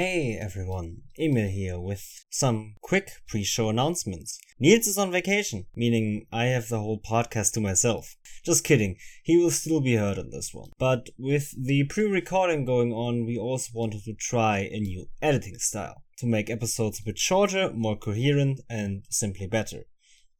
Hey 0.00 0.38
everyone, 0.40 0.98
Emil 1.18 1.48
here 1.48 1.80
with 1.80 2.24
some 2.30 2.76
quick 2.82 3.10
pre-show 3.26 3.68
announcements. 3.68 4.38
Niels 4.60 4.86
is 4.86 4.96
on 4.96 5.10
vacation, 5.10 5.66
meaning 5.74 6.28
I 6.30 6.44
have 6.44 6.68
the 6.68 6.78
whole 6.78 7.00
podcast 7.00 7.54
to 7.54 7.60
myself. 7.60 8.14
Just 8.44 8.62
kidding, 8.62 8.94
he 9.24 9.36
will 9.36 9.50
still 9.50 9.80
be 9.80 9.96
heard 9.96 10.16
on 10.16 10.30
this 10.30 10.54
one. 10.54 10.70
But 10.78 11.08
with 11.18 11.52
the 11.60 11.82
pre-recording 11.86 12.64
going 12.64 12.92
on, 12.92 13.26
we 13.26 13.36
also 13.36 13.72
wanted 13.74 14.04
to 14.04 14.14
try 14.14 14.58
a 14.70 14.78
new 14.78 15.06
editing 15.20 15.58
style 15.58 16.04
to 16.18 16.26
make 16.26 16.48
episodes 16.48 17.00
a 17.00 17.04
bit 17.04 17.18
shorter, 17.18 17.72
more 17.74 17.96
coherent, 17.96 18.60
and 18.70 19.04
simply 19.10 19.48
better. 19.48 19.82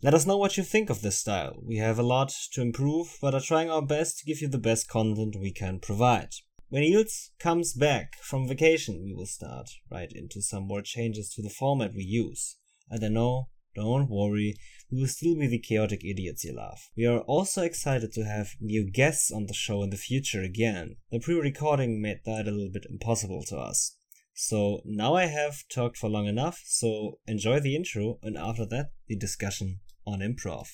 Let 0.05 0.15
us 0.15 0.25
know 0.25 0.37
what 0.37 0.57
you 0.57 0.63
think 0.63 0.89
of 0.89 1.03
this 1.03 1.19
style. 1.19 1.57
We 1.67 1.79
have 1.79 1.99
a 1.99 2.05
lot 2.05 2.33
to 2.53 2.63
improve, 2.63 3.19
but 3.21 3.35
are 3.35 3.41
trying 3.41 3.71
our 3.71 3.83
best 3.83 4.21
to 4.21 4.25
give 4.25 4.41
you 4.41 4.47
the 4.47 4.59
best 4.59 4.87
content 4.87 5.35
we 5.35 5.51
can 5.51 5.81
provide. 5.81 6.31
When 6.71 6.83
Niels 6.83 7.31
comes 7.39 7.73
back 7.73 8.17
from 8.21 8.47
vacation, 8.47 9.03
we 9.03 9.15
will 9.15 9.25
start 9.25 9.71
right 9.91 10.13
into 10.13 10.43
some 10.43 10.65
more 10.65 10.83
changes 10.83 11.31
to 11.31 11.41
the 11.41 11.49
format 11.49 11.95
we 11.95 12.03
use. 12.03 12.59
And 12.91 13.03
I 13.03 13.09
know, 13.09 13.49
don't 13.75 14.11
worry, 14.11 14.55
we 14.91 15.01
will 15.01 15.09
still 15.09 15.35
be 15.35 15.47
the 15.47 15.61
chaotic 15.61 16.05
idiots 16.05 16.45
you 16.45 16.55
love. 16.55 16.91
We 16.95 17.07
are 17.07 17.21
also 17.21 17.63
excited 17.63 18.13
to 18.13 18.25
have 18.25 18.51
new 18.61 18.85
guests 18.85 19.31
on 19.31 19.47
the 19.47 19.55
show 19.55 19.83
in 19.83 19.89
the 19.89 19.97
future 19.97 20.43
again. 20.43 20.97
The 21.11 21.21
pre-recording 21.21 22.03
made 22.03 22.21
that 22.27 22.47
a 22.47 22.51
little 22.51 22.71
bit 22.71 22.85
impossible 22.91 23.45
to 23.45 23.57
us. 23.57 23.97
So 24.35 24.83
now 24.85 25.15
I 25.15 25.25
have 25.25 25.67
talked 25.71 25.97
for 25.97 26.11
long 26.11 26.27
enough, 26.27 26.61
so 26.67 27.19
enjoy 27.27 27.61
the 27.61 27.77
intro 27.77 28.19
and 28.23 28.37
after 28.37 28.67
that, 28.67 28.91
the 29.07 29.17
discussion 29.17 29.81
on 30.07 30.21
improv. 30.21 30.67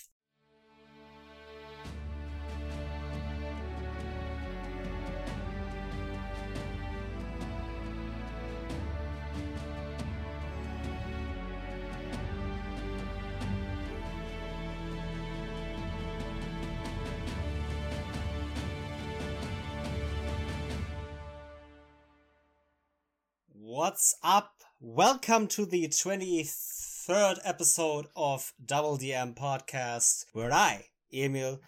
What's 23.76 24.14
up? 24.22 24.52
Welcome 24.80 25.48
to 25.48 25.66
the 25.66 25.88
23rd 25.88 27.40
episode 27.42 28.06
of 28.14 28.52
Double 28.64 28.96
DM 28.96 29.34
Podcast, 29.34 30.26
where 30.32 30.52
I, 30.52 30.84
Emil, 31.12 31.60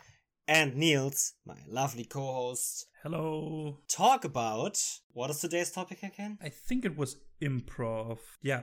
and 0.47 0.77
Niels, 0.77 1.33
my 1.45 1.57
lovely 1.67 2.05
co 2.05 2.21
host, 2.21 2.87
Hello. 3.03 3.79
talk 3.89 4.25
about 4.25 4.81
what 5.15 5.31
is 5.31 5.41
today's 5.41 5.73
topic 5.73 6.05
again? 6.05 6.39
I 6.41 6.49
think 6.49 6.85
it 6.85 6.97
was 6.97 7.17
improv. 7.43 8.19
Yeah, 8.41 8.63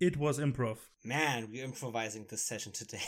it 0.00 0.16
was 0.16 0.40
improv. 0.40 0.78
Man, 1.04 1.48
we're 1.48 1.64
improvising 1.64 2.26
this 2.28 2.42
session 2.42 2.72
today. 2.72 3.04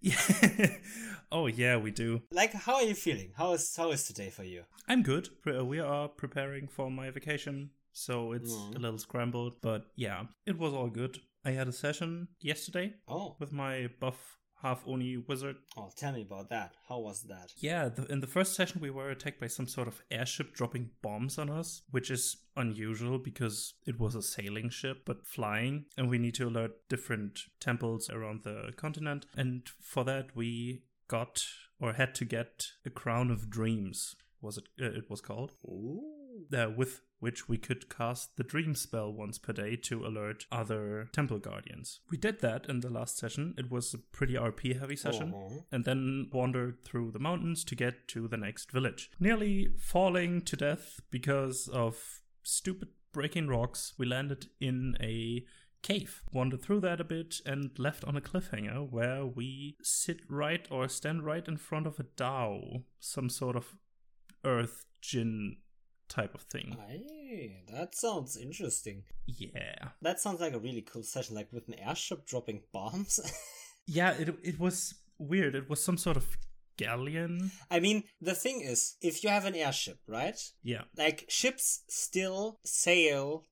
Yeah. 0.00 0.16
oh 1.30 1.46
yeah, 1.46 1.76
we 1.76 1.90
do. 1.90 2.22
like, 2.32 2.54
how 2.54 2.76
are 2.76 2.84
you 2.84 2.94
feeling? 2.94 3.32
How 3.36 3.52
is 3.52 3.76
how 3.76 3.90
is 3.90 4.04
today 4.04 4.30
for 4.30 4.44
you? 4.44 4.62
I'm 4.88 5.02
good. 5.02 5.28
We 5.44 5.78
are 5.78 6.08
preparing 6.08 6.68
for 6.68 6.90
my 6.90 7.10
vacation, 7.10 7.70
so 7.94 8.32
it's 8.32 8.52
Mhm. 8.52 8.74
a 8.76 8.78
little 8.80 8.98
scrambled, 8.98 9.60
but 9.62 9.90
yeah, 9.96 10.26
it 10.44 10.58
was 10.58 10.72
all 10.74 10.90
good. 10.90 11.18
I 11.44 11.52
had 11.52 11.68
a 11.68 11.72
session 11.72 12.28
yesterday 12.40 12.94
Oh, 13.08 13.36
with 13.38 13.52
my 13.52 13.88
buff 14.00 14.38
half 14.62 14.82
oni 14.86 15.18
wizard. 15.18 15.56
oh, 15.76 15.90
tell 15.94 16.12
me 16.14 16.22
about 16.22 16.48
that. 16.48 16.74
How 16.88 16.98
was 16.98 17.24
that? 17.24 17.52
Yeah, 17.58 17.90
the, 17.90 18.06
in 18.10 18.20
the 18.20 18.26
first 18.26 18.54
session 18.54 18.80
we 18.80 18.90
were 18.90 19.10
attacked 19.10 19.38
by 19.40 19.46
some 19.48 19.66
sort 19.68 19.88
of 19.88 20.02
airship 20.10 20.54
dropping 20.54 20.90
bombs 21.02 21.36
on 21.38 21.50
us, 21.50 21.82
which 21.90 22.10
is 22.10 22.38
unusual 22.56 23.18
because 23.18 23.74
it 23.86 23.98
was 24.00 24.14
a 24.14 24.22
sailing 24.22 24.70
ship 24.70 25.02
but 25.04 25.26
flying, 25.26 25.84
and 25.98 26.08
we 26.08 26.16
need 26.18 26.34
to 26.36 26.48
alert 26.48 26.88
different 26.88 27.40
temples 27.60 28.08
around 28.08 28.42
the 28.44 28.72
continent. 28.76 29.26
And 29.36 29.68
for 29.80 30.02
that 30.04 30.34
we 30.34 30.84
got 31.08 31.44
or 31.78 31.92
had 31.92 32.14
to 32.14 32.24
get 32.24 32.72
a 32.86 32.90
crown 32.90 33.30
of 33.30 33.50
dreams. 33.50 34.16
Was 34.40 34.56
it? 34.58 34.64
Uh, 34.80 34.86
it 34.98 35.10
was 35.10 35.20
called 35.20 35.52
Ooh. 35.66 36.46
uh, 36.56 36.70
with 36.74 37.02
which 37.24 37.48
we 37.48 37.56
could 37.56 37.88
cast 37.88 38.36
the 38.36 38.44
dream 38.52 38.74
spell 38.74 39.10
once 39.12 39.38
per 39.38 39.52
day 39.52 39.76
to 39.76 40.04
alert 40.06 40.44
other 40.52 41.08
temple 41.12 41.38
guardians. 41.38 42.00
We 42.10 42.18
did 42.18 42.40
that 42.40 42.66
in 42.68 42.80
the 42.80 42.90
last 42.98 43.16
session. 43.16 43.54
It 43.56 43.70
was 43.70 43.94
a 43.94 43.98
pretty 44.16 44.34
RP 44.34 44.78
heavy 44.78 44.96
session 44.96 45.32
Uh-huh. 45.34 45.60
and 45.72 45.84
then 45.84 46.28
wandered 46.32 46.84
through 46.84 47.10
the 47.12 47.18
mountains 47.28 47.64
to 47.64 47.74
get 47.74 48.06
to 48.08 48.28
the 48.28 48.36
next 48.36 48.70
village. 48.70 49.10
Nearly 49.18 49.68
falling 49.78 50.42
to 50.42 50.56
death 50.56 51.00
because 51.10 51.66
of 51.68 52.20
stupid 52.42 52.88
breaking 53.12 53.48
rocks, 53.48 53.94
we 53.96 54.04
landed 54.06 54.48
in 54.60 54.96
a 55.00 55.44
cave. 55.82 56.22
Wandered 56.32 56.60
through 56.62 56.80
that 56.80 57.00
a 57.00 57.04
bit 57.04 57.40
and 57.46 57.70
left 57.78 58.04
on 58.04 58.16
a 58.16 58.20
cliffhanger 58.20 58.90
where 58.90 59.24
we 59.24 59.76
sit 59.82 60.20
right 60.28 60.66
or 60.70 60.88
stand 60.88 61.24
right 61.24 61.46
in 61.48 61.56
front 61.56 61.86
of 61.86 61.98
a 61.98 62.04
Dao, 62.04 62.84
some 63.00 63.28
sort 63.30 63.56
of 63.56 63.76
earth 64.44 64.84
jinn 65.00 65.56
type 66.14 66.34
of 66.34 66.42
thing. 66.42 66.76
Aye, 66.80 67.64
that 67.72 67.94
sounds 67.94 68.36
interesting. 68.36 69.02
Yeah. 69.26 69.88
That 70.02 70.20
sounds 70.20 70.40
like 70.40 70.54
a 70.54 70.58
really 70.58 70.82
cool 70.82 71.02
session, 71.02 71.34
like 71.34 71.52
with 71.52 71.68
an 71.68 71.74
airship 71.74 72.26
dropping 72.26 72.62
bombs. 72.72 73.20
Yeah, 73.86 74.12
it 74.12 74.34
it 74.42 74.58
was 74.58 74.94
weird. 75.18 75.54
It 75.54 75.68
was 75.68 75.84
some 75.84 75.98
sort 75.98 76.16
of 76.16 76.38
galleon. 76.76 77.50
I 77.70 77.80
mean, 77.80 78.04
the 78.20 78.34
thing 78.34 78.62
is, 78.62 78.96
if 79.00 79.22
you 79.22 79.30
have 79.30 79.44
an 79.44 79.54
airship, 79.54 79.98
right? 80.06 80.40
Yeah. 80.62 80.82
Like, 80.96 81.26
ships 81.28 81.82
still 81.88 82.60
sail 82.64 83.44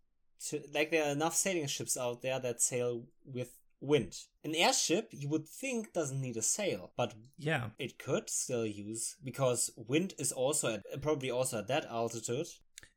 to, 0.49 0.63
like, 0.73 0.91
there 0.91 1.05
are 1.05 1.13
enough 1.13 1.35
sailing 1.35 1.67
ships 1.67 1.97
out 1.97 2.23
there 2.23 2.41
that 2.41 2.61
sail 2.61 3.05
with 3.25 3.51
wind. 3.83 4.15
An 4.45 4.55
airship, 4.55 5.09
you 5.11 5.29
would 5.29 5.47
think, 5.47 5.93
doesn't 5.93 6.21
need 6.21 6.37
a 6.37 6.43
sail, 6.43 6.93
but 6.97 7.15
Yeah. 7.37 7.71
it 7.79 7.99
could 7.99 8.31
still 8.31 8.65
use, 8.65 9.17
because 9.23 9.71
wind 9.77 10.15
is 10.19 10.33
also 10.33 10.75
at, 10.75 11.03
probably 11.03 11.31
also 11.31 11.59
at 11.59 11.67
that 11.69 11.85
altitude. 11.87 12.47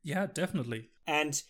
Yeah, 0.02 0.26
definitely. 0.26 0.90
And 1.06 1.42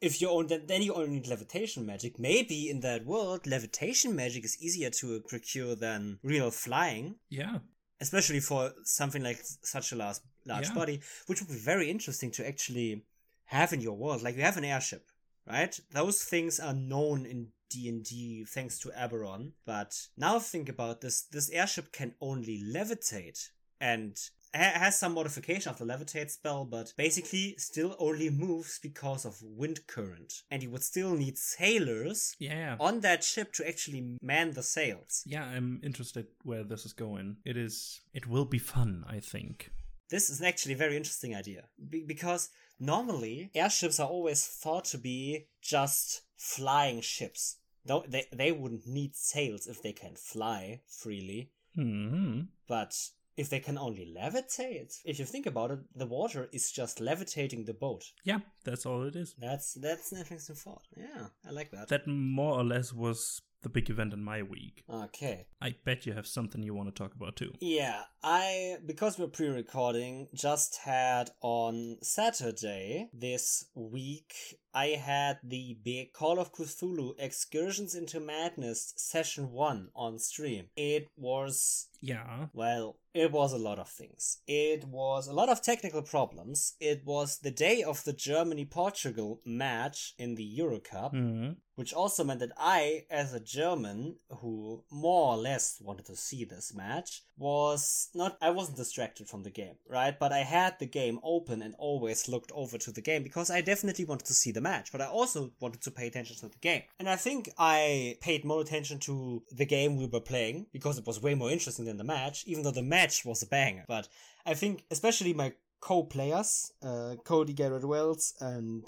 if 0.00 0.20
you 0.20 0.28
own 0.28 0.48
then, 0.48 0.66
then 0.66 0.82
you 0.82 0.94
only 0.94 1.10
need 1.10 1.26
levitation 1.28 1.86
magic. 1.86 2.18
Maybe 2.18 2.68
in 2.68 2.80
that 2.80 3.06
world, 3.06 3.46
levitation 3.46 4.14
magic 4.16 4.44
is 4.44 4.60
easier 4.60 4.90
to 4.90 5.20
procure 5.22 5.76
than 5.76 6.18
real 6.22 6.50
flying, 6.50 7.20
Yeah. 7.28 7.60
especially 8.00 8.40
for 8.40 8.74
something 8.84 9.22
like 9.22 9.40
such 9.62 9.92
a 9.92 9.96
large 9.96 10.18
large 10.46 10.68
Yeah. 10.68 10.74
body, 10.74 11.00
which 11.26 11.40
would 11.40 11.50
be 11.50 11.58
very 11.58 11.90
interesting 11.90 12.30
to 12.32 12.46
actually 12.46 13.04
have 13.44 13.72
in 13.74 13.80
your 13.82 13.96
world. 13.96 14.22
Like 14.22 14.36
you 14.36 14.42
have 14.42 14.56
an 14.56 14.64
airship, 14.64 15.06
right? 15.46 15.78
Those 15.90 16.24
things 16.24 16.58
are 16.58 16.72
known 16.74 17.26
in 17.26 17.52
D 17.70 17.88
and 17.88 18.04
D 18.04 18.44
thanks 18.46 18.78
to 18.80 18.88
Eberron. 18.90 19.52
But 19.64 19.94
now 20.16 20.38
think 20.38 20.68
about 20.68 21.00
this: 21.00 21.22
this 21.22 21.50
airship 21.50 21.92
can 21.92 22.14
only 22.20 22.62
levitate 22.62 23.48
and 23.80 24.16
ha- 24.54 24.78
has 24.78 24.98
some 24.98 25.14
modification 25.14 25.70
of 25.70 25.78
the 25.78 25.84
levitate 25.86 26.30
spell, 26.30 26.64
but 26.66 26.92
basically 26.96 27.54
still 27.58 27.96
only 27.98 28.28
moves 28.28 28.78
because 28.82 29.24
of 29.24 29.40
wind 29.42 29.86
current. 29.86 30.42
And 30.50 30.62
you 30.62 30.70
would 30.70 30.82
still 30.82 31.14
need 31.14 31.38
sailors 31.38 32.34
Yeah. 32.38 32.76
on 32.78 33.00
that 33.00 33.24
ship 33.24 33.52
to 33.54 33.66
actually 33.68 34.18
man 34.20 34.52
the 34.52 34.62
sails. 34.62 35.22
Yeah, 35.24 35.44
I'm 35.44 35.80
interested 35.82 36.26
where 36.42 36.64
this 36.64 36.84
is 36.84 36.92
going. 36.92 37.36
It 37.44 37.56
is 37.56 38.00
it 38.12 38.26
will 38.26 38.44
be 38.44 38.58
fun, 38.58 39.04
I 39.08 39.20
think. 39.20 39.70
This 40.10 40.28
is 40.28 40.42
actually 40.42 40.74
a 40.74 40.76
very 40.84 40.96
interesting 40.96 41.36
idea 41.36 41.68
Be- 41.88 42.04
because 42.04 42.50
normally 42.80 43.50
airships 43.54 44.00
are 44.00 44.08
always 44.08 44.44
thought 44.44 44.84
to 44.86 44.98
be 44.98 45.46
just 45.62 46.22
flying 46.36 47.00
ships. 47.00 47.56
Though 47.84 48.04
they 48.08 48.24
they 48.32 48.52
wouldn't 48.52 48.86
need 48.86 49.14
sails 49.16 49.66
if 49.66 49.82
they 49.82 49.92
can 49.92 50.14
fly 50.16 50.80
freely, 50.86 51.50
Hmm. 51.74 52.42
but 52.66 52.94
if 53.36 53.48
they 53.48 53.60
can 53.60 53.78
only 53.78 54.04
levitate, 54.14 55.00
if 55.04 55.18
you 55.18 55.24
think 55.24 55.46
about 55.46 55.70
it, 55.70 55.78
the 55.94 56.06
water 56.06 56.48
is 56.52 56.70
just 56.70 57.00
levitating 57.00 57.64
the 57.64 57.72
boat. 57.72 58.04
Yeah, 58.24 58.40
that's 58.64 58.84
all 58.84 59.04
it 59.04 59.16
is. 59.16 59.34
That's 59.38 59.74
that's 59.74 60.12
an 60.12 60.18
interesting 60.18 60.56
thought. 60.56 60.86
Yeah, 60.96 61.28
I 61.46 61.50
like 61.50 61.70
that. 61.70 61.88
That 61.88 62.06
more 62.06 62.54
or 62.58 62.64
less 62.64 62.92
was 62.92 63.40
the 63.62 63.68
big 63.68 63.90
event 63.90 64.12
in 64.12 64.22
my 64.22 64.42
week. 64.42 64.84
Okay. 64.88 65.46
I 65.60 65.74
bet 65.84 66.06
you 66.06 66.14
have 66.14 66.26
something 66.26 66.62
you 66.62 66.74
want 66.74 66.88
to 66.94 67.02
talk 67.02 67.14
about 67.14 67.36
too. 67.36 67.52
Yeah, 67.60 68.02
I 68.22 68.76
because 68.84 69.18
we're 69.18 69.28
pre-recording 69.28 70.28
just 70.34 70.78
had 70.84 71.30
on 71.40 71.96
Saturday 72.02 73.08
this 73.14 73.64
week 73.74 74.34
I 74.72 74.88
had 74.88 75.38
the 75.42 75.78
big 75.82 76.12
Call 76.12 76.38
of 76.38 76.52
Cthulhu 76.52 77.14
Excursions 77.18 77.94
into 77.96 78.20
Madness 78.20 78.92
session 78.96 79.50
1 79.50 79.88
on 79.96 80.18
stream. 80.20 80.66
It 80.76 81.08
was 81.16 81.88
Yeah. 82.00 82.46
well, 82.52 82.98
it 83.12 83.32
was 83.32 83.52
a 83.52 83.58
lot 83.58 83.80
of 83.80 83.88
things. 83.88 84.38
It 84.46 84.84
was 84.84 85.26
a 85.26 85.32
lot 85.32 85.48
of 85.48 85.60
technical 85.60 86.02
problems. 86.02 86.74
It 86.78 87.04
was 87.04 87.38
the 87.40 87.50
day 87.50 87.82
of 87.82 88.04
the 88.04 88.12
Germany 88.12 88.64
Portugal 88.64 89.40
match 89.44 90.14
in 90.18 90.36
the 90.36 90.44
Euro 90.44 90.78
Cup 90.78 91.12
Hmm. 91.12 91.54
which 91.74 91.92
also 91.92 92.22
meant 92.22 92.40
that 92.40 92.52
I, 92.56 93.06
as 93.10 93.32
a 93.32 93.40
German 93.40 94.18
who 94.28 94.84
more 94.90 95.32
or 95.34 95.36
less 95.38 95.80
wanted 95.80 96.06
to 96.06 96.14
see 96.16 96.44
this 96.44 96.72
match, 96.72 97.24
was 97.36 98.09
not, 98.14 98.36
I 98.40 98.50
wasn't 98.50 98.76
distracted 98.76 99.28
from 99.28 99.42
the 99.42 99.50
game, 99.50 99.76
right? 99.88 100.18
But 100.18 100.32
I 100.32 100.38
had 100.38 100.78
the 100.78 100.86
game 100.86 101.18
open 101.22 101.62
and 101.62 101.74
always 101.78 102.28
looked 102.28 102.52
over 102.52 102.78
to 102.78 102.92
the 102.92 103.00
game 103.00 103.22
because 103.22 103.50
I 103.50 103.60
definitely 103.60 104.04
wanted 104.04 104.26
to 104.26 104.34
see 104.34 104.52
the 104.52 104.60
match, 104.60 104.92
but 104.92 105.00
I 105.00 105.06
also 105.06 105.52
wanted 105.60 105.82
to 105.82 105.90
pay 105.90 106.06
attention 106.06 106.36
to 106.36 106.48
the 106.48 106.58
game. 106.58 106.82
And 106.98 107.08
I 107.08 107.16
think 107.16 107.50
I 107.58 108.16
paid 108.20 108.44
more 108.44 108.60
attention 108.60 108.98
to 109.00 109.42
the 109.50 109.66
game 109.66 109.96
we 109.96 110.06
were 110.06 110.20
playing 110.20 110.66
because 110.72 110.98
it 110.98 111.06
was 111.06 111.22
way 111.22 111.34
more 111.34 111.50
interesting 111.50 111.84
than 111.84 111.96
the 111.96 112.04
match, 112.04 112.44
even 112.46 112.62
though 112.62 112.70
the 112.70 112.82
match 112.82 113.24
was 113.24 113.42
a 113.42 113.46
banger. 113.46 113.84
But 113.88 114.08
I 114.46 114.54
think, 114.54 114.84
especially 114.90 115.34
my 115.34 115.52
co-players, 115.80 116.72
uh, 116.82 117.16
Cody 117.24 117.52
Garrett 117.52 117.84
Wells 117.84 118.34
and 118.40 118.86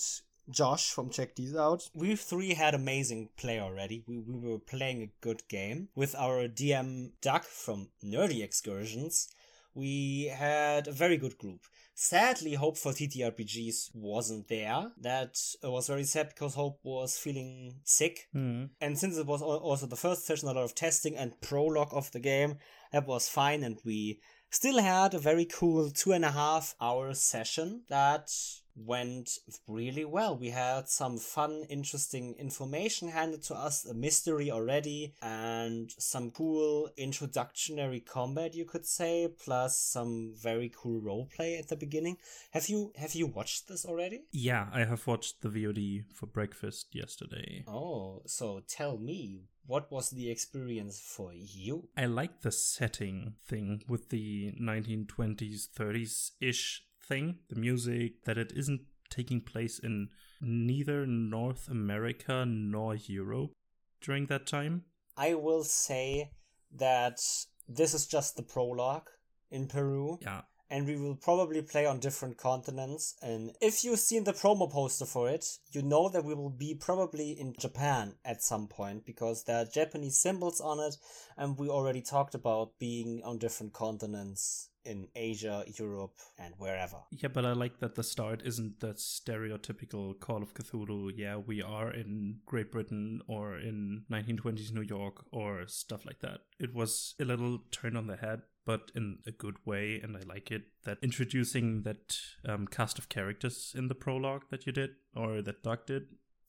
Josh 0.50 0.90
from 0.90 1.10
Check 1.10 1.34
These 1.34 1.56
Out. 1.56 1.88
We 1.94 2.16
three 2.16 2.54
had 2.54 2.74
amazing 2.74 3.30
play 3.36 3.60
already. 3.60 4.04
We, 4.06 4.18
we 4.18 4.50
were 4.50 4.58
playing 4.58 5.02
a 5.02 5.12
good 5.20 5.42
game 5.48 5.88
with 5.94 6.14
our 6.14 6.48
DM 6.48 7.12
Doug 7.20 7.44
from 7.44 7.88
Nerdy 8.04 8.42
Excursions. 8.42 9.28
We 9.74 10.26
had 10.26 10.88
a 10.88 10.92
very 10.92 11.16
good 11.16 11.38
group. 11.38 11.60
Sadly, 11.94 12.54
Hope 12.54 12.78
for 12.78 12.92
TTRPGs 12.92 13.90
wasn't 13.94 14.48
there. 14.48 14.90
That 15.00 15.38
was 15.62 15.88
very 15.88 16.04
sad 16.04 16.28
because 16.28 16.54
Hope 16.54 16.80
was 16.82 17.18
feeling 17.18 17.80
sick. 17.84 18.28
Mm. 18.34 18.70
And 18.80 18.98
since 18.98 19.16
it 19.16 19.26
was 19.26 19.42
also 19.42 19.86
the 19.86 19.96
first 19.96 20.26
session, 20.26 20.48
a 20.48 20.52
lot 20.52 20.64
of 20.64 20.74
testing 20.74 21.16
and 21.16 21.40
prologue 21.40 21.92
of 21.92 22.10
the 22.12 22.20
game, 22.20 22.56
that 22.92 23.06
was 23.06 23.28
fine. 23.28 23.62
And 23.62 23.78
we 23.84 24.20
still 24.50 24.80
had 24.80 25.14
a 25.14 25.18
very 25.18 25.44
cool 25.44 25.90
two 25.90 26.12
and 26.12 26.24
a 26.24 26.32
half 26.32 26.74
hour 26.80 27.14
session 27.14 27.82
that 27.88 28.30
went 28.76 29.38
really 29.66 30.04
well. 30.04 30.36
We 30.36 30.50
had 30.50 30.88
some 30.88 31.18
fun, 31.18 31.64
interesting 31.68 32.34
information 32.38 33.08
handed 33.08 33.42
to 33.44 33.54
us, 33.54 33.84
a 33.84 33.94
mystery 33.94 34.50
already, 34.50 35.14
and 35.22 35.90
some 35.98 36.30
cool 36.30 36.90
introductory 36.96 38.00
combat, 38.00 38.54
you 38.54 38.64
could 38.64 38.86
say, 38.86 39.28
plus 39.44 39.78
some 39.78 40.34
very 40.40 40.72
cool 40.74 41.00
roleplay 41.00 41.58
at 41.58 41.68
the 41.68 41.76
beginning. 41.76 42.16
Have 42.52 42.68
you 42.68 42.92
have 42.96 43.14
you 43.14 43.26
watched 43.26 43.68
this 43.68 43.84
already? 43.84 44.24
Yeah, 44.32 44.68
I 44.72 44.84
have 44.84 45.06
watched 45.06 45.42
the 45.42 45.48
VOD 45.48 46.04
for 46.14 46.26
breakfast 46.26 46.94
yesterday. 46.94 47.64
Oh, 47.66 48.22
so 48.26 48.62
tell 48.68 48.98
me, 48.98 49.48
what 49.66 49.90
was 49.90 50.10
the 50.10 50.30
experience 50.30 51.00
for 51.00 51.32
you? 51.32 51.88
I 51.96 52.06
like 52.06 52.40
the 52.40 52.52
setting 52.52 53.34
thing 53.46 53.82
with 53.88 54.08
the 54.10 54.52
1920s, 54.60 55.68
30s 55.76 56.32
ish 56.40 56.82
thing, 57.04 57.38
the 57.48 57.56
music, 57.56 58.24
that 58.24 58.38
it 58.38 58.52
isn't 58.54 58.82
taking 59.10 59.40
place 59.40 59.78
in 59.78 60.08
neither 60.40 61.06
North 61.06 61.68
America 61.68 62.44
nor 62.46 62.94
Europe 62.94 63.52
during 64.00 64.26
that 64.26 64.46
time. 64.46 64.84
I 65.16 65.34
will 65.34 65.64
say 65.64 66.30
that 66.74 67.20
this 67.68 67.94
is 67.94 68.06
just 68.06 68.36
the 68.36 68.42
prologue 68.42 69.08
in 69.50 69.68
Peru. 69.68 70.18
Yeah. 70.22 70.42
And 70.70 70.86
we 70.86 70.96
will 70.96 71.16
probably 71.16 71.60
play 71.60 71.84
on 71.84 72.00
different 72.00 72.38
continents. 72.38 73.14
And 73.20 73.52
if 73.60 73.84
you've 73.84 73.98
seen 73.98 74.24
the 74.24 74.32
promo 74.32 74.70
poster 74.70 75.04
for 75.04 75.28
it, 75.28 75.44
you 75.70 75.82
know 75.82 76.08
that 76.08 76.24
we 76.24 76.34
will 76.34 76.48
be 76.48 76.74
probably 76.74 77.32
in 77.32 77.52
Japan 77.58 78.14
at 78.24 78.42
some 78.42 78.68
point 78.68 79.04
because 79.04 79.44
there 79.44 79.58
are 79.58 79.66
Japanese 79.66 80.18
symbols 80.18 80.62
on 80.62 80.80
it. 80.80 80.96
And 81.36 81.58
we 81.58 81.68
already 81.68 82.00
talked 82.00 82.34
about 82.34 82.78
being 82.78 83.20
on 83.22 83.36
different 83.36 83.74
continents 83.74 84.70
in 84.84 85.08
Asia, 85.14 85.64
Europe, 85.78 86.18
and 86.38 86.54
wherever. 86.58 86.98
Yeah, 87.10 87.28
but 87.28 87.44
I 87.44 87.52
like 87.52 87.78
that 87.80 87.94
the 87.94 88.02
start 88.02 88.42
isn't 88.44 88.80
that 88.80 88.96
stereotypical 88.96 90.18
Call 90.18 90.42
of 90.42 90.54
Cthulhu. 90.54 91.12
Yeah, 91.14 91.36
we 91.36 91.62
are 91.62 91.90
in 91.90 92.38
Great 92.46 92.72
Britain 92.72 93.20
or 93.26 93.58
in 93.58 94.04
1920s 94.10 94.72
New 94.72 94.82
York 94.82 95.24
or 95.32 95.66
stuff 95.66 96.04
like 96.04 96.20
that. 96.20 96.40
It 96.58 96.74
was 96.74 97.14
a 97.20 97.24
little 97.24 97.60
turn 97.70 97.96
on 97.96 98.06
the 98.06 98.16
head, 98.16 98.42
but 98.64 98.90
in 98.94 99.18
a 99.26 99.32
good 99.32 99.56
way, 99.64 100.00
and 100.02 100.16
I 100.16 100.20
like 100.26 100.50
it. 100.50 100.62
That 100.84 100.98
introducing 101.02 101.82
that 101.82 102.16
um, 102.48 102.66
cast 102.66 102.98
of 102.98 103.08
characters 103.08 103.74
in 103.76 103.88
the 103.88 103.94
prologue 103.94 104.44
that 104.50 104.66
you 104.66 104.72
did 104.72 104.90
or 105.14 105.42
that 105.42 105.62
Doug 105.62 105.86
did, 105.86 106.04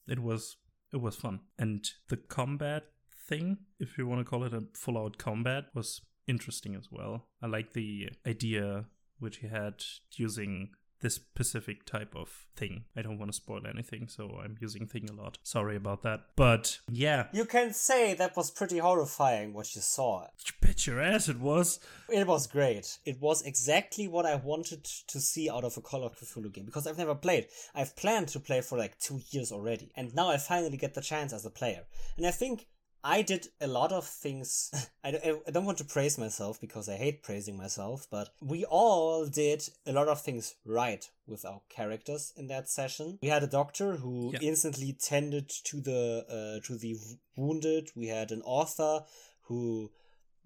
it 0.08 0.20
was 0.20 0.56
it 0.92 1.00
was 1.00 1.16
fun, 1.16 1.40
and 1.58 1.88
the 2.08 2.16
combat 2.16 2.84
thing, 3.26 3.58
if 3.80 3.98
you 3.98 4.06
want 4.06 4.20
to 4.20 4.24
call 4.24 4.44
it 4.44 4.54
a 4.54 4.64
full 4.74 4.98
out 4.98 5.18
combat, 5.18 5.64
was 5.74 6.02
interesting 6.26 6.74
as 6.74 6.88
well. 6.90 7.26
I 7.42 7.46
like 7.46 7.72
the 7.72 8.10
idea 8.26 8.86
which 9.18 9.38
he 9.38 9.48
had 9.48 9.84
using 10.12 10.70
this 11.04 11.16
specific 11.16 11.84
type 11.84 12.14
of 12.16 12.46
thing. 12.56 12.84
I 12.96 13.02
don't 13.02 13.18
want 13.18 13.30
to 13.30 13.36
spoil 13.36 13.66
anything, 13.66 14.08
so 14.08 14.40
I'm 14.42 14.56
using 14.58 14.86
thing 14.86 15.08
a 15.10 15.12
lot. 15.12 15.36
Sorry 15.42 15.76
about 15.76 16.02
that. 16.02 16.20
But 16.34 16.78
yeah. 16.90 17.26
You 17.30 17.44
can 17.44 17.74
say 17.74 18.14
that 18.14 18.36
was 18.36 18.50
pretty 18.50 18.78
horrifying 18.78 19.52
what 19.52 19.74
you 19.74 19.82
saw. 19.82 20.22
You 20.22 20.52
bet 20.62 20.86
your 20.86 21.02
ass 21.02 21.28
it 21.28 21.38
was. 21.38 21.78
It 22.08 22.26
was 22.26 22.46
great. 22.46 22.98
It 23.04 23.20
was 23.20 23.42
exactly 23.42 24.08
what 24.08 24.24
I 24.24 24.36
wanted 24.36 24.84
to 24.84 25.20
see 25.20 25.50
out 25.50 25.64
of 25.64 25.76
a 25.76 25.82
Call 25.82 26.04
of 26.04 26.16
Cthulhu 26.16 26.50
game 26.50 26.64
because 26.64 26.86
I've 26.86 26.98
never 26.98 27.14
played. 27.14 27.48
I've 27.74 27.94
planned 27.96 28.28
to 28.28 28.40
play 28.40 28.62
for 28.62 28.78
like 28.78 28.98
two 28.98 29.20
years 29.30 29.52
already, 29.52 29.92
and 29.96 30.14
now 30.14 30.30
I 30.30 30.38
finally 30.38 30.78
get 30.78 30.94
the 30.94 31.02
chance 31.02 31.34
as 31.34 31.44
a 31.44 31.50
player. 31.50 31.82
And 32.16 32.26
I 32.26 32.30
think 32.30 32.66
I 33.04 33.20
did 33.20 33.48
a 33.60 33.66
lot 33.66 33.92
of 33.92 34.06
things. 34.06 34.70
I, 35.04 35.38
I 35.46 35.50
don't 35.50 35.66
want 35.66 35.78
to 35.78 35.84
praise 35.84 36.16
myself 36.16 36.58
because 36.58 36.88
I 36.88 36.96
hate 36.96 37.22
praising 37.22 37.56
myself, 37.56 38.06
but 38.10 38.30
we 38.40 38.64
all 38.64 39.26
did 39.26 39.62
a 39.86 39.92
lot 39.92 40.08
of 40.08 40.22
things 40.22 40.54
right 40.64 41.04
with 41.26 41.44
our 41.44 41.60
characters 41.68 42.32
in 42.34 42.46
that 42.48 42.70
session. 42.70 43.18
We 43.22 43.28
had 43.28 43.42
a 43.42 43.46
doctor 43.46 43.96
who 43.96 44.32
Yeah. 44.32 44.38
instantly 44.40 44.96
tended 44.98 45.50
to 45.64 45.80
the 45.82 46.24
uh, 46.28 46.66
to 46.66 46.78
the 46.78 46.96
wounded. 47.36 47.90
We 47.94 48.06
had 48.06 48.32
an 48.32 48.42
author 48.42 49.04
who 49.48 49.90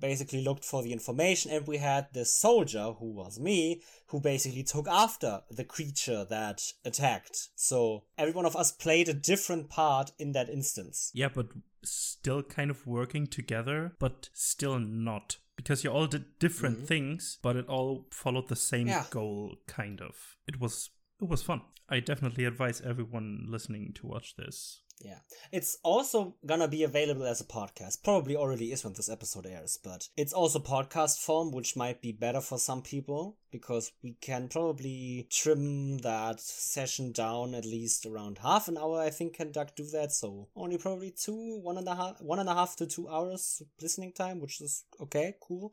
basically 0.01 0.43
looked 0.43 0.65
for 0.65 0.83
the 0.83 0.93
information 0.93 1.51
and 1.51 1.67
we 1.67 1.79
had 1.79 2.07
the 2.13 2.25
soldier 2.25 2.93
who 2.99 3.13
was 3.13 3.39
me 3.41 3.83
who 4.07 4.21
basically 4.21 4.63
took 4.63 4.87
after 4.87 5.43
the 5.51 5.65
creature 5.65 6.25
that 6.25 6.63
attacked 6.85 7.49
so 7.57 8.05
every 8.17 8.33
one 8.33 8.47
of 8.47 8.55
us 8.55 8.71
played 8.71 9.09
a 9.09 9.13
different 9.13 9.69
part 9.69 10.13
in 10.17 10.31
that 10.31 10.49
instance 10.49 11.11
Yeah, 11.15 11.29
but 11.35 11.49
still 11.91 12.43
kind 12.43 12.71
of 12.71 12.87
working 12.87 13.27
together, 13.27 13.95
but 13.99 14.31
still 14.33 14.79
not. 14.79 15.39
Because 15.57 15.83
you 15.83 15.91
all 15.91 16.07
did 16.07 16.39
different 16.39 16.81
Mhm. 16.81 16.87
things, 16.87 17.39
but 17.43 17.57
it 17.57 17.67
all 17.67 18.07
followed 18.13 18.49
the 18.49 18.57
same 18.57 18.87
Yeah. 18.87 19.07
goal, 19.11 19.57
kind 19.67 20.01
of. 20.01 20.37
It 20.47 20.61
was 20.61 20.91
it 21.21 21.29
was 21.29 21.43
fun. 21.43 21.63
I 21.89 21.99
definitely 21.99 22.45
advise 22.45 22.81
everyone 22.81 23.47
listening 23.49 23.93
to 23.95 24.07
watch 24.07 24.37
this. 24.37 24.83
Yeah. 25.01 25.19
It's 25.53 25.79
also 25.83 26.35
gonna 26.45 26.69
be 26.69 26.83
available 26.83 27.25
as 27.25 27.41
a 27.41 27.45
podcast. 27.45 28.03
Probably 28.03 28.37
already 28.37 28.73
is 28.73 28.85
when 28.85 28.95
this 28.95 29.09
episode 29.09 29.47
airs, 29.47 29.79
but 29.83 30.09
it's 30.17 30.33
also 30.33 30.59
podcast 30.59 31.19
form, 31.25 31.53
which 31.53 31.77
might 31.77 32.01
be 32.01 32.13
better 32.13 32.41
for 32.41 32.59
some 32.59 32.83
people 32.83 33.37
because 33.51 33.93
we 34.03 34.17
can 34.21 34.49
probably 34.49 35.27
trim 35.31 35.99
that 35.99 36.41
session 36.41 37.13
down 37.13 37.55
at 37.55 37.65
least 37.65 38.07
around 38.07 38.39
half 38.39 38.69
an 38.69 38.77
hour. 38.77 39.01
I 39.01 39.11
think 39.11 39.35
can 39.35 39.53
Duck 39.53 39.75
do 39.77 39.85
that? 39.93 40.13
So 40.13 40.49
only 40.57 40.79
probably 40.79 41.13
two, 41.13 41.59
one 41.61 41.79
and 41.79 41.89
a 41.89 41.95
half, 41.95 42.21
one 42.21 42.41
and 42.41 42.49
a 42.49 42.55
half 42.55 42.77
to 42.77 42.87
two 42.87 43.09
hours 43.09 43.63
listening 43.81 44.13
time, 44.13 44.41
which 44.41 44.61
is 44.61 44.85
okay, 45.01 45.35
cool. 45.41 45.73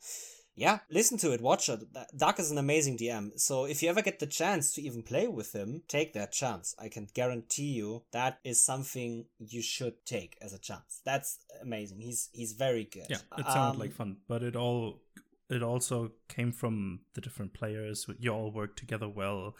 Yeah, 0.55 0.79
listen 0.89 1.17
to 1.19 1.31
it, 1.33 1.41
watch 1.41 1.67
it. 1.69 1.81
Duck 2.15 2.39
is 2.39 2.49
an 2.51 2.57
amazing 2.57 2.97
DM. 2.97 3.37
So 3.39 3.65
if 3.65 3.83
you 3.83 3.89
ever 3.89 4.01
get 4.01 4.19
the 4.19 4.27
chance 4.27 4.73
to 4.73 4.81
even 4.81 5.03
play 5.03 5.27
with 5.27 5.53
him, 5.53 5.81
take 5.87 6.13
that 6.13 6.31
chance. 6.31 6.73
I 6.79 6.87
can 6.87 7.07
guarantee 7.13 7.73
you 7.73 8.03
that 8.11 8.39
is 8.43 8.61
something 8.61 9.25
you 9.37 9.61
should 9.61 10.05
take 10.05 10.37
as 10.41 10.53
a 10.53 10.59
chance. 10.59 11.01
That's 11.03 11.39
amazing. 11.61 11.99
He's 11.99 12.29
he's 12.31 12.53
very 12.53 12.85
good. 12.85 13.07
Yeah, 13.09 13.17
it 13.37 13.45
sounded 13.45 13.75
Um, 13.75 13.79
like 13.79 13.93
fun, 13.93 14.17
but 14.27 14.43
it 14.43 14.55
all 14.55 15.01
it 15.49 15.61
also 15.61 16.11
came 16.27 16.51
from 16.51 17.01
the 17.13 17.21
different 17.21 17.53
players. 17.53 18.07
You 18.19 18.31
all 18.31 18.51
worked 18.51 18.79
together 18.79 19.09
well, 19.09 19.55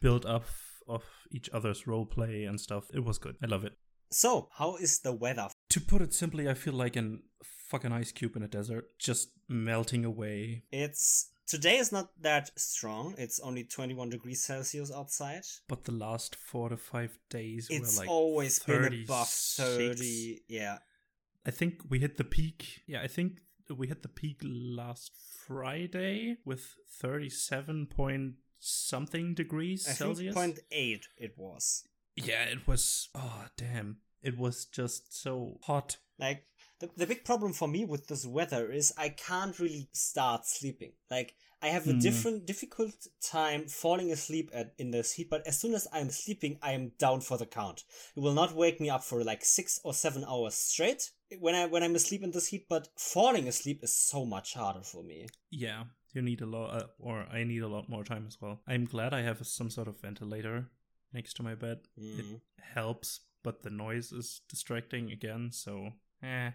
built 0.00 0.24
up 0.24 0.44
of 0.88 1.04
each 1.30 1.50
other's 1.52 1.86
role 1.86 2.06
play 2.06 2.44
and 2.44 2.58
stuff. 2.60 2.84
It 2.94 3.04
was 3.04 3.18
good. 3.18 3.36
I 3.42 3.46
love 3.46 3.64
it. 3.64 3.74
So, 4.10 4.48
how 4.54 4.76
is 4.76 5.00
the 5.00 5.12
weather? 5.12 5.48
To 5.68 5.80
put 5.80 6.00
it 6.00 6.14
simply, 6.14 6.48
I 6.48 6.54
feel 6.54 6.72
like 6.72 6.96
an 6.96 7.22
fucking 7.68 7.92
ice 7.92 8.12
cube 8.12 8.36
in 8.36 8.42
a 8.42 8.48
desert, 8.48 8.98
just 8.98 9.30
melting 9.48 10.04
away. 10.04 10.64
It's 10.72 11.30
today 11.46 11.76
is 11.78 11.92
not 11.92 12.10
that 12.20 12.50
strong. 12.58 13.14
It's 13.18 13.40
only 13.40 13.64
21 13.64 14.10
degrees 14.10 14.42
Celsius 14.42 14.90
outside. 14.92 15.42
But 15.68 15.84
the 15.84 15.92
last 15.92 16.36
four 16.36 16.68
to 16.70 16.76
five 16.76 17.18
days 17.30 17.68
It's 17.70 17.96
were 17.96 18.02
like 18.02 18.10
always 18.10 18.58
been 18.58 18.84
above 18.84 19.28
36. 19.28 19.58
30. 19.58 20.40
Yeah. 20.48 20.78
I 21.46 21.50
think 21.50 21.82
we 21.88 21.98
hit 22.00 22.16
the 22.16 22.24
peak. 22.24 22.82
Yeah, 22.86 23.00
I 23.02 23.06
think 23.06 23.40
we 23.74 23.86
hit 23.86 24.02
the 24.02 24.08
peak 24.08 24.40
last 24.42 25.12
Friday 25.46 26.36
with 26.44 26.74
thirty-seven 27.00 27.86
point 27.86 28.34
something 28.58 29.34
degrees 29.34 29.86
I 29.88 29.92
Celsius. 29.92 30.34
think 30.34 30.34
point 30.34 30.58
eight 30.72 31.06
it 31.16 31.34
was. 31.36 31.84
Yeah, 32.16 32.42
it 32.44 32.66
was. 32.66 33.08
Oh, 33.14 33.44
damn. 33.56 33.98
It 34.22 34.36
was 34.36 34.64
just 34.66 35.18
so 35.22 35.58
hot. 35.62 35.98
Like 36.18 36.44
the, 36.80 36.88
the 36.96 37.06
big 37.06 37.24
problem 37.24 37.52
for 37.52 37.68
me 37.68 37.84
with 37.84 38.06
this 38.06 38.26
weather 38.26 38.70
is 38.70 38.92
I 38.96 39.08
can't 39.10 39.58
really 39.58 39.88
start 39.92 40.46
sleeping. 40.46 40.92
Like 41.10 41.34
I 41.60 41.68
have 41.68 41.88
a 41.88 41.92
Hmm. 41.92 41.98
different 41.98 42.46
difficult 42.46 42.94
time 43.20 43.66
falling 43.66 44.12
asleep 44.12 44.50
at 44.54 44.74
in 44.78 44.90
this 44.92 45.12
heat, 45.14 45.28
but 45.30 45.46
as 45.46 45.58
soon 45.60 45.74
as 45.74 45.88
I'm 45.92 46.10
sleeping, 46.10 46.58
I 46.62 46.72
am 46.72 46.92
down 46.98 47.20
for 47.20 47.36
the 47.36 47.46
count. 47.46 47.84
It 48.16 48.20
will 48.20 48.34
not 48.34 48.54
wake 48.54 48.80
me 48.80 48.90
up 48.90 49.02
for 49.02 49.24
like 49.24 49.44
six 49.44 49.80
or 49.84 49.92
seven 49.94 50.24
hours 50.24 50.54
straight 50.54 51.10
when 51.40 51.54
I 51.54 51.66
when 51.66 51.82
I'm 51.82 51.96
asleep 51.96 52.22
in 52.22 52.30
this 52.30 52.48
heat, 52.48 52.66
but 52.68 52.88
falling 52.96 53.48
asleep 53.48 53.82
is 53.82 53.94
so 53.94 54.24
much 54.24 54.54
harder 54.54 54.82
for 54.82 55.02
me. 55.02 55.26
Yeah. 55.50 55.84
You 56.14 56.22
need 56.22 56.40
a 56.40 56.46
lot, 56.46 56.70
uh, 56.74 56.86
or 56.98 57.26
I 57.30 57.44
need 57.44 57.62
a 57.62 57.68
lot 57.68 57.88
more 57.90 58.02
time 58.02 58.24
as 58.26 58.40
well. 58.40 58.60
I'm 58.66 58.86
glad 58.86 59.12
I 59.12 59.20
have 59.22 59.46
some 59.46 59.68
sort 59.68 59.88
of 59.88 60.00
ventilator 60.00 60.70
next 61.12 61.34
to 61.34 61.42
my 61.42 61.54
bed. 61.54 61.80
It 61.96 62.24
Mm. 62.24 62.40
helps, 62.74 63.20
but 63.42 63.62
the 63.62 63.70
noise 63.70 64.10
is 64.10 64.40
distracting 64.48 65.12
again. 65.12 65.50
So, 65.52 65.92
eh. 66.22 66.50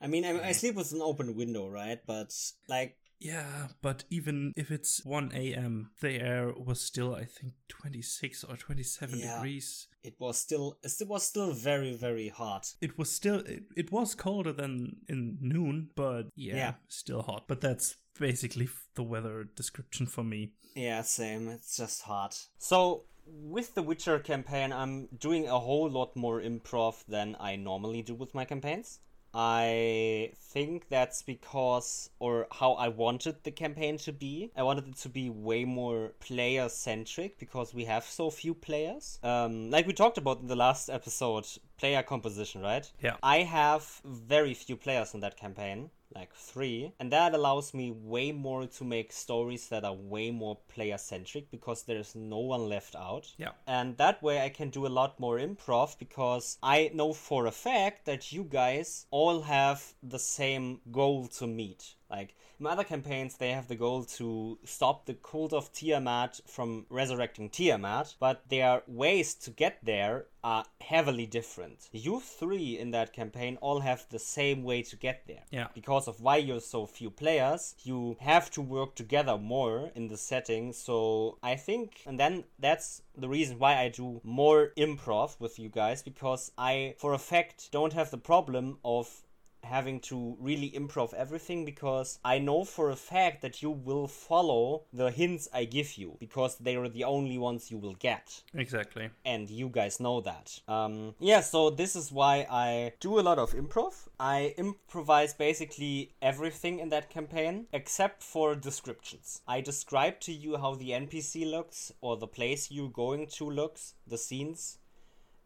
I 0.00 0.06
mean, 0.08 0.24
I, 0.24 0.48
I 0.48 0.52
sleep 0.52 0.74
with 0.74 0.92
an 0.92 1.00
open 1.00 1.36
window, 1.36 1.68
right? 1.68 2.00
But 2.06 2.34
like, 2.68 2.96
Yeah, 3.20 3.68
but 3.82 4.02
even 4.10 4.52
if 4.56 4.70
it's 4.72 5.04
1 5.04 5.30
a.m., 5.32 5.90
the 6.00 6.20
air 6.20 6.52
was 6.56 6.80
still, 6.80 7.14
I 7.14 7.24
think, 7.24 7.52
26 7.68 8.42
or 8.44 8.56
27 8.56 9.18
Yeah. 9.18 9.36
degrees. 9.36 9.86
it 10.02 10.14
was 10.18 10.38
still 10.38 10.78
it 10.82 10.92
was 11.06 11.22
still 11.24 11.52
very 11.52 11.94
very 11.94 12.28
hot. 12.28 12.74
It 12.80 12.98
was 12.98 13.12
still, 13.12 13.38
it, 13.46 13.62
it 13.76 13.92
was 13.92 14.16
colder 14.16 14.52
than 14.52 14.96
in 15.08 15.38
noon, 15.40 15.90
but 15.94 16.22
yeah, 16.34 16.56
Yeah. 16.56 16.74
still 16.88 17.22
hot. 17.22 17.46
But 17.46 17.60
that's 17.60 17.94
basically 18.18 18.68
the 18.96 19.04
weather 19.04 19.44
description 19.54 20.06
for 20.06 20.24
me. 20.24 20.52
Yeah, 20.74 21.02
same. 21.02 21.48
It's 21.48 21.76
just 21.76 22.02
hot. 22.02 22.48
So 22.58 23.04
with 23.26 23.74
the 23.74 23.82
Witcher 23.82 24.18
campaign, 24.18 24.72
I'm 24.72 25.06
doing 25.18 25.48
a 25.48 25.58
whole 25.58 25.88
lot 25.88 26.16
more 26.16 26.40
improv 26.40 27.04
than 27.06 27.36
I 27.38 27.56
normally 27.56 28.02
do 28.02 28.14
with 28.14 28.34
my 28.34 28.44
campaigns. 28.44 29.00
I 29.34 30.32
think 30.36 30.88
that's 30.90 31.22
because, 31.22 32.10
or 32.18 32.46
how 32.52 32.72
I 32.72 32.88
wanted 32.88 33.42
the 33.44 33.50
campaign 33.50 33.96
to 33.98 34.12
be. 34.12 34.52
I 34.54 34.62
wanted 34.62 34.88
it 34.88 34.96
to 34.98 35.08
be 35.08 35.30
way 35.30 35.64
more 35.64 36.12
player 36.20 36.68
centric 36.68 37.38
because 37.38 37.72
we 37.72 37.86
have 37.86 38.04
so 38.04 38.28
few 38.28 38.52
players. 38.52 39.18
Um, 39.22 39.70
like 39.70 39.86
we 39.86 39.94
talked 39.94 40.18
about 40.18 40.40
in 40.40 40.48
the 40.48 40.56
last 40.56 40.90
episode, 40.90 41.46
player 41.78 42.02
composition, 42.02 42.60
right? 42.60 42.90
Yeah. 43.00 43.16
I 43.22 43.38
have 43.38 44.02
very 44.04 44.52
few 44.52 44.76
players 44.76 45.14
in 45.14 45.20
that 45.20 45.38
campaign, 45.38 45.90
like 46.14 46.34
three, 46.34 46.92
and 46.98 47.12
that 47.12 47.34
allows 47.34 47.74
me 47.74 47.90
way 47.90 48.32
more 48.32 48.66
to 48.66 48.84
make 48.84 49.12
stories 49.12 49.68
that 49.68 49.84
are 49.84 49.94
way 49.94 50.30
more 50.30 50.58
player 50.68 50.98
centric 50.98 51.50
because 51.50 51.82
there's 51.82 52.14
no 52.14 52.38
one 52.38 52.68
left 52.68 52.94
out. 52.94 53.32
Yeah. 53.38 53.52
And 53.66 53.96
that 53.98 54.22
way 54.22 54.40
I 54.40 54.48
can 54.48 54.70
do 54.70 54.86
a 54.86 54.88
lot 54.88 55.18
more 55.20 55.38
improv 55.38 55.98
because 55.98 56.58
I 56.62 56.90
know 56.94 57.12
for 57.12 57.46
a 57.46 57.50
fact 57.52 58.06
that 58.06 58.32
you 58.32 58.44
guys 58.44 59.06
all 59.10 59.42
have 59.42 59.94
the 60.02 60.18
same 60.18 60.80
goal 60.90 61.28
to 61.38 61.46
meet. 61.46 61.94
Like 62.12 62.34
in 62.60 62.66
other 62.66 62.84
campaigns, 62.84 63.36
they 63.36 63.52
have 63.52 63.66
the 63.66 63.74
goal 63.74 64.04
to 64.04 64.58
stop 64.64 65.06
the 65.06 65.14
cult 65.14 65.52
of 65.52 65.72
Tiamat 65.72 66.40
from 66.46 66.86
resurrecting 66.90 67.48
Tiamat, 67.48 68.14
but 68.20 68.48
their 68.50 68.82
ways 68.86 69.34
to 69.34 69.50
get 69.50 69.78
there 69.82 70.26
are 70.44 70.64
heavily 70.80 71.26
different. 71.26 71.88
You 71.92 72.20
three 72.20 72.78
in 72.78 72.90
that 72.90 73.12
campaign 73.12 73.56
all 73.60 73.80
have 73.80 74.06
the 74.10 74.18
same 74.18 74.62
way 74.62 74.82
to 74.82 74.96
get 74.96 75.26
there. 75.26 75.44
Yeah. 75.50 75.68
Because 75.74 76.06
of 76.06 76.20
why 76.20 76.36
you're 76.36 76.60
so 76.60 76.84
few 76.84 77.10
players, 77.10 77.74
you 77.82 78.16
have 78.20 78.50
to 78.52 78.60
work 78.60 78.94
together 78.94 79.38
more 79.38 79.90
in 79.94 80.08
the 80.08 80.16
setting. 80.16 80.72
So 80.72 81.38
I 81.42 81.56
think, 81.56 82.02
and 82.06 82.20
then 82.20 82.44
that's 82.58 83.02
the 83.16 83.28
reason 83.28 83.58
why 83.58 83.78
I 83.78 83.88
do 83.88 84.20
more 84.22 84.72
improv 84.76 85.40
with 85.40 85.58
you 85.58 85.68
guys 85.68 86.02
because 86.02 86.52
I, 86.58 86.94
for 86.98 87.12
a 87.14 87.18
fact, 87.18 87.70
don't 87.72 87.92
have 87.92 88.10
the 88.10 88.18
problem 88.18 88.78
of 88.84 89.22
having 89.64 90.00
to 90.00 90.36
really 90.40 90.70
improv 90.70 91.14
everything 91.14 91.64
because 91.64 92.18
I 92.24 92.38
know 92.38 92.64
for 92.64 92.90
a 92.90 92.96
fact 92.96 93.42
that 93.42 93.62
you 93.62 93.70
will 93.70 94.08
follow 94.08 94.82
the 94.92 95.10
hints 95.10 95.48
I 95.52 95.64
give 95.64 95.96
you 95.96 96.16
because 96.20 96.56
they 96.56 96.76
are 96.76 96.88
the 96.88 97.04
only 97.04 97.38
ones 97.38 97.70
you 97.70 97.78
will 97.78 97.94
get 97.94 98.42
Exactly. 98.54 99.10
and 99.24 99.48
you 99.48 99.68
guys 99.68 100.00
know 100.00 100.20
that. 100.20 100.60
Um, 100.68 101.14
yeah, 101.18 101.40
so 101.40 101.70
this 101.70 101.96
is 101.96 102.10
why 102.12 102.46
I 102.50 102.92
do 103.00 103.18
a 103.18 103.22
lot 103.22 103.38
of 103.38 103.52
improv. 103.52 104.08
I 104.18 104.54
improvise 104.56 105.34
basically 105.34 106.12
everything 106.20 106.78
in 106.80 106.88
that 106.90 107.10
campaign 107.10 107.66
except 107.72 108.22
for 108.22 108.54
descriptions. 108.54 109.42
I 109.46 109.60
describe 109.60 110.20
to 110.20 110.32
you 110.32 110.56
how 110.56 110.74
the 110.74 110.90
NPC 110.90 111.50
looks 111.50 111.92
or 112.00 112.16
the 112.16 112.26
place 112.26 112.70
you're 112.70 112.88
going 112.88 113.26
to 113.38 113.48
looks, 113.50 113.94
the 114.06 114.18
scenes. 114.18 114.78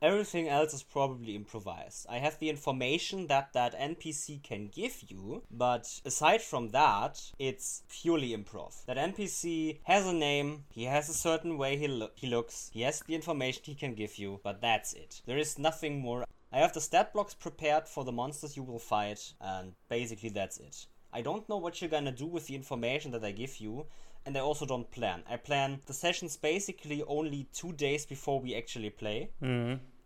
Everything 0.02 0.46
else 0.46 0.74
is 0.74 0.82
probably 0.82 1.34
improvised. 1.34 2.06
I 2.10 2.18
have 2.18 2.38
the 2.38 2.50
information 2.50 3.28
that 3.28 3.54
that 3.54 3.78
NPC 3.78 4.42
can 4.42 4.68
give 4.68 5.04
you, 5.08 5.42
but 5.50 6.00
aside 6.04 6.42
from 6.42 6.68
that, 6.70 7.32
it's 7.38 7.82
purely 7.88 8.36
improv. 8.36 8.84
That 8.84 8.98
NPC 8.98 9.78
has 9.84 10.06
a 10.06 10.12
name, 10.12 10.64
he 10.70 10.84
has 10.84 11.08
a 11.08 11.14
certain 11.14 11.56
way 11.56 11.78
he, 11.78 11.88
lo- 11.88 12.10
he 12.14 12.26
looks, 12.26 12.70
he 12.74 12.82
has 12.82 13.00
the 13.00 13.14
information 13.14 13.62
he 13.64 13.74
can 13.74 13.94
give 13.94 14.18
you, 14.18 14.40
but 14.42 14.60
that's 14.60 14.92
it. 14.92 15.22
There 15.24 15.38
is 15.38 15.58
nothing 15.58 16.00
more. 16.00 16.26
I 16.52 16.58
have 16.58 16.74
the 16.74 16.80
stat 16.82 17.14
blocks 17.14 17.32
prepared 17.32 17.88
for 17.88 18.04
the 18.04 18.12
monsters 18.12 18.56
you 18.56 18.62
will 18.64 18.78
fight, 18.78 19.32
and 19.40 19.72
basically 19.88 20.28
that's 20.28 20.58
it. 20.58 20.86
I 21.10 21.22
don't 21.22 21.48
know 21.48 21.56
what 21.56 21.80
you're 21.80 21.88
gonna 21.88 22.12
do 22.12 22.26
with 22.26 22.48
the 22.48 22.54
information 22.54 23.12
that 23.12 23.24
I 23.24 23.32
give 23.32 23.56
you, 23.60 23.86
and 24.26 24.36
I 24.36 24.40
also 24.40 24.66
don't 24.66 24.90
plan. 24.90 25.22
I 25.30 25.36
plan 25.36 25.80
the 25.86 25.94
sessions 25.94 26.36
basically 26.36 27.02
only 27.06 27.46
two 27.52 27.72
days 27.72 28.04
before 28.04 28.40
we 28.40 28.54
actually 28.56 28.90
play, 28.90 29.30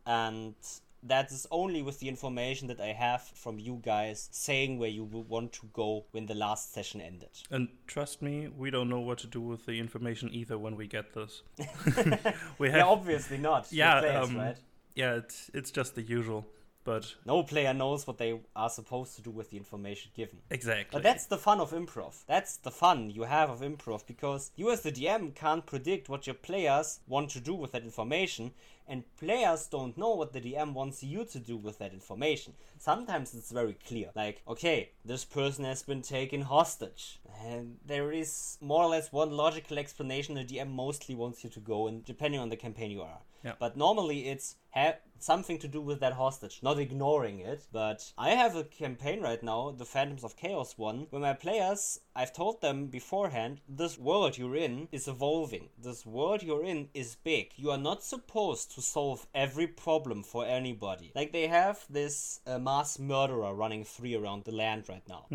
and 0.06 0.54
that 1.02 1.32
is 1.32 1.46
only 1.50 1.80
with 1.82 1.98
the 2.00 2.08
information 2.08 2.68
that 2.68 2.78
I 2.80 2.88
have 2.92 3.22
from 3.22 3.58
you 3.58 3.80
guys 3.82 4.28
saying 4.32 4.78
where 4.78 4.90
you 4.90 5.04
will 5.04 5.22
want 5.22 5.52
to 5.54 5.66
go 5.72 6.04
when 6.10 6.26
the 6.26 6.34
last 6.34 6.74
session 6.74 7.00
ended. 7.00 7.30
And 7.50 7.68
trust 7.86 8.20
me, 8.20 8.48
we 8.48 8.70
don't 8.70 8.88
know 8.90 9.00
what 9.00 9.18
to 9.18 9.26
do 9.26 9.40
with 9.40 9.64
the 9.64 9.78
information 9.78 10.28
either 10.32 10.58
when 10.58 10.76
we 10.76 10.86
get 10.86 11.14
this. 11.14 11.42
we 12.58 12.68
have, 12.68 12.76
Yeah, 12.78 12.84
obviously 12.84 13.38
not. 13.38 13.72
Yeah, 13.72 14.00
players, 14.00 14.28
um, 14.28 14.36
right? 14.36 14.56
yeah, 14.94 15.14
it's 15.14 15.50
it's 15.54 15.70
just 15.70 15.94
the 15.94 16.02
usual, 16.02 16.46
but 16.84 17.14
No 17.26 17.42
player 17.42 17.72
knows 17.75 18.06
what 18.06 18.18
they 18.18 18.40
are 18.56 18.70
supposed 18.70 19.16
to 19.16 19.22
do 19.22 19.30
with 19.30 19.50
the 19.50 19.56
information 19.56 20.10
given. 20.16 20.38
exactly. 20.50 20.96
But 20.96 21.02
that's 21.02 21.26
the 21.26 21.38
fun 21.38 21.60
of 21.60 21.72
improv. 21.72 22.25
That's 22.26 22.56
the 22.56 22.70
fun 22.70 23.10
you 23.10 23.25
have 23.25 23.50
of 23.50 23.60
improv 23.60 24.06
because 24.06 24.50
you, 24.56 24.70
as 24.70 24.80
the 24.82 24.92
DM, 24.92 25.34
can't 25.34 25.66
predict 25.66 26.08
what 26.08 26.26
your 26.26 26.34
players 26.34 27.00
want 27.06 27.30
to 27.30 27.40
do 27.40 27.54
with 27.54 27.72
that 27.72 27.82
information, 27.84 28.52
and 28.88 29.04
players 29.16 29.66
don't 29.66 29.96
know 29.96 30.14
what 30.14 30.32
the 30.32 30.40
DM 30.40 30.72
wants 30.72 31.02
you 31.02 31.25
to 31.25 31.38
do 31.38 31.56
with 31.56 31.78
that 31.78 31.92
information. 31.92 32.54
Sometimes 32.78 33.34
it's 33.34 33.52
very 33.52 33.75
clear. 33.87 34.10
Like, 34.16 34.42
okay, 34.49 34.90
this 35.04 35.25
person 35.25 35.64
has 35.64 35.82
been 35.82 36.02
taken 36.02 36.40
hostage. 36.42 37.20
And 37.44 37.76
there 37.87 38.10
is 38.12 38.58
more 38.60 38.82
or 38.84 38.88
less 38.90 39.12
one 39.12 39.30
logical 39.30 39.78
explanation 39.78 40.34
the 40.34 40.44
DM 40.44 40.70
mostly 40.72 41.14
wants 41.14 41.44
you 41.44 41.50
to 41.50 41.60
go 41.60 41.87
in, 41.87 42.02
depending 42.02 42.40
on 42.40 42.49
the 42.49 42.56
campaign 42.56 42.90
you 42.90 43.02
are. 43.02 43.20
Yeah. 43.44 43.52
But 43.58 43.76
normally 43.76 44.28
it's 44.28 44.56
ha- 44.74 44.96
something 45.22 45.58
to 45.58 45.68
do 45.68 45.80
with 45.80 46.00
that 46.00 46.14
hostage, 46.14 46.60
not 46.62 46.78
ignoring 46.78 47.40
it. 47.40 47.66
But 47.72 48.12
I 48.16 48.30
have 48.30 48.56
a 48.56 48.64
campaign 48.64 49.20
right 49.20 49.42
now, 49.42 49.70
the 49.76 49.84
Phantoms 49.84 50.24
of 50.24 50.36
Chaos 50.36 50.76
one, 50.76 51.06
where 51.10 51.20
my 51.20 51.34
players, 51.34 52.00
I've 52.16 52.32
told 52.32 52.60
them 52.60 52.86
beforehand, 52.86 53.60
this 53.68 53.98
world 53.98 54.38
you're 54.38 54.56
in 54.56 54.88
is 54.92 55.08
evolving. 55.08 55.68
This 55.78 56.04
world 56.06 56.42
you're 56.42 56.64
in 56.64 56.88
is 56.94 57.16
big. 57.16 57.52
You 57.56 57.70
are 57.70 57.78
not 57.78 58.02
supposed 58.02 58.74
to 58.74 58.82
solve 58.82 59.26
every 59.34 59.66
problem 59.66 60.22
for 60.22 60.44
anybody. 60.44 61.12
Like 61.14 61.32
they 61.32 61.46
have 61.48 61.84
this 61.88 62.40
uh, 62.46 62.58
mass 62.58 62.98
murderer 62.98 63.54
running 63.54 63.84
free 63.84 64.14
around 64.14 64.44
the 64.44 64.52
land 64.52 64.88
right 64.88 65.06
now. 65.08 65.26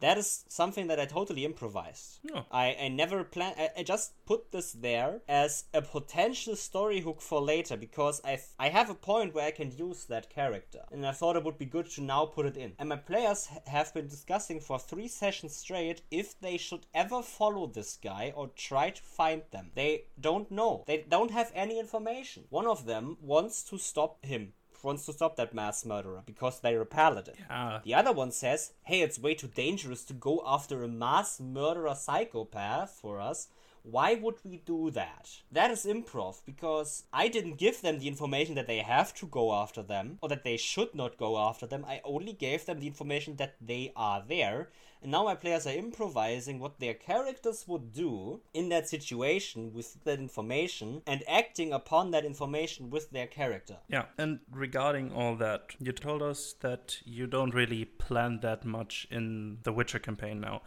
That 0.00 0.18
is 0.18 0.44
something 0.48 0.86
that 0.88 1.00
I 1.00 1.04
totally 1.04 1.44
improvised. 1.44 2.20
Oh. 2.34 2.44
I, 2.50 2.76
I 2.80 2.88
never 2.88 3.24
plan. 3.24 3.54
I, 3.58 3.70
I 3.78 3.82
just 3.82 4.12
put 4.26 4.52
this 4.52 4.72
there 4.72 5.20
as 5.28 5.64
a 5.74 5.82
potential 5.82 6.56
story 6.56 7.00
hook 7.00 7.20
for 7.20 7.40
later 7.40 7.76
because 7.76 8.20
I 8.24 8.38
I 8.58 8.68
have 8.70 8.83
a 8.90 8.94
point 8.94 9.34
where 9.34 9.46
I 9.46 9.50
can 9.50 9.76
use 9.76 10.04
that 10.06 10.30
character, 10.30 10.80
and 10.90 11.06
I 11.06 11.12
thought 11.12 11.36
it 11.36 11.44
would 11.44 11.58
be 11.58 11.64
good 11.66 11.90
to 11.90 12.02
now 12.02 12.26
put 12.26 12.46
it 12.46 12.56
in. 12.56 12.72
And 12.78 12.88
my 12.88 12.96
players 12.96 13.48
have 13.66 13.92
been 13.94 14.08
discussing 14.08 14.60
for 14.60 14.78
three 14.78 15.08
sessions 15.08 15.56
straight 15.56 16.02
if 16.10 16.38
they 16.40 16.56
should 16.56 16.86
ever 16.94 17.22
follow 17.22 17.66
this 17.66 17.96
guy 18.02 18.32
or 18.34 18.48
try 18.56 18.90
to 18.90 19.02
find 19.02 19.42
them. 19.50 19.70
They 19.74 20.04
don't 20.20 20.50
know. 20.50 20.84
They 20.86 21.04
don't 21.08 21.30
have 21.30 21.52
any 21.54 21.78
information. 21.78 22.44
One 22.50 22.66
of 22.66 22.86
them 22.86 23.16
wants 23.20 23.62
to 23.64 23.78
stop 23.78 24.24
him. 24.24 24.52
Wants 24.82 25.06
to 25.06 25.14
stop 25.14 25.36
that 25.36 25.54
mass 25.54 25.86
murderer 25.86 26.22
because 26.26 26.60
they're 26.60 26.82
a 26.82 26.86
paladin. 26.86 27.36
Ah, 27.48 27.80
The 27.84 27.94
other 27.94 28.12
one 28.12 28.30
says, 28.32 28.72
hey, 28.82 29.00
it's 29.00 29.18
way 29.18 29.34
too 29.34 29.48
dangerous 29.48 30.04
to 30.04 30.12
go 30.12 30.42
after 30.46 30.82
a 30.82 30.88
mass 30.88 31.40
murderer 31.40 31.94
psychopath 31.94 32.90
for 33.00 33.18
us. 33.18 33.48
Why 33.84 34.14
would 34.14 34.36
we 34.44 34.62
do 34.64 34.90
that? 34.92 35.28
That 35.52 35.70
is 35.70 35.84
improv 35.84 36.36
because 36.46 37.04
I 37.12 37.28
didn't 37.28 37.58
give 37.58 37.82
them 37.82 37.98
the 37.98 38.08
information 38.08 38.54
that 38.54 38.66
they 38.66 38.78
have 38.78 39.12
to 39.16 39.26
go 39.26 39.52
after 39.52 39.82
them 39.82 40.18
or 40.22 40.30
that 40.30 40.42
they 40.42 40.56
should 40.56 40.94
not 40.94 41.18
go 41.18 41.36
after 41.36 41.66
them. 41.66 41.84
I 41.86 42.00
only 42.02 42.32
gave 42.32 42.64
them 42.64 42.80
the 42.80 42.86
information 42.86 43.36
that 43.36 43.56
they 43.60 43.92
are 43.94 44.24
there. 44.26 44.70
And 45.02 45.12
now 45.12 45.24
my 45.24 45.34
players 45.34 45.66
are 45.66 45.74
improvising 45.74 46.60
what 46.60 46.80
their 46.80 46.94
characters 46.94 47.68
would 47.68 47.92
do 47.92 48.40
in 48.54 48.70
that 48.70 48.88
situation 48.88 49.74
with 49.74 50.02
that 50.04 50.18
information 50.18 51.02
and 51.06 51.22
acting 51.28 51.74
upon 51.74 52.10
that 52.12 52.24
information 52.24 52.88
with 52.88 53.10
their 53.10 53.26
character. 53.26 53.76
Yeah, 53.88 54.06
and 54.16 54.40
regarding 54.50 55.12
all 55.12 55.36
that, 55.36 55.76
you 55.78 55.92
told 55.92 56.22
us 56.22 56.54
that 56.60 56.96
you 57.04 57.26
don't 57.26 57.52
really 57.52 57.84
plan 57.84 58.40
that 58.40 58.64
much 58.64 59.06
in 59.10 59.58
the 59.62 59.72
Witcher 59.74 59.98
campaign 59.98 60.40
now. 60.40 60.62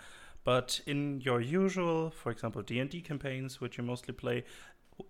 But 0.48 0.80
in 0.86 1.20
your 1.26 1.42
usual, 1.42 2.10
for 2.10 2.32
example, 2.32 2.62
D&D 2.62 3.02
campaigns, 3.02 3.60
which 3.60 3.78
you 3.78 3.84
mostly 3.84 4.14
play, 4.14 4.46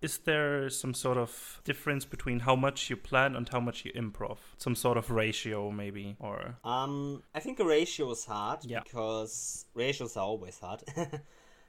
is 0.02 0.18
there 0.18 0.68
some 0.68 0.92
sort 0.92 1.16
of 1.16 1.60
difference 1.62 2.04
between 2.04 2.40
how 2.40 2.56
much 2.56 2.90
you 2.90 2.96
plan 2.96 3.36
and 3.36 3.48
how 3.48 3.60
much 3.60 3.84
you 3.84 3.92
improv? 3.92 4.38
Some 4.56 4.74
sort 4.74 4.98
of 4.98 5.12
ratio, 5.12 5.70
maybe, 5.70 6.16
or 6.18 6.56
Um, 6.64 7.22
I 7.36 7.38
think 7.38 7.60
a 7.60 7.64
ratio 7.64 8.10
is 8.10 8.24
hard 8.24 8.64
Yeah. 8.64 8.80
because 8.82 9.66
ratios 9.74 10.16
are 10.16 10.24
always 10.26 10.58
hard. 10.58 10.82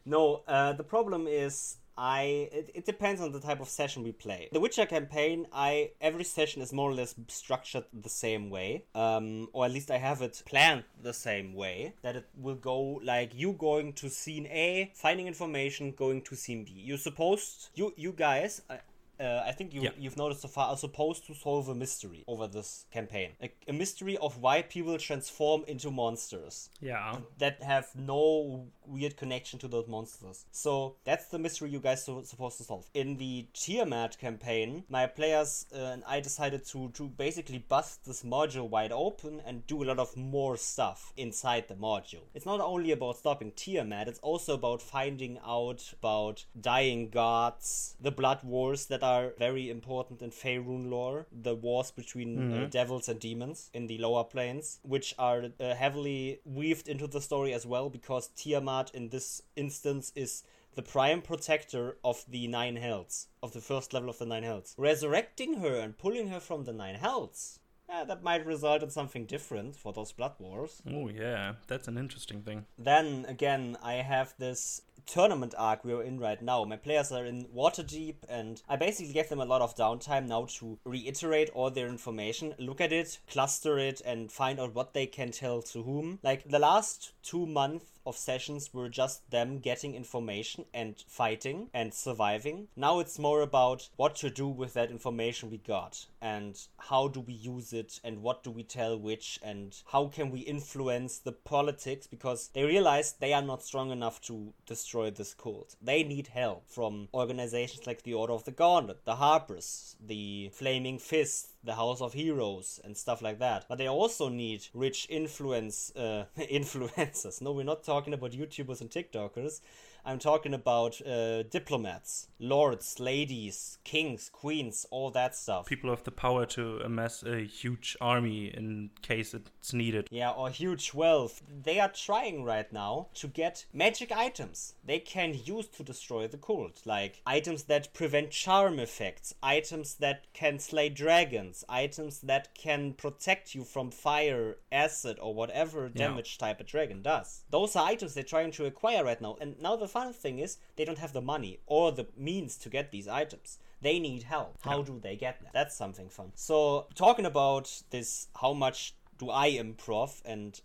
No, 0.05 0.41
uh, 0.47 0.73
the 0.73 0.83
problem 0.83 1.27
is 1.27 1.77
I 1.99 2.21
it, 2.59 2.71
it 2.73 2.85
depends 2.85 3.19
on 3.21 3.31
the 3.33 3.41
type 3.41 3.59
of 3.59 3.67
session 3.67 4.03
we 4.03 4.13
play. 4.13 4.47
The 4.53 4.59
Witcher 4.61 4.85
campaign, 4.85 5.47
I 5.51 5.91
every 5.99 6.23
session 6.23 6.61
is 6.61 6.71
more 6.71 6.89
or 6.89 6.93
less 6.93 7.13
structured 7.27 7.83
the 7.93 8.09
same 8.09 8.49
way, 8.49 8.85
um, 8.95 9.49
or 9.53 9.65
at 9.65 9.71
least 9.71 9.91
I 9.91 9.97
have 9.97 10.21
it 10.21 10.41
planned 10.45 10.85
the 11.03 11.13
same 11.13 11.53
way. 11.53 11.93
That 12.01 12.15
it 12.15 12.27
will 12.37 12.55
go 12.55 12.79
like 13.03 13.31
you 13.35 13.51
going 13.53 13.93
to 13.93 14.09
scene 14.09 14.47
A, 14.47 14.91
finding 14.95 15.27
information, 15.27 15.91
going 15.91 16.21
to 16.23 16.35
scene 16.35 16.63
B. 16.63 16.71
You're 16.73 16.97
supposed 16.97 17.69
you 17.75 17.93
you 17.97 18.13
guys. 18.13 18.61
I, 18.69 18.79
uh, 19.21 19.43
I 19.45 19.51
think 19.51 19.73
you, 19.73 19.81
Yeah. 19.81 19.89
you've 19.97 20.15
noticed 20.15 20.43
so 20.43 20.47
far, 20.47 20.69
are 20.69 20.77
supposed 20.77 21.27
to 21.27 21.35
solve 21.35 21.67
a 21.67 21.75
mystery 21.75 22.23
over 22.25 22.47
this 22.47 22.85
campaign. 22.89 23.31
A, 23.43 23.51
a 23.67 23.73
mystery 23.73 24.15
of 24.17 24.37
why 24.41 24.61
people 24.61 24.97
transform 24.97 25.65
into 25.67 25.91
monsters 25.91 26.69
Yeah. 26.79 27.17
that 27.37 27.61
have 27.61 27.87
no 27.95 28.67
weird 28.89 29.17
connection 29.17 29.59
to 29.59 29.67
those 29.67 29.87
monsters. 29.87 30.45
So 30.51 30.95
that's 31.03 31.27
the 31.27 31.39
mystery 31.39 31.69
you 31.69 31.79
guys 31.79 32.07
are 32.09 32.23
supposed 32.23 32.57
to 32.57 32.63
solve. 32.63 32.89
In 32.93 33.17
the 33.17 33.47
Tiamat 33.53 34.17
campaign, 34.17 34.83
my 34.89 35.05
players 35.05 35.65
uh, 35.73 35.77
and 35.77 36.03
I 36.07 36.19
decided 36.19 36.65
to 36.67 36.89
to 36.91 37.07
basically 37.07 37.59
bust 37.59 38.05
this 38.05 38.23
module 38.23 38.69
wide 38.69 38.91
open 38.91 39.41
and 39.45 39.65
do 39.67 39.83
a 39.83 39.85
lot 39.85 39.99
of 39.99 40.15
more 40.15 40.57
stuff 40.57 41.13
inside 41.17 41.67
the 41.67 41.75
module. 41.75 42.23
It's 42.33 42.45
not 42.45 42.61
only 42.61 42.91
about 42.91 43.17
stopping 43.17 43.51
Tiamat, 43.51 44.07
it's 44.07 44.19
also 44.19 44.53
about 44.53 44.81
finding 44.81 45.39
out 45.45 45.93
about 45.93 46.45
dying 46.59 47.09
gods, 47.09 47.95
the 47.99 48.11
blood 48.11 48.43
wars 48.43 48.85
that 48.87 49.03
are 49.03 49.33
very 49.37 49.69
important 49.69 50.21
in 50.21 50.31
Faerun 50.31 50.89
lore, 50.89 51.27
the 51.31 51.55
wars 51.55 51.91
between 51.91 52.53
uh, 52.53 52.67
devils 52.69 53.09
and 53.09 53.19
demons 53.19 53.69
in 53.73 53.87
the 53.87 53.97
lower 53.97 54.23
planes, 54.23 54.79
which 54.83 55.13
are 55.17 55.45
uh, 55.59 55.75
heavily 55.75 56.39
weaved 56.45 56.87
into 56.87 57.07
the 57.07 57.21
story 57.21 57.53
as 57.53 57.65
well 57.65 57.89
because 57.89 58.29
Tiamat 58.35 58.78
in 58.93 59.09
this 59.09 59.41
instance 59.55 60.11
is 60.15 60.43
the 60.75 60.81
prime 60.81 61.21
protector 61.21 61.97
of 62.03 62.23
the 62.29 62.47
nine 62.47 62.77
hells, 62.77 63.27
of 63.43 63.51
the 63.53 63.59
first 63.61 63.91
level 63.93 64.09
of 64.09 64.17
the 64.19 64.25
nine 64.25 64.43
hells. 64.43 64.75
Resurrecting 64.77 65.55
her 65.61 65.75
and 65.75 65.97
pulling 65.97 66.29
her 66.29 66.39
from 66.39 66.63
the 66.63 66.73
nine 66.73 66.95
hells. 66.95 67.59
eh, 67.89 68.03
that 68.05 68.23
might 68.23 68.45
result 68.45 68.83
in 68.83 68.89
something 68.91 69.25
different 69.25 69.75
for 69.75 69.91
those 69.91 70.11
blood 70.11 70.33
wars. 70.39 70.81
Oh 70.87 71.09
yeah, 71.09 71.55
that's 71.67 71.87
an 71.87 71.97
interesting 71.97 72.43
thing. 72.43 72.65
Then 72.77 73.25
again, 73.27 73.77
I 73.81 73.93
have 73.95 74.35
this 74.37 74.83
tournament 75.07 75.55
arc 75.57 75.83
we're 75.83 76.03
in 76.03 76.19
right 76.19 76.39
now. 76.41 76.63
My 76.65 76.75
players 76.77 77.11
are 77.11 77.25
in 77.25 77.45
Waterdeep, 77.45 78.17
and 78.29 78.61
I 78.69 78.75
basically 78.75 79.13
gave 79.13 79.29
them 79.29 79.39
a 79.41 79.45
lot 79.45 79.61
of 79.61 79.75
downtime 79.75 80.27
now 80.27 80.45
to 80.59 80.77
reiterate 80.85 81.49
all 81.49 81.71
their 81.71 81.87
information, 81.87 82.53
look 82.59 82.79
at 82.79 82.93
it, 82.93 83.17
cluster 83.27 83.79
it, 83.79 84.01
and 84.05 84.31
find 84.31 84.59
out 84.59 84.75
what 84.75 84.93
they 84.93 85.07
can 85.07 85.31
tell 85.31 85.63
to 85.63 85.81
whom. 85.81 86.19
Like 86.21 86.47
the 86.47 86.59
last 86.59 87.13
two 87.23 87.47
months 87.47 87.85
of 88.05 88.17
sessions 88.17 88.73
were 88.73 88.89
just 88.89 89.29
them 89.31 89.59
getting 89.59 89.95
information 89.95 90.65
and 90.73 91.03
fighting 91.07 91.69
and 91.73 91.93
surviving. 91.93 92.67
Now 92.75 92.99
it's 92.99 93.19
more 93.19 93.41
about 93.41 93.89
what 93.95 94.15
to 94.17 94.29
do 94.29 94.47
with 94.47 94.73
that 94.73 94.91
information 94.91 95.49
we 95.49 95.57
got 95.57 96.05
and 96.21 96.59
how 96.77 97.07
do 97.07 97.19
we 97.19 97.33
use 97.33 97.73
it 97.73 97.99
and 98.03 98.21
what 98.21 98.43
do 98.43 98.51
we 98.51 98.63
tell 98.63 98.97
which 98.97 99.39
and 99.43 99.75
how 99.91 100.07
can 100.07 100.31
we 100.31 100.39
influence 100.39 101.19
the 101.19 101.31
politics 101.31 102.07
because 102.07 102.49
they 102.53 102.63
realize 102.63 103.13
they 103.13 103.33
are 103.33 103.41
not 103.41 103.63
strong 103.63 103.91
enough 103.91 104.21
to 104.21 104.53
destroy 104.65 105.09
this 105.09 105.33
cult. 105.33 105.75
They 105.81 106.03
need 106.03 106.27
help 106.27 106.67
from 106.67 107.09
organizations 107.13 107.87
like 107.87 108.03
the 108.03 108.13
Order 108.13 108.33
of 108.33 108.45
the 108.45 108.51
Gauntlet, 108.51 109.05
the 109.05 109.15
Harpers, 109.15 109.95
the 110.05 110.49
Flaming 110.53 110.99
Fist, 110.99 111.53
the 111.63 111.75
House 111.75 112.01
of 112.01 112.13
Heroes, 112.13 112.79
and 112.83 112.95
stuff 112.95 113.21
like 113.21 113.39
that. 113.39 113.65
But 113.67 113.77
they 113.77 113.87
also 113.87 114.29
need 114.29 114.67
rich 114.73 115.07
influence 115.09 115.93
uh, 115.95 116.25
influencers. 116.37 117.41
No, 117.41 117.51
we're 117.51 117.63
not 117.63 117.83
talking 117.83 118.13
about 118.13 118.31
YouTubers 118.31 118.81
and 118.81 118.89
TikTokers. 118.89 119.61
I'm 120.05 120.19
talking 120.19 120.53
about 120.53 120.99
uh, 121.05 121.43
diplomats, 121.43 122.27
lords, 122.39 122.99
ladies, 122.99 123.77
kings, 123.83 124.29
queens, 124.31 124.85
all 124.91 125.11
that 125.11 125.35
stuff. 125.35 125.65
People 125.65 125.89
have 125.89 126.03
the 126.03 126.11
power 126.11 126.45
to 126.47 126.79
amass 126.79 127.23
a 127.23 127.41
huge 127.45 127.97
army 128.01 128.47
in 128.47 128.91
case 129.01 129.33
it's 129.33 129.73
needed. 129.73 130.07
Yeah, 130.11 130.31
or 130.31 130.49
huge 130.49 130.93
wealth. 130.93 131.41
They 131.63 131.79
are 131.79 131.91
trying 131.91 132.43
right 132.43 132.71
now 132.71 133.07
to 133.15 133.27
get 133.27 133.65
magic 133.73 134.11
items 134.11 134.73
they 134.85 134.99
can 134.99 135.37
use 135.45 135.67
to 135.67 135.83
destroy 135.83 136.27
the 136.27 136.37
cult. 136.37 136.81
Like 136.85 137.21
items 137.25 137.63
that 137.63 137.93
prevent 137.93 138.31
charm 138.31 138.79
effects, 138.79 139.33
items 139.43 139.95
that 139.95 140.25
can 140.33 140.59
slay 140.59 140.89
dragons, 140.89 141.63
items 141.67 142.19
that 142.21 142.55
can 142.55 142.93
protect 142.93 143.53
you 143.53 143.63
from 143.63 143.91
fire, 143.91 144.57
acid, 144.71 145.17
or 145.21 145.33
whatever 145.33 145.91
Yeah. 145.93 146.07
damage 146.07 146.37
type 146.37 146.59
a 146.61 146.63
dragon 146.63 147.01
does. 147.01 147.43
Those 147.49 147.75
are 147.75 147.85
items 147.85 148.13
they're 148.13 148.23
trying 148.23 148.51
to 148.51 148.65
acquire 148.65 149.03
right 149.03 149.19
now. 149.21 149.35
And 149.41 149.59
now 149.61 149.75
the 149.75 149.87
fun 149.89 150.13
thing 150.13 150.39
is 150.39 150.57
they 150.75 150.85
don't 150.85 150.99
have 150.99 151.13
the 151.13 151.21
money 151.21 151.59
or 151.65 151.91
the 151.91 152.07
means 152.15 152.57
to 152.59 152.69
get 152.69 152.91
these 152.91 153.07
items. 153.07 153.59
They 153.81 153.99
need 153.99 154.23
help. 154.23 154.57
How 154.61 154.81
do 154.81 154.99
they 155.01 155.15
get 155.15 155.41
that? 155.41 155.53
That's 155.53 155.75
something 155.75 156.09
fun. 156.09 156.31
So 156.35 156.87
talking 156.95 157.25
about 157.25 157.83
this, 157.89 158.27
how 158.41 158.53
much 158.53 158.93
do 159.17 159.29
I 159.29 159.51
improv 159.51 160.21
and 160.25 160.59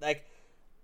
like 0.00 0.24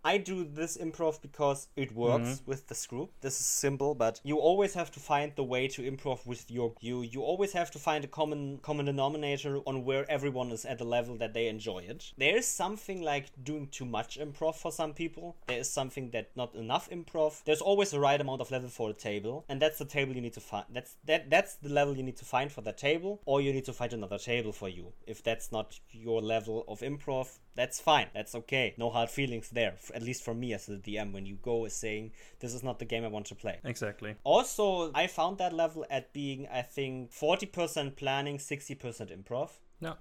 I 0.04 0.18
do 0.18 0.44
this 0.44 0.76
improv 0.76 1.22
because 1.22 1.68
it 1.76 1.94
works 1.94 2.28
mm-hmm. 2.28 2.50
with 2.50 2.68
this 2.68 2.86
group. 2.86 3.10
This 3.22 3.40
is 3.40 3.46
simple, 3.46 3.94
but 3.94 4.20
you 4.22 4.36
always 4.36 4.74
have 4.74 4.90
to 4.92 5.00
find 5.00 5.32
the 5.34 5.42
way 5.42 5.66
to 5.68 5.82
improv 5.82 6.26
with 6.26 6.50
your 6.50 6.74
you. 6.80 7.00
You 7.02 7.22
always 7.22 7.52
have 7.52 7.70
to 7.70 7.78
find 7.78 8.04
a 8.04 8.08
common 8.08 8.58
common 8.58 8.84
denominator 8.84 9.60
on 9.66 9.84
where 9.84 10.04
everyone 10.10 10.52
is 10.52 10.66
at 10.66 10.78
the 10.78 10.84
level 10.84 11.16
that 11.16 11.32
they 11.32 11.48
enjoy 11.48 11.78
it. 11.78 12.12
There 12.18 12.36
is 12.36 12.46
something 12.46 13.00
like 13.00 13.30
doing 13.42 13.68
too 13.68 13.86
much 13.86 14.18
improv 14.18 14.56
for 14.56 14.70
some 14.70 14.92
people. 14.92 15.36
There 15.46 15.58
is 15.58 15.70
something 15.70 16.10
that 16.10 16.30
not 16.36 16.54
enough 16.54 16.90
improv. 16.90 17.42
There's 17.44 17.62
always 17.62 17.90
the 17.90 18.00
right 18.00 18.20
amount 18.20 18.42
of 18.42 18.50
level 18.50 18.68
for 18.68 18.90
a 18.90 18.92
table, 18.92 19.46
and 19.48 19.60
that's 19.60 19.78
the 19.78 19.86
table 19.86 20.14
you 20.14 20.20
need 20.20 20.34
to 20.34 20.40
find. 20.40 20.66
That's 20.70 20.96
that 21.06 21.30
that's 21.30 21.54
the 21.56 21.70
level 21.70 21.96
you 21.96 22.02
need 22.02 22.18
to 22.18 22.26
find 22.26 22.52
for 22.52 22.60
that 22.60 22.76
table, 22.76 23.22
or 23.24 23.40
you 23.40 23.54
need 23.54 23.64
to 23.64 23.72
find 23.72 23.94
another 23.94 24.18
table 24.18 24.52
for 24.52 24.68
you. 24.68 24.92
If 25.06 25.22
that's 25.22 25.50
not 25.50 25.80
your 25.90 26.20
level 26.20 26.64
of 26.68 26.80
improv, 26.80 27.38
that's 27.56 27.80
fine. 27.80 28.08
That's 28.14 28.34
okay. 28.34 28.74
No 28.76 28.90
hard 28.90 29.10
feelings 29.10 29.50
there. 29.50 29.74
At 29.94 30.02
least 30.02 30.22
for 30.24 30.34
me 30.34 30.52
as 30.54 30.66
the 30.66 30.76
DM, 30.76 31.12
when 31.12 31.26
you 31.26 31.36
go 31.42 31.64
is 31.64 31.74
saying 31.74 32.12
this 32.40 32.52
is 32.54 32.62
not 32.62 32.78
the 32.78 32.84
game 32.84 33.04
I 33.04 33.08
want 33.08 33.26
to 33.26 33.34
play. 33.34 33.58
Exactly. 33.64 34.16
Also, 34.24 34.90
I 34.94 35.06
found 35.06 35.38
that 35.38 35.52
level 35.52 35.84
at 35.90 36.12
being 36.12 36.48
I 36.52 36.62
think 36.62 37.12
forty 37.12 37.46
percent 37.46 37.96
planning, 37.96 38.38
sixty 38.38 38.74
percent 38.74 39.10
improv. 39.10 39.50
Yeah, 39.80 39.94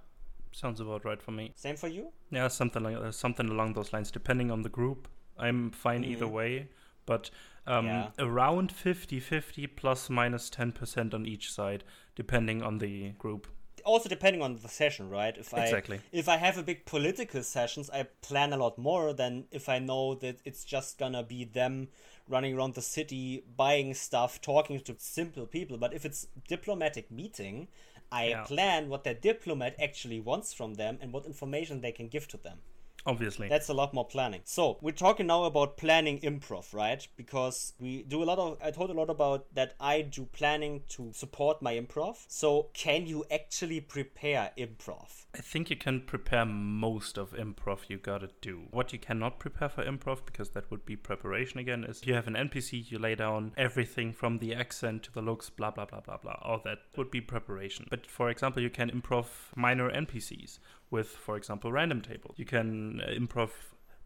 sounds 0.51 0.79
about 0.79 1.05
right 1.05 1.21
for 1.21 1.31
me. 1.31 1.53
Same 1.55 1.75
for 1.75 1.87
you? 1.87 2.11
Yeah, 2.31 2.47
something 2.47 2.83
like 2.83 2.95
uh, 2.97 3.11
something 3.11 3.49
along 3.49 3.73
those 3.73 3.93
lines. 3.93 4.11
Depending 4.11 4.51
on 4.51 4.61
the 4.61 4.69
group, 4.69 5.07
I'm 5.37 5.71
fine 5.71 6.03
either 6.03 6.27
way. 6.27 6.69
But 7.05 7.29
um, 7.67 7.85
Yeah. 7.85 8.09
around 8.17 8.73
50-50 8.73 9.67
plus 9.75 10.09
minus 10.09 10.49
10% 10.49 11.13
on 11.13 11.25
each 11.25 11.51
side, 11.51 11.83
depending 12.15 12.61
on 12.63 12.77
the 12.77 13.11
group. 13.17 13.47
Also 13.85 14.09
depending 14.09 14.41
on 14.41 14.55
the 14.55 14.67
session, 14.67 15.09
right? 15.09 15.37
If 15.37 15.53
I 15.53 15.63
Exactly. 15.63 16.01
if 16.11 16.27
I 16.29 16.37
have 16.37 16.57
a 16.57 16.63
big 16.63 16.85
political 16.85 17.43
sessions, 17.43 17.89
I 17.89 18.03
plan 18.21 18.53
a 18.53 18.57
lot 18.57 18.77
more 18.77 19.13
than 19.13 19.45
if 19.51 19.69
I 19.69 19.79
know 19.79 20.15
that 20.15 20.37
it's 20.45 20.63
just 20.65 20.97
gonna 20.97 21.23
be 21.23 21.43
them 21.45 21.89
running 22.27 22.55
around 22.55 22.73
the 22.75 22.81
city, 22.81 23.43
buying 23.55 23.93
stuff, 23.93 24.41
talking 24.41 24.79
to 24.81 24.95
simple 24.97 25.45
people. 25.45 25.77
But 25.77 25.93
if 25.93 26.05
it's 26.05 26.27
diplomatic 26.47 27.11
meeting, 27.11 27.67
I 28.11 28.25
Yeah. 28.29 28.43
plan 28.43 28.89
what 28.89 29.03
that 29.03 29.21
diplomat 29.21 29.75
actually 29.79 30.19
wants 30.19 30.53
from 30.53 30.75
them 30.75 30.99
and 31.01 31.11
what 31.11 31.25
information 31.25 31.81
they 31.81 31.91
can 31.91 32.07
give 32.07 32.27
to 32.29 32.37
them. 32.37 32.61
Obviously. 33.05 33.49
That's 33.49 33.69
a 33.69 33.73
lot 33.73 33.93
more 33.93 34.05
planning. 34.05 34.41
So 34.45 34.77
we're 34.81 34.91
talking 34.91 35.27
now 35.27 35.43
about 35.43 35.77
planning 35.77 36.19
improv, 36.19 36.73
right? 36.73 37.05
Because 37.17 37.73
we 37.79 38.03
do 38.03 38.23
a 38.23 38.25
lot 38.25 38.39
of. 38.39 38.57
I 38.63 38.71
told 38.71 38.89
a 38.89 38.93
lot 38.93 39.09
about 39.09 39.53
that. 39.55 39.75
I 39.79 40.01
do 40.01 40.25
planning 40.25 40.83
to 40.89 41.11
support 41.13 41.61
my 41.61 41.73
improv. 41.73 42.17
So 42.27 42.69
can 42.73 43.05
you 43.05 43.25
actually 43.29 43.81
prepare 43.81 44.51
improv? 44.57 45.25
I 45.35 45.41
think 45.41 45.69
you 45.69 45.75
can 45.75 46.01
prepare 46.01 46.45
most 46.45 47.17
of 47.17 47.31
improv 47.31 47.89
you 47.89 47.97
gotta 47.97 48.29
do. 48.41 48.63
What 48.71 48.93
you 48.93 48.99
cannot 48.99 49.39
prepare 49.39 49.69
for 49.69 49.83
improv, 49.83 50.25
because 50.25 50.51
that 50.51 50.71
would 50.71 50.85
be 50.85 50.95
preparation 50.95 51.59
again, 51.59 51.83
is 51.83 52.05
you 52.05 52.13
have 52.13 52.27
an 52.27 52.35
NPC, 52.35 52.89
you 52.89 52.99
lay 52.99 53.15
down 53.15 53.51
everything 53.57 54.13
from 54.13 54.39
the 54.39 54.55
accent 54.55 55.03
to 55.03 55.11
the 55.11 55.21
looks, 55.21 55.49
blah 55.49 55.71
blah 55.71 55.85
blah 55.85 56.01
blah 56.01 56.17
blah. 56.17 56.37
All 56.41 56.61
that 56.63 56.79
would 56.95 57.11
be 57.11 57.19
preparation. 57.19 57.87
But 57.89 58.05
for 58.05 58.29
example, 58.29 58.61
you 58.61 58.69
can 58.69 58.89
improv 58.89 59.25
minor 59.55 59.91
NPCs 59.91 60.59
with, 60.93 61.09
for 61.09 61.35
example, 61.35 61.71
random 61.71 62.01
table. 62.01 62.35
You 62.37 62.45
can 62.45 63.01
uh, 63.01 63.07
improv 63.19 63.49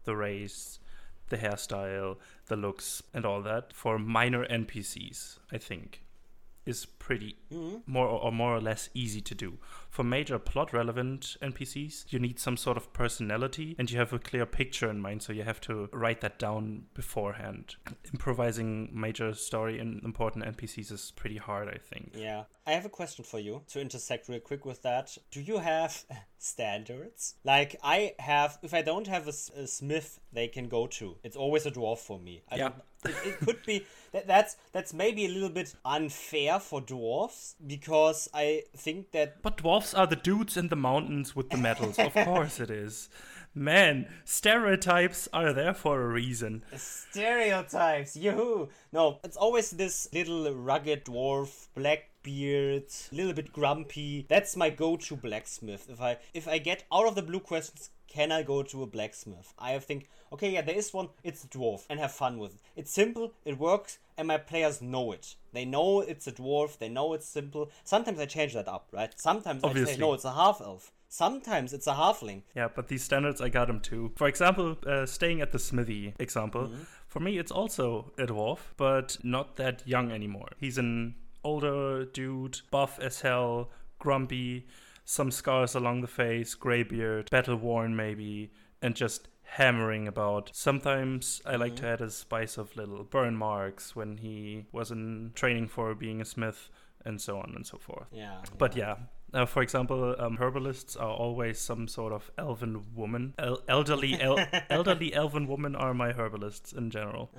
the 0.04 0.16
race, 0.16 0.80
the 1.28 1.36
hairstyle, 1.36 2.16
the 2.46 2.56
looks, 2.56 3.02
and 3.12 3.26
all 3.26 3.42
that 3.42 3.74
for 3.74 3.98
minor 3.98 4.46
NPCs, 4.46 5.38
I 5.52 5.58
think 5.58 6.02
is 6.68 6.86
pretty 6.86 7.36
hmm? 7.50 7.76
more 7.86 8.06
or 8.06 8.30
more 8.30 8.54
or 8.54 8.60
less 8.60 8.90
easy 8.94 9.20
to 9.22 9.34
do. 9.34 9.58
For 9.88 10.04
major 10.04 10.38
plot 10.38 10.72
relevant 10.72 11.36
NPCs, 11.42 12.12
you 12.12 12.18
need 12.18 12.38
some 12.38 12.56
sort 12.56 12.76
of 12.76 12.92
personality 12.92 13.74
and 13.78 13.90
you 13.90 13.98
have 13.98 14.12
a 14.12 14.18
clear 14.18 14.46
picture 14.46 14.90
in 14.90 15.00
mind, 15.00 15.22
so 15.22 15.32
you 15.32 15.42
have 15.44 15.60
to 15.62 15.88
write 15.92 16.20
that 16.20 16.38
down 16.38 16.84
beforehand. 16.94 17.76
Improvising 18.12 18.90
major 18.92 19.32
story 19.34 19.78
and 19.78 20.02
important 20.04 20.44
NPCs 20.44 20.92
is 20.92 21.12
pretty 21.16 21.38
hard, 21.38 21.68
I 21.68 21.78
think. 21.78 22.12
Yeah. 22.14 22.44
I 22.66 22.72
have 22.72 22.84
a 22.84 22.90
question 22.90 23.24
for 23.24 23.38
you 23.38 23.62
to 23.68 23.80
intersect 23.80 24.28
real 24.28 24.40
quick 24.40 24.66
with 24.66 24.82
that. 24.82 25.16
Do 25.30 25.40
you 25.40 25.58
have 25.58 26.04
standards. 26.38 27.34
Like 27.44 27.76
I 27.82 28.14
have, 28.18 28.58
if 28.62 28.72
I 28.74 28.82
don't 28.82 29.06
have 29.06 29.28
a 29.28 29.32
smith 29.32 30.20
they 30.32 30.48
can 30.48 30.68
go 30.68 30.86
to, 30.86 31.16
it's 31.22 31.36
always 31.36 31.66
a 31.66 31.70
dwarf 31.70 31.98
for 31.98 32.18
me. 32.18 32.42
I 32.50 32.56
Yeah. 32.56 32.68
don't- 32.68 32.82
It, 33.04 33.14
it 33.24 33.38
could 33.40 33.64
be 33.64 33.86
that 34.12 34.26
that's 34.26 34.56
that's 34.72 34.92
maybe 34.92 35.24
a 35.26 35.28
little 35.28 35.50
bit 35.50 35.74
unfair 35.84 36.58
for 36.58 36.80
dwarfs 36.80 37.54
because 37.66 38.28
I 38.34 38.62
think 38.76 39.12
that 39.12 39.40
But 39.42 39.58
dwarfs 39.58 39.94
are 39.94 40.06
the 40.06 40.16
dudes 40.16 40.56
in 40.56 40.68
the 40.68 40.76
mountains 40.76 41.36
with 41.36 41.50
the 41.50 41.58
medals. 41.58 41.98
of 41.98 42.12
course 42.24 42.58
it 42.60 42.70
is. 42.70 43.08
Man, 43.54 44.06
stereotypes 44.24 45.28
are 45.32 45.52
there 45.52 45.74
for 45.74 46.02
a 46.02 46.08
reason. 46.08 46.62
stereotypes. 46.76 48.16
Yoo-hoo! 48.16 48.68
No, 48.92 49.18
it's 49.24 49.36
always 49.36 49.70
this 49.70 50.08
little 50.12 50.52
rugged 50.54 51.04
dwarf, 51.04 51.68
black 51.74 52.10
beard, 52.22 52.84
little 53.10 53.32
bit 53.32 53.52
grumpy. 53.52 54.26
That's 54.28 54.56
my 54.56 54.70
go-to 54.70 55.16
blacksmith. 55.16 55.88
If 55.90 56.00
I 56.00 56.18
if 56.34 56.46
I 56.46 56.58
get 56.58 56.84
out 56.92 57.06
of 57.06 57.14
the 57.14 57.22
blue 57.22 57.40
questions, 57.40 57.90
can 58.08 58.32
I 58.32 58.42
go 58.42 58.62
to 58.62 58.82
a 58.82 58.86
blacksmith? 58.86 59.52
I 59.58 59.78
think 59.78 60.08
okay, 60.32 60.50
yeah, 60.50 60.62
there 60.62 60.74
is 60.74 60.92
one. 60.92 61.10
It's 61.22 61.44
a 61.44 61.48
dwarf, 61.48 61.84
and 61.88 62.00
have 62.00 62.12
fun 62.12 62.38
with 62.38 62.54
it. 62.54 62.60
It's 62.76 62.90
simple, 62.90 63.32
it 63.44 63.58
works, 63.58 63.98
and 64.16 64.28
my 64.28 64.38
players 64.38 64.82
know 64.82 65.12
it. 65.12 65.36
They 65.52 65.64
know 65.64 66.00
it's 66.00 66.26
a 66.26 66.32
dwarf. 66.32 66.78
They 66.78 66.88
know 66.88 67.12
it's 67.14 67.28
simple. 67.28 67.70
Sometimes 67.84 68.18
I 68.18 68.26
change 68.26 68.54
that 68.54 68.68
up, 68.68 68.88
right? 68.92 69.12
Sometimes 69.16 69.62
I 69.64 69.72
say 69.84 69.96
no, 69.96 70.14
it's 70.14 70.24
a 70.24 70.32
half 70.32 70.60
elf. 70.60 70.92
Sometimes 71.10 71.72
it's 71.72 71.86
a 71.86 71.94
halfling. 71.94 72.42
Yeah, 72.54 72.68
but 72.74 72.88
these 72.88 73.02
standards, 73.02 73.40
I 73.40 73.48
got 73.48 73.68
them 73.68 73.80
too. 73.80 74.12
For 74.16 74.28
example, 74.28 74.76
uh, 74.86 75.06
staying 75.06 75.40
at 75.40 75.52
the 75.52 75.58
smithy 75.58 76.14
example, 76.18 76.70
for 77.06 77.20
me, 77.20 77.38
it's 77.38 77.50
also 77.50 78.12
a 78.18 78.26
dwarf, 78.26 78.58
but 78.76 79.16
not 79.22 79.56
that 79.56 79.82
young 79.86 80.10
anymore. 80.12 80.50
He's 80.60 80.76
an 80.76 81.14
older 81.42 82.04
dude, 82.04 82.60
buff 82.70 82.98
as 83.00 83.22
hell, 83.22 83.70
grumpy, 83.98 84.66
some 85.08 85.30
scars 85.30 85.74
along 85.74 86.02
the 86.02 86.06
face, 86.06 86.54
grey 86.54 86.82
beard, 86.82 87.30
battle 87.30 87.56
worn 87.56 87.96
maybe, 87.96 88.52
and 88.82 88.94
just 88.94 89.26
hammering 89.42 90.06
about. 90.06 90.50
Sometimes 90.52 91.40
I 91.46 91.56
like 91.56 91.76
to 91.76 91.82
mm-hmm. 91.82 91.92
add 91.94 92.00
a 92.02 92.10
spice 92.10 92.58
of 92.58 92.76
little 92.76 93.04
burn 93.04 93.34
marks 93.34 93.96
when 93.96 94.18
he 94.18 94.66
was 94.70 94.90
in 94.90 95.32
training 95.34 95.68
for 95.68 95.94
being 95.94 96.20
a 96.20 96.26
smith, 96.26 96.68
and 97.06 97.18
so 97.22 97.38
on 97.38 97.54
and 97.56 97.66
so 97.66 97.78
forth. 97.78 98.08
Yeah. 98.12 98.42
But 98.58 98.76
yeah, 98.76 98.96
uh, 99.34 99.46
for 99.46 99.62
example, 99.62 100.14
um, 100.18 100.36
herbalists 100.38 100.96
are 100.96 101.10
always 101.10 101.58
some 101.58 101.86
sort 101.88 102.12
of 102.12 102.30
elven 102.38 102.84
woman. 102.94 103.34
El- 103.38 103.60
elderly, 103.68 104.20
el- 104.20 104.38
elderly 104.70 105.12
elven 105.14 105.46
women 105.46 105.76
are 105.76 105.92
my 105.94 106.12
herbalists 106.12 106.72
in 106.72 106.90
general. 106.90 107.30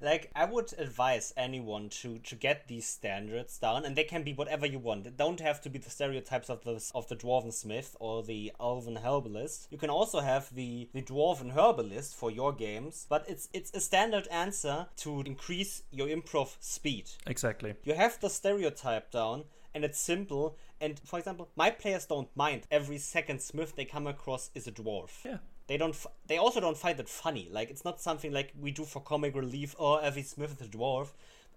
like 0.00 0.30
i 0.34 0.44
would 0.44 0.72
advise 0.78 1.32
anyone 1.36 1.88
to 1.88 2.18
to 2.20 2.34
get 2.36 2.68
these 2.68 2.86
standards 2.86 3.58
down 3.58 3.84
and 3.84 3.96
they 3.96 4.04
can 4.04 4.22
be 4.22 4.32
whatever 4.32 4.66
you 4.66 4.78
want 4.78 5.04
they 5.04 5.10
don't 5.10 5.40
have 5.40 5.60
to 5.60 5.68
be 5.70 5.78
the 5.78 5.90
stereotypes 5.90 6.48
of 6.50 6.62
the 6.64 6.90
of 6.94 7.08
the 7.08 7.16
dwarven 7.16 7.52
smith 7.52 7.96
or 8.00 8.22
the 8.22 8.52
elven 8.60 8.96
herbalist 8.96 9.66
you 9.70 9.78
can 9.78 9.90
also 9.90 10.20
have 10.20 10.54
the 10.54 10.88
the 10.92 11.02
dwarven 11.02 11.52
herbalist 11.54 12.14
for 12.14 12.30
your 12.30 12.52
games 12.52 13.06
but 13.08 13.24
it's 13.28 13.48
it's 13.52 13.72
a 13.74 13.80
standard 13.80 14.26
answer 14.28 14.86
to 14.96 15.20
increase 15.22 15.82
your 15.90 16.08
improv 16.08 16.56
speed 16.60 17.10
Exactly. 17.26 17.74
you 17.84 17.94
have 17.94 18.18
the 18.20 18.30
stereotype 18.30 19.10
down 19.10 19.44
and 19.74 19.84
it's 19.84 19.98
simple 20.00 20.56
and 20.80 20.98
for 21.04 21.18
example 21.18 21.48
my 21.56 21.70
players 21.70 22.06
don't 22.06 22.28
mind 22.36 22.66
every 22.70 22.98
second 22.98 23.40
smith 23.40 23.74
they 23.76 23.84
come 23.84 24.06
across 24.06 24.50
is 24.54 24.66
a 24.66 24.72
dwarf. 24.72 25.24
Yeah. 25.24 25.38
they 25.66 25.76
don't 25.76 25.94
f- 25.94 26.06
they 26.26 26.38
also 26.38 26.60
don't 26.60 26.76
find 26.76 26.98
it 27.00 27.08
funny. 27.08 27.48
Like 27.50 27.70
it's 27.70 27.84
not 27.84 28.00
something 28.00 28.32
like 28.32 28.52
we 28.58 28.70
do 28.70 28.84
for 28.84 29.00
comic 29.00 29.34
relief 29.34 29.74
or 29.78 30.02
every 30.02 30.22
smith 30.22 30.60
is 30.60 30.66
a 30.66 30.70
dwarf 30.70 31.08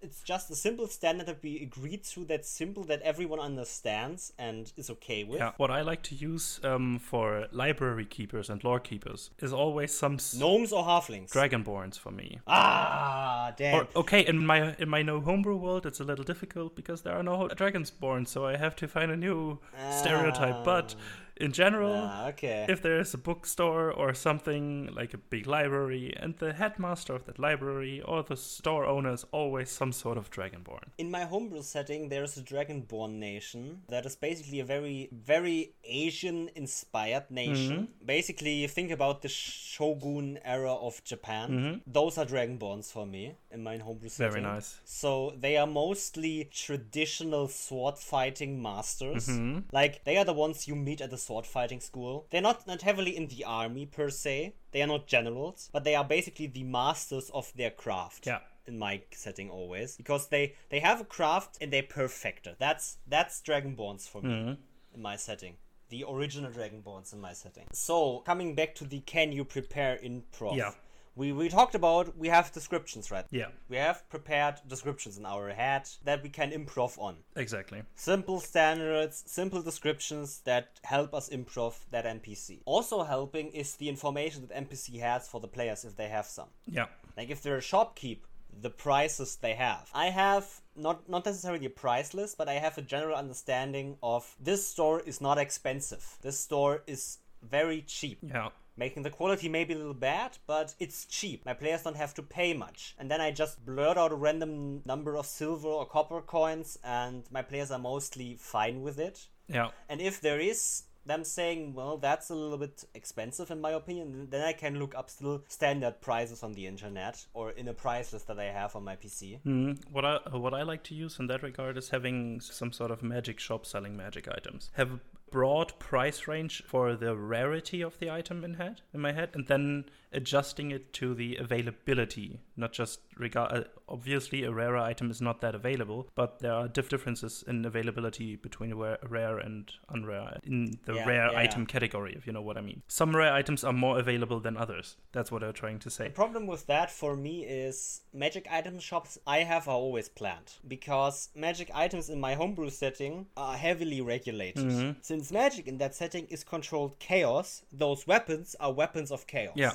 it's 0.02 0.22
just 0.22 0.50
a 0.50 0.56
simple 0.56 0.88
standard 0.88 1.28
that 1.28 1.42
we 1.44 1.62
agreed 1.62 2.04
to 2.04 2.26
that's 2.26 2.50
simple 2.50 2.84
that 2.86 3.02
everyone 3.02 3.40
understands 3.40 4.34
and 4.38 4.72
is 4.76 4.90
okay 4.90 5.24
with 5.24 5.40
Yeah. 5.40 5.52
What 5.58 5.72
I 5.72 5.82
like 5.82 6.02
to 6.04 6.16
use 6.16 6.60
um, 6.64 7.00
for 7.00 7.48
library 7.52 8.06
keepers 8.06 8.50
and 8.50 8.64
lore 8.64 8.80
keepers 8.80 9.30
is 9.40 9.54
always 9.54 9.94
some 9.98 10.18
gnomes 10.38 10.72
or 10.74 10.84
halflings 10.84 11.30
dragonborns 11.32 11.98
for 12.00 12.12
me. 12.12 12.40
ah 12.48 13.54
damn 13.58 13.76
Or, 13.82 13.88
okay, 13.96 14.26
in 14.26 14.46
my 14.46 14.76
in 14.80 14.90
my 14.90 15.02
no 15.02 15.20
homebrew 15.22 15.56
world, 15.56 15.86
it's 15.86 16.00
a 16.00 16.04
little 16.04 16.26
difficult 16.26 16.76
because 16.76 17.02
there 17.02 17.14
are 17.14 17.24
no 17.24 17.48
dragons 17.50 17.92
born, 17.92 18.26
so 18.26 18.46
I 18.46 18.58
have 18.58 18.76
to 18.78 18.88
find 18.88 19.12
a 19.12 19.18
new 19.18 19.60
stereotype. 19.92 20.64
But 20.64 20.96
in 21.42 21.52
general, 21.52 21.96
ah, 21.96 22.28
okay 22.30 22.66
if 22.70 22.82
there's 22.82 23.14
a 23.14 23.18
bookstore 23.18 23.92
or 23.92 24.14
something 24.14 24.90
like 24.94 25.14
a 25.14 25.18
big 25.18 25.48
library, 25.48 26.14
and 26.18 26.38
the 26.38 26.54
headmaster 26.54 27.14
of 27.14 27.26
that 27.26 27.40
library 27.40 28.02
or 28.02 28.24
the 28.24 28.38
store 28.38 28.86
owner 28.86 29.14
is 29.14 29.26
always 29.32 29.70
some 29.70 29.92
sort 29.92 30.18
of 30.18 30.30
dragonborn. 30.30 30.86
In 30.98 31.10
my 31.12 31.24
homebrew 31.26 31.64
setting, 31.64 32.10
there's 32.10 32.38
a 32.38 32.42
Dragonborn 32.42 33.14
nation 33.14 33.82
that 33.90 34.06
is 34.06 34.16
basically 34.16 34.60
a 34.60 34.66
very, 34.66 35.10
very 35.12 35.74
Asian 35.84 36.50
inspired 36.56 37.26
nation. 37.30 37.78
Mm-hmm. 37.78 38.06
Basically, 38.06 38.68
think 38.68 38.92
about 38.92 39.22
the 39.22 39.30
Shogun 39.30 40.40
era 40.44 40.74
of 40.74 41.04
Japan. 41.04 41.82
Those 41.88 42.18
are 42.18 42.26
Dragonborns 42.26 42.92
for 42.92 43.06
me 43.06 43.36
in 43.50 43.64
my 43.64 43.78
homebrew 43.78 44.10
setting. 44.10 44.34
Mm-hmm. 44.34 44.44
Very 44.44 44.56
nice. 44.56 44.80
So 44.86 45.34
they 45.38 45.58
are 45.58 45.68
mostly 45.68 46.50
traditional 46.52 47.48
sword 47.48 47.98
fighting 47.98 48.62
masters. 48.62 49.28
Mm-hmm. 49.28 49.60
Like 49.72 50.04
they 50.04 50.18
are 50.18 50.26
the 50.26 50.34
ones 50.34 50.68
you 50.68 50.76
meet 50.76 51.02
at 51.02 51.10
the 51.10 51.18
sword 51.18 51.31
fighting 51.40 51.80
school. 51.80 52.28
They're 52.30 52.42
not 52.42 52.68
not 52.68 52.82
heavily 52.82 53.16
in 53.16 53.28
the 53.28 53.44
army 53.46 53.86
per 53.86 54.10
se. 54.10 54.54
They 54.72 54.82
are 54.82 54.88
not 54.88 55.08
generals, 55.08 55.70
but 55.72 55.84
they 55.84 55.96
are 55.96 56.04
basically 56.04 56.48
the 56.48 56.64
masters 56.64 57.30
of 57.34 57.52
their 57.56 57.72
craft 57.72 58.26
Yeah. 58.28 58.40
in 58.66 58.78
my 58.78 59.02
setting 59.12 59.50
always 59.50 59.96
because 59.98 60.28
they 60.28 60.56
they 60.70 60.80
have 60.80 61.02
a 61.02 61.06
craft 61.06 61.58
and 61.62 61.72
they 61.72 61.82
perfect 61.82 62.48
it. 62.48 62.58
That's 62.60 62.98
that's 63.08 63.42
Dragonborns 63.42 64.08
for 64.10 64.22
me 64.22 64.30
mm-hmm. 64.30 64.54
in 64.96 65.02
my 65.02 65.16
setting. 65.16 65.56
The 65.90 66.06
original 66.08 66.52
Dragonborns 66.52 67.14
in 67.14 67.20
my 67.20 67.34
setting. 67.34 67.68
So 67.74 68.20
coming 68.20 68.56
back 68.56 68.76
to 68.76 68.86
the 68.86 69.00
can 69.02 69.32
you 69.32 69.44
prepare 69.44 69.98
improv? 70.04 70.56
Yeah. 70.58 70.72
We 71.16 71.32
we 71.34 71.50
talked 71.50 71.76
about 71.76 72.18
we 72.18 72.30
have 72.30 72.52
descriptions, 72.54 73.12
right? 73.12 73.26
Yeah, 73.32 73.50
We 73.70 73.78
have 73.78 74.08
prepared 74.10 74.56
descriptions 74.68 75.18
in 75.18 75.26
our 75.26 75.50
head 75.50 75.90
that 76.06 76.24
we 76.24 76.30
can 76.30 76.52
improv 76.52 76.98
on. 76.98 77.18
exactly. 77.36 77.84
Simple 77.96 78.40
standards, 78.40 79.24
simple 79.28 79.62
descriptions 79.62 80.40
that 80.46 80.80
help 80.84 81.14
us 81.14 81.30
improv 81.30 81.76
that 81.92 82.06
NPC. 82.06 82.62
Also 82.66 83.04
helping 83.04 83.52
is 83.52 83.76
the 83.76 83.90
information 83.90 84.48
that 84.48 84.56
NPC 84.70 85.00
has 85.02 85.28
for 85.28 85.42
the 85.42 85.48
players 85.48 85.84
if 85.84 85.96
they 85.98 86.08
have 86.08 86.26
some. 86.26 86.48
Yeah. 86.66 86.86
Like 87.18 87.30
if 87.30 87.42
they're 87.42 87.58
a 87.58 87.62
shopkeep, 87.62 88.20
the 88.62 88.70
prices 88.70 89.38
they 89.38 89.54
have. 89.54 89.90
I 89.94 90.08
have 90.12 90.62
not 90.76 91.10
not 91.10 91.26
necessarily 91.26 91.66
a 91.66 91.70
price 91.70 92.14
list, 92.14 92.38
but 92.38 92.48
I 92.48 92.54
have 92.54 92.78
a 92.78 92.82
general 92.82 93.16
understanding 93.18 93.98
of 94.02 94.36
this 94.40 94.66
store 94.68 95.02
is 95.02 95.20
not 95.22 95.38
expensive. 95.38 96.18
This 96.22 96.40
store 96.40 96.84
is 96.88 97.18
very 97.42 97.82
cheap. 97.82 98.20
Yeah. 98.22 98.50
Making 98.82 99.04
the 99.04 99.12
quality 99.12 99.48
maybe 99.48 99.76
a 99.76 99.78
little 99.78 99.94
bad, 99.94 100.40
but 100.48 100.74
it's 100.80 101.06
cheap. 101.06 101.46
My 101.46 101.54
players 101.54 101.84
don't 101.84 101.96
have 101.98 102.16
to 102.16 102.24
pay 102.24 102.56
much. 102.56 102.96
And 102.98 103.12
then 103.12 103.22
I 103.22 103.30
just 103.30 103.64
blurt 103.64 103.96
out 103.96 104.12
a 104.12 104.16
random 104.16 104.82
number 104.86 105.16
of 105.18 105.28
silver 105.28 105.68
or 105.68 105.86
copper 105.86 106.20
coins, 106.20 106.80
and 106.84 107.24
my 107.30 107.44
players 107.44 107.70
are 107.70 107.78
mostly 107.78 108.38
fine 108.40 108.82
with 108.82 108.98
it. 108.98 109.28
Yeah. 109.48 109.70
And 109.88 110.02
if 110.02 110.20
there 110.20 110.40
is 110.40 110.86
them 111.06 111.24
saying, 111.24 111.74
well, 111.74 111.98
that's 111.98 112.30
a 112.30 112.36
little 112.36 112.58
bit 112.58 112.84
expensive 112.94 113.52
in 113.52 113.62
my 113.62 113.72
opinion, 113.72 114.28
then 114.30 114.44
I 114.44 114.54
can 114.54 114.80
look 114.80 114.96
up 114.96 115.10
still 115.10 115.44
standard 115.48 116.02
prices 116.02 116.42
on 116.44 116.54
the 116.54 116.68
internet 116.68 117.26
or 117.34 117.52
in 117.52 117.68
a 117.68 117.74
price 117.74 118.14
list 118.14 118.28
that 118.28 118.40
I 118.40 118.46
have 118.46 118.76
on 118.76 118.84
my 118.84 118.96
PC. 118.96 119.40
Mm, 119.46 119.80
what 119.92 120.06
I 120.06 120.18
what 120.32 120.54
I 120.54 120.64
like 120.64 120.84
to 120.86 120.96
use 120.96 121.20
in 121.20 121.28
that 121.28 121.44
regard 121.44 121.78
is 121.78 121.90
having 121.90 122.40
some 122.40 122.72
sort 122.72 122.92
of 122.92 123.02
magic 123.02 123.40
shop 123.40 123.66
selling 123.66 123.98
magic 123.98 124.28
items. 124.28 124.70
Have 124.74 125.00
broad 125.32 125.74
price 125.80 126.28
range 126.28 126.62
for 126.68 126.96
the 126.96 127.16
rarity 127.16 127.82
of 127.82 127.98
the 128.00 128.12
item 128.12 128.44
in 128.44 128.56
head 128.56 128.82
in 128.94 129.00
my 129.00 129.14
head, 129.14 129.30
and 129.34 129.48
then 129.48 129.86
adjusting 130.12 130.72
it 130.72 130.94
to 130.94 131.16
the 131.16 131.38
availability. 131.38 132.40
Not 132.56 132.74
just 132.74 133.00
regard. 133.22 133.52
Uh, 133.54 133.64
obviously, 133.88 134.44
a 134.44 134.52
rarer 134.52 134.78
item 134.78 135.10
is 135.12 135.22
not 135.22 135.42
that 135.42 135.56
available, 135.56 136.10
but 136.16 136.40
there 136.40 136.54
are 136.54 136.68
diff 136.68 136.90
differences 136.90 137.44
in 137.48 137.66
availability 137.66 138.36
between 138.36 138.74
rare, 138.74 138.98
rare 139.08 139.38
and 139.38 139.72
unrare 139.90 140.40
in 140.44 140.78
the 140.86 140.96
Yeah, 140.96 141.06
rare 141.08 141.32
yeah, 141.32 141.40
item 141.40 141.66
category, 141.66 142.14
if 142.18 142.28
you 142.28 142.34
know 142.34 142.42
what 142.42 142.58
I 142.58 142.62
mean. 142.62 142.82
Some 142.88 143.16
rare 143.16 143.34
items 143.34 143.64
are 143.64 143.74
more 143.74 144.00
available 144.00 144.40
than 144.40 144.58
others. 144.58 144.98
That's 145.12 145.32
what 145.32 145.44
I'm 145.44 145.54
trying 145.54 145.80
to 145.80 145.90
say. 145.90 146.06
The 146.06 146.12
problem 146.12 146.48
with 146.48 146.68
that 146.68 146.92
for 146.92 147.16
me 147.16 147.46
is 147.46 148.02
magic 148.14 148.48
item 148.52 148.80
shops 148.80 149.18
I 149.26 149.40
have 149.40 149.68
are 149.68 149.76
always 149.76 150.10
planned 150.10 150.54
because 150.68 151.30
magic 151.36 151.70
items 151.74 152.10
in 152.10 152.20
my 152.20 152.34
homebrew 152.34 152.70
setting 152.70 153.28
are 153.38 153.56
heavily 153.56 154.02
regulated. 154.02 154.96
Since 155.02 155.32
magic 155.32 155.68
in 155.68 155.78
that 155.78 155.96
setting 155.96 156.26
is 156.28 156.44
controlled 156.44 156.98
chaos, 157.00 157.64
those 157.72 158.08
weapons 158.08 158.56
are 158.60 158.72
weapons 158.72 159.12
of 159.12 159.28
chaos. 159.28 159.54
Yeah, 159.56 159.72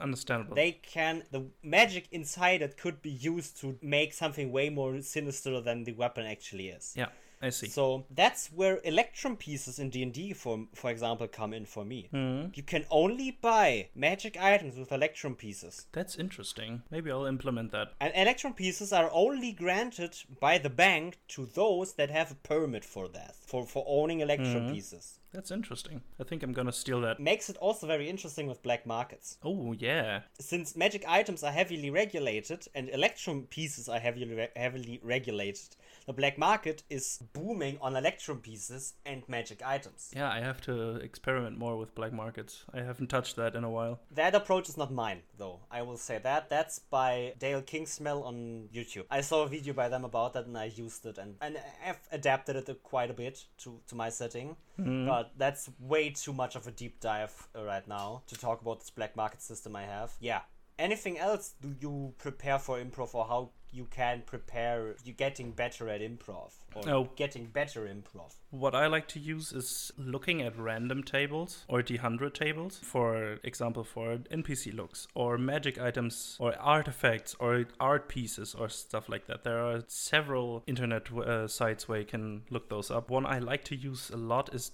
understandable. 0.00 0.56
They 0.56 0.72
can 0.72 1.24
the 1.30 1.46
magic 1.62 2.08
inside 2.10 2.62
it 2.62 2.76
could 2.76 3.02
be 3.02 3.10
used 3.10 3.60
to 3.60 3.78
make 3.82 4.12
something 4.12 4.50
way 4.52 4.70
more 4.70 5.00
sinister 5.02 5.60
than 5.60 5.84
the 5.84 5.92
weapon 5.92 6.26
actually 6.26 6.68
is. 6.68 6.94
yeah, 6.96 7.08
I 7.42 7.50
see. 7.50 7.68
So 7.68 8.06
that's 8.10 8.48
where 8.48 8.80
electrum 8.84 9.36
pieces 9.36 9.78
in 9.78 9.90
D 9.90 10.02
and 10.02 10.12
D, 10.12 10.32
for 10.32 10.66
for 10.74 10.90
example, 10.90 11.28
come 11.28 11.54
in 11.54 11.64
for 11.64 11.84
me. 11.84 12.08
Hmm. 12.10 12.46
You 12.54 12.62
can 12.62 12.84
only 12.90 13.30
buy 13.30 13.88
magic 13.94 14.36
items 14.40 14.76
with 14.76 14.92
electrum 14.92 15.34
pieces, 15.34 15.86
That's 15.92 16.16
interesting. 16.16 16.82
Maybe 16.90 17.10
I'll 17.10 17.26
implement 17.26 17.72
that. 17.72 17.92
and 18.00 18.12
electrum 18.14 18.54
pieces 18.54 18.92
are 18.92 19.10
only 19.12 19.52
granted 19.52 20.16
by 20.40 20.58
the 20.58 20.70
bank 20.70 21.18
to 21.28 21.46
those 21.46 21.94
that 21.94 22.10
have 22.10 22.30
a 22.30 22.34
permit 22.34 22.84
for 22.84 23.08
that, 23.08 23.36
for 23.36 23.66
for 23.66 23.84
owning 23.86 24.20
electrum 24.20 24.66
hmm. 24.66 24.72
pieces. 24.72 25.19
That's 25.32 25.50
interesting. 25.50 26.02
I 26.18 26.24
think 26.24 26.42
I'm 26.42 26.52
gonna 26.52 26.72
steal 26.72 27.00
that. 27.02 27.20
Makes 27.20 27.50
it 27.50 27.56
also 27.58 27.86
very 27.86 28.08
interesting 28.08 28.46
with 28.46 28.62
black 28.62 28.86
markets. 28.86 29.38
Oh 29.44 29.72
yeah. 29.72 30.20
Since 30.40 30.76
magic 30.76 31.04
items 31.06 31.44
are 31.44 31.52
heavily 31.52 31.90
regulated 31.90 32.66
and 32.74 32.88
electrum 32.88 33.46
pieces 33.48 33.88
are 33.88 34.00
heavily 34.00 34.34
re- 34.34 34.48
heavily 34.56 35.00
regulated, 35.02 35.76
the 36.06 36.12
black 36.12 36.38
market 36.38 36.82
is 36.90 37.20
booming 37.32 37.78
on 37.80 37.94
electrum 37.94 38.40
pieces 38.40 38.94
and 39.06 39.22
magic 39.28 39.62
items. 39.64 40.10
Yeah, 40.14 40.30
I 40.30 40.40
have 40.40 40.60
to 40.62 40.96
experiment 40.96 41.58
more 41.58 41.76
with 41.76 41.94
black 41.94 42.12
markets. 42.12 42.64
I 42.74 42.80
haven't 42.80 43.08
touched 43.08 43.36
that 43.36 43.54
in 43.54 43.62
a 43.62 43.70
while. 43.70 44.00
That 44.10 44.34
approach 44.34 44.68
is 44.68 44.76
not 44.76 44.92
mine, 44.92 45.20
though. 45.38 45.60
I 45.70 45.82
will 45.82 45.96
say 45.96 46.18
that. 46.18 46.50
That's 46.50 46.80
by 46.80 47.34
Dale 47.38 47.62
Kingsmell 47.62 48.24
on 48.24 48.68
YouTube. 48.74 49.04
I 49.10 49.20
saw 49.20 49.44
a 49.44 49.48
video 49.48 49.72
by 49.72 49.88
them 49.88 50.04
about 50.04 50.32
that 50.32 50.46
and 50.46 50.58
I 50.58 50.64
used 50.64 51.06
it 51.06 51.18
and, 51.18 51.36
and 51.40 51.58
I've 51.86 52.00
adapted 52.10 52.56
it 52.56 52.82
quite 52.82 53.10
a 53.10 53.14
bit 53.14 53.44
to, 53.58 53.80
to 53.86 53.94
my 53.94 54.08
setting. 54.08 54.56
Hmm. 54.76 55.06
But 55.06 55.19
that's 55.36 55.70
way 55.78 56.10
too 56.10 56.32
much 56.32 56.56
of 56.56 56.66
a 56.66 56.70
deep 56.70 57.00
dive 57.00 57.48
uh, 57.56 57.64
right 57.64 57.86
now 57.86 58.22
to 58.28 58.36
talk 58.36 58.60
about 58.60 58.80
this 58.80 58.90
black 58.90 59.16
market 59.16 59.42
system 59.42 59.76
I 59.76 59.82
have. 59.82 60.12
Yeah. 60.20 60.40
Anything 60.78 61.18
else 61.18 61.54
do 61.60 61.74
you 61.80 62.14
prepare 62.18 62.58
for 62.58 62.78
improv 62.78 63.14
or 63.14 63.26
how 63.26 63.50
you 63.72 63.86
can 63.86 64.22
prepare 64.26 64.96
you 65.04 65.12
getting 65.12 65.52
better 65.52 65.88
at 65.88 66.00
improv 66.00 66.50
or 66.74 66.88
Oh. 66.88 67.08
getting 67.16 67.46
better 67.46 67.82
improv? 67.86 68.34
What 68.50 68.74
I 68.74 68.86
like 68.88 69.06
to 69.08 69.20
use 69.20 69.52
is 69.52 69.92
looking 69.96 70.42
at 70.42 70.58
random 70.58 71.02
tables 71.04 71.64
or 71.68 71.82
D100 71.82 72.34
tables, 72.34 72.78
for 72.78 73.38
example, 73.44 73.84
for 73.84 74.18
NPC 74.30 74.72
looks 74.74 75.06
or 75.14 75.38
magic 75.38 75.78
items 75.80 76.36
or 76.40 76.56
artifacts 76.58 77.36
or 77.38 77.66
art 77.78 78.08
pieces 78.08 78.54
or 78.54 78.68
stuff 78.68 79.08
like 79.08 79.26
that. 79.26 79.44
There 79.44 79.58
are 79.64 79.84
several 79.86 80.62
internet 80.66 81.12
uh, 81.12 81.46
sites 81.46 81.86
where 81.88 82.00
you 82.00 82.06
can 82.06 82.42
look 82.50 82.68
those 82.68 82.90
up. 82.90 83.08
One 83.08 83.24
I 83.26 83.38
like 83.38 83.64
to 83.64 83.76
use 83.76 84.10
a 84.10 84.16
lot 84.16 84.52
is 84.54 84.68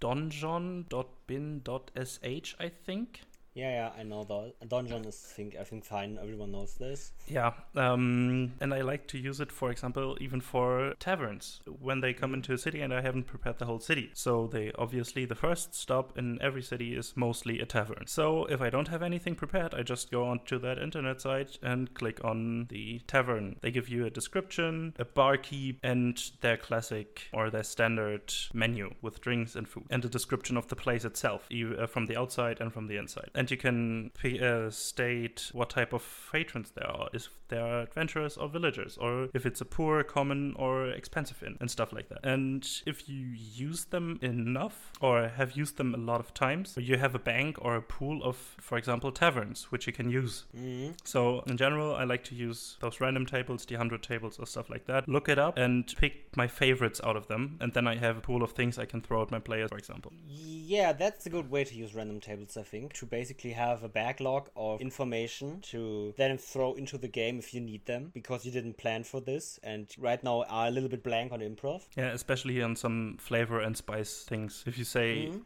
donjon.bin.sh, 1.28 2.54
I 2.58 2.68
think. 2.68 3.20
Yeah, 3.56 3.70
yeah, 3.70 3.90
I 3.98 4.02
know 4.02 4.22
that. 4.24 4.68
Dungeon 4.68 5.06
is 5.06 5.16
think 5.16 5.56
I 5.58 5.64
think 5.64 5.82
fine. 5.86 6.18
Everyone 6.20 6.52
knows 6.52 6.74
this. 6.74 7.12
Yeah, 7.26 7.52
um, 7.74 8.52
and 8.60 8.74
I 8.74 8.82
like 8.82 9.06
to 9.08 9.18
use 9.18 9.40
it, 9.40 9.50
for 9.50 9.70
example, 9.70 10.18
even 10.20 10.42
for 10.42 10.92
taverns 11.00 11.60
when 11.80 12.00
they 12.00 12.12
come 12.12 12.34
into 12.34 12.52
a 12.52 12.58
city 12.58 12.82
and 12.82 12.92
I 12.92 13.00
haven't 13.00 13.26
prepared 13.26 13.58
the 13.58 13.64
whole 13.64 13.80
city. 13.80 14.10
So 14.12 14.46
they 14.46 14.72
obviously 14.78 15.24
the 15.24 15.34
first 15.34 15.74
stop 15.74 16.18
in 16.18 16.38
every 16.42 16.62
city 16.62 16.94
is 16.94 17.14
mostly 17.16 17.58
a 17.60 17.64
tavern. 17.64 18.06
So 18.06 18.44
if 18.44 18.60
I 18.60 18.68
don't 18.68 18.88
have 18.88 19.02
anything 19.02 19.34
prepared, 19.34 19.72
I 19.72 19.82
just 19.82 20.10
go 20.10 20.26
onto 20.26 20.58
that 20.58 20.78
internet 20.78 21.22
site 21.22 21.58
and 21.62 21.94
click 21.94 22.22
on 22.22 22.66
the 22.68 23.00
tavern. 23.06 23.56
They 23.62 23.70
give 23.70 23.88
you 23.88 24.04
a 24.04 24.10
description, 24.10 24.92
a 24.98 25.06
barkeep, 25.06 25.80
and 25.82 26.22
their 26.42 26.58
classic 26.58 27.28
or 27.32 27.48
their 27.48 27.64
standard 27.64 28.34
menu 28.52 28.92
with 29.00 29.22
drinks 29.22 29.56
and 29.56 29.66
food, 29.66 29.86
and 29.88 30.04
a 30.04 30.10
description 30.10 30.58
of 30.58 30.68
the 30.68 30.76
place 30.76 31.06
itself, 31.06 31.48
uh, 31.50 31.86
from 31.86 32.04
the 32.04 32.18
outside 32.18 32.60
and 32.60 32.70
from 32.70 32.86
the 32.86 32.98
inside. 32.98 33.30
And 33.34 33.45
you 33.50 33.56
can 33.56 34.10
p- 34.18 34.40
uh, 34.40 34.70
state 34.70 35.50
what 35.52 35.70
type 35.70 35.92
of 35.92 36.04
patrons 36.32 36.72
there 36.74 36.90
are, 36.90 37.08
if 37.12 37.28
they 37.48 37.58
are 37.58 37.82
adventurers 37.82 38.36
or 38.36 38.48
villagers, 38.48 38.96
or 38.98 39.28
if 39.34 39.46
it's 39.46 39.60
a 39.60 39.64
poor, 39.64 40.02
common, 40.02 40.54
or 40.56 40.88
expensive 40.88 41.42
inn, 41.42 41.56
and 41.60 41.70
stuff 41.70 41.92
like 41.92 42.08
that. 42.08 42.24
And 42.24 42.66
if 42.86 43.08
you 43.08 43.26
use 43.34 43.86
them 43.86 44.18
enough, 44.22 44.92
or 45.00 45.28
have 45.28 45.56
used 45.56 45.76
them 45.76 45.94
a 45.94 45.98
lot 45.98 46.20
of 46.20 46.34
times, 46.34 46.74
you 46.76 46.98
have 46.98 47.14
a 47.14 47.18
bank 47.18 47.56
or 47.60 47.76
a 47.76 47.82
pool 47.82 48.22
of, 48.24 48.36
for 48.36 48.78
example, 48.78 49.12
taverns, 49.12 49.70
which 49.70 49.86
you 49.86 49.92
can 49.92 50.10
use. 50.10 50.44
Mm-hmm. 50.56 50.92
So 51.04 51.40
in 51.46 51.56
general, 51.56 51.94
I 51.94 52.04
like 52.04 52.24
to 52.24 52.34
use 52.34 52.76
those 52.80 53.00
random 53.00 53.26
tables, 53.26 53.64
the 53.64 53.74
100 53.74 54.02
tables 54.02 54.38
or 54.38 54.46
stuff 54.46 54.70
like 54.70 54.86
that. 54.86 55.08
Look 55.08 55.28
it 55.28 55.38
up 55.38 55.56
and 55.56 55.86
pick 55.98 56.36
my 56.36 56.48
favorites 56.48 57.00
out 57.04 57.16
of 57.16 57.28
them. 57.28 57.58
And 57.60 57.72
then 57.72 57.86
I 57.86 57.96
have 57.96 58.18
a 58.18 58.20
pool 58.20 58.42
of 58.42 58.52
things 58.52 58.78
I 58.78 58.86
can 58.86 59.00
throw 59.00 59.22
at 59.22 59.30
my 59.30 59.38
players, 59.38 59.70
for 59.70 59.78
example. 59.78 60.12
Yeah, 60.26 60.92
that's 60.92 61.26
a 61.26 61.30
good 61.30 61.50
way 61.50 61.64
to 61.64 61.74
use 61.74 61.94
random 61.94 62.20
tables, 62.20 62.56
I 62.56 62.62
think. 62.62 62.92
To 62.94 63.06
basically 63.06 63.35
have 63.44 63.82
a 63.82 63.88
backlog 63.88 64.48
of 64.56 64.80
information 64.80 65.60
to 65.60 66.14
then 66.16 66.38
throw 66.38 66.74
into 66.74 66.98
the 66.98 67.08
game 67.08 67.38
if 67.38 67.54
you 67.54 67.60
need 67.60 67.84
them 67.86 68.10
because 68.14 68.44
you 68.44 68.52
didn't 68.52 68.76
plan 68.76 69.04
for 69.04 69.20
this 69.20 69.58
and 69.62 69.88
right 69.98 70.22
now 70.22 70.44
are 70.48 70.68
a 70.68 70.70
little 70.70 70.88
bit 70.88 71.02
blank 71.02 71.32
on 71.32 71.40
improv. 71.40 71.82
Yeah, 71.96 72.12
especially 72.12 72.62
on 72.62 72.76
some 72.76 73.16
flavor 73.18 73.60
and 73.60 73.76
spice 73.76 74.24
things. 74.24 74.64
If 74.66 74.78
you 74.78 74.84
say, 74.84 75.28
mm-hmm. 75.28 75.38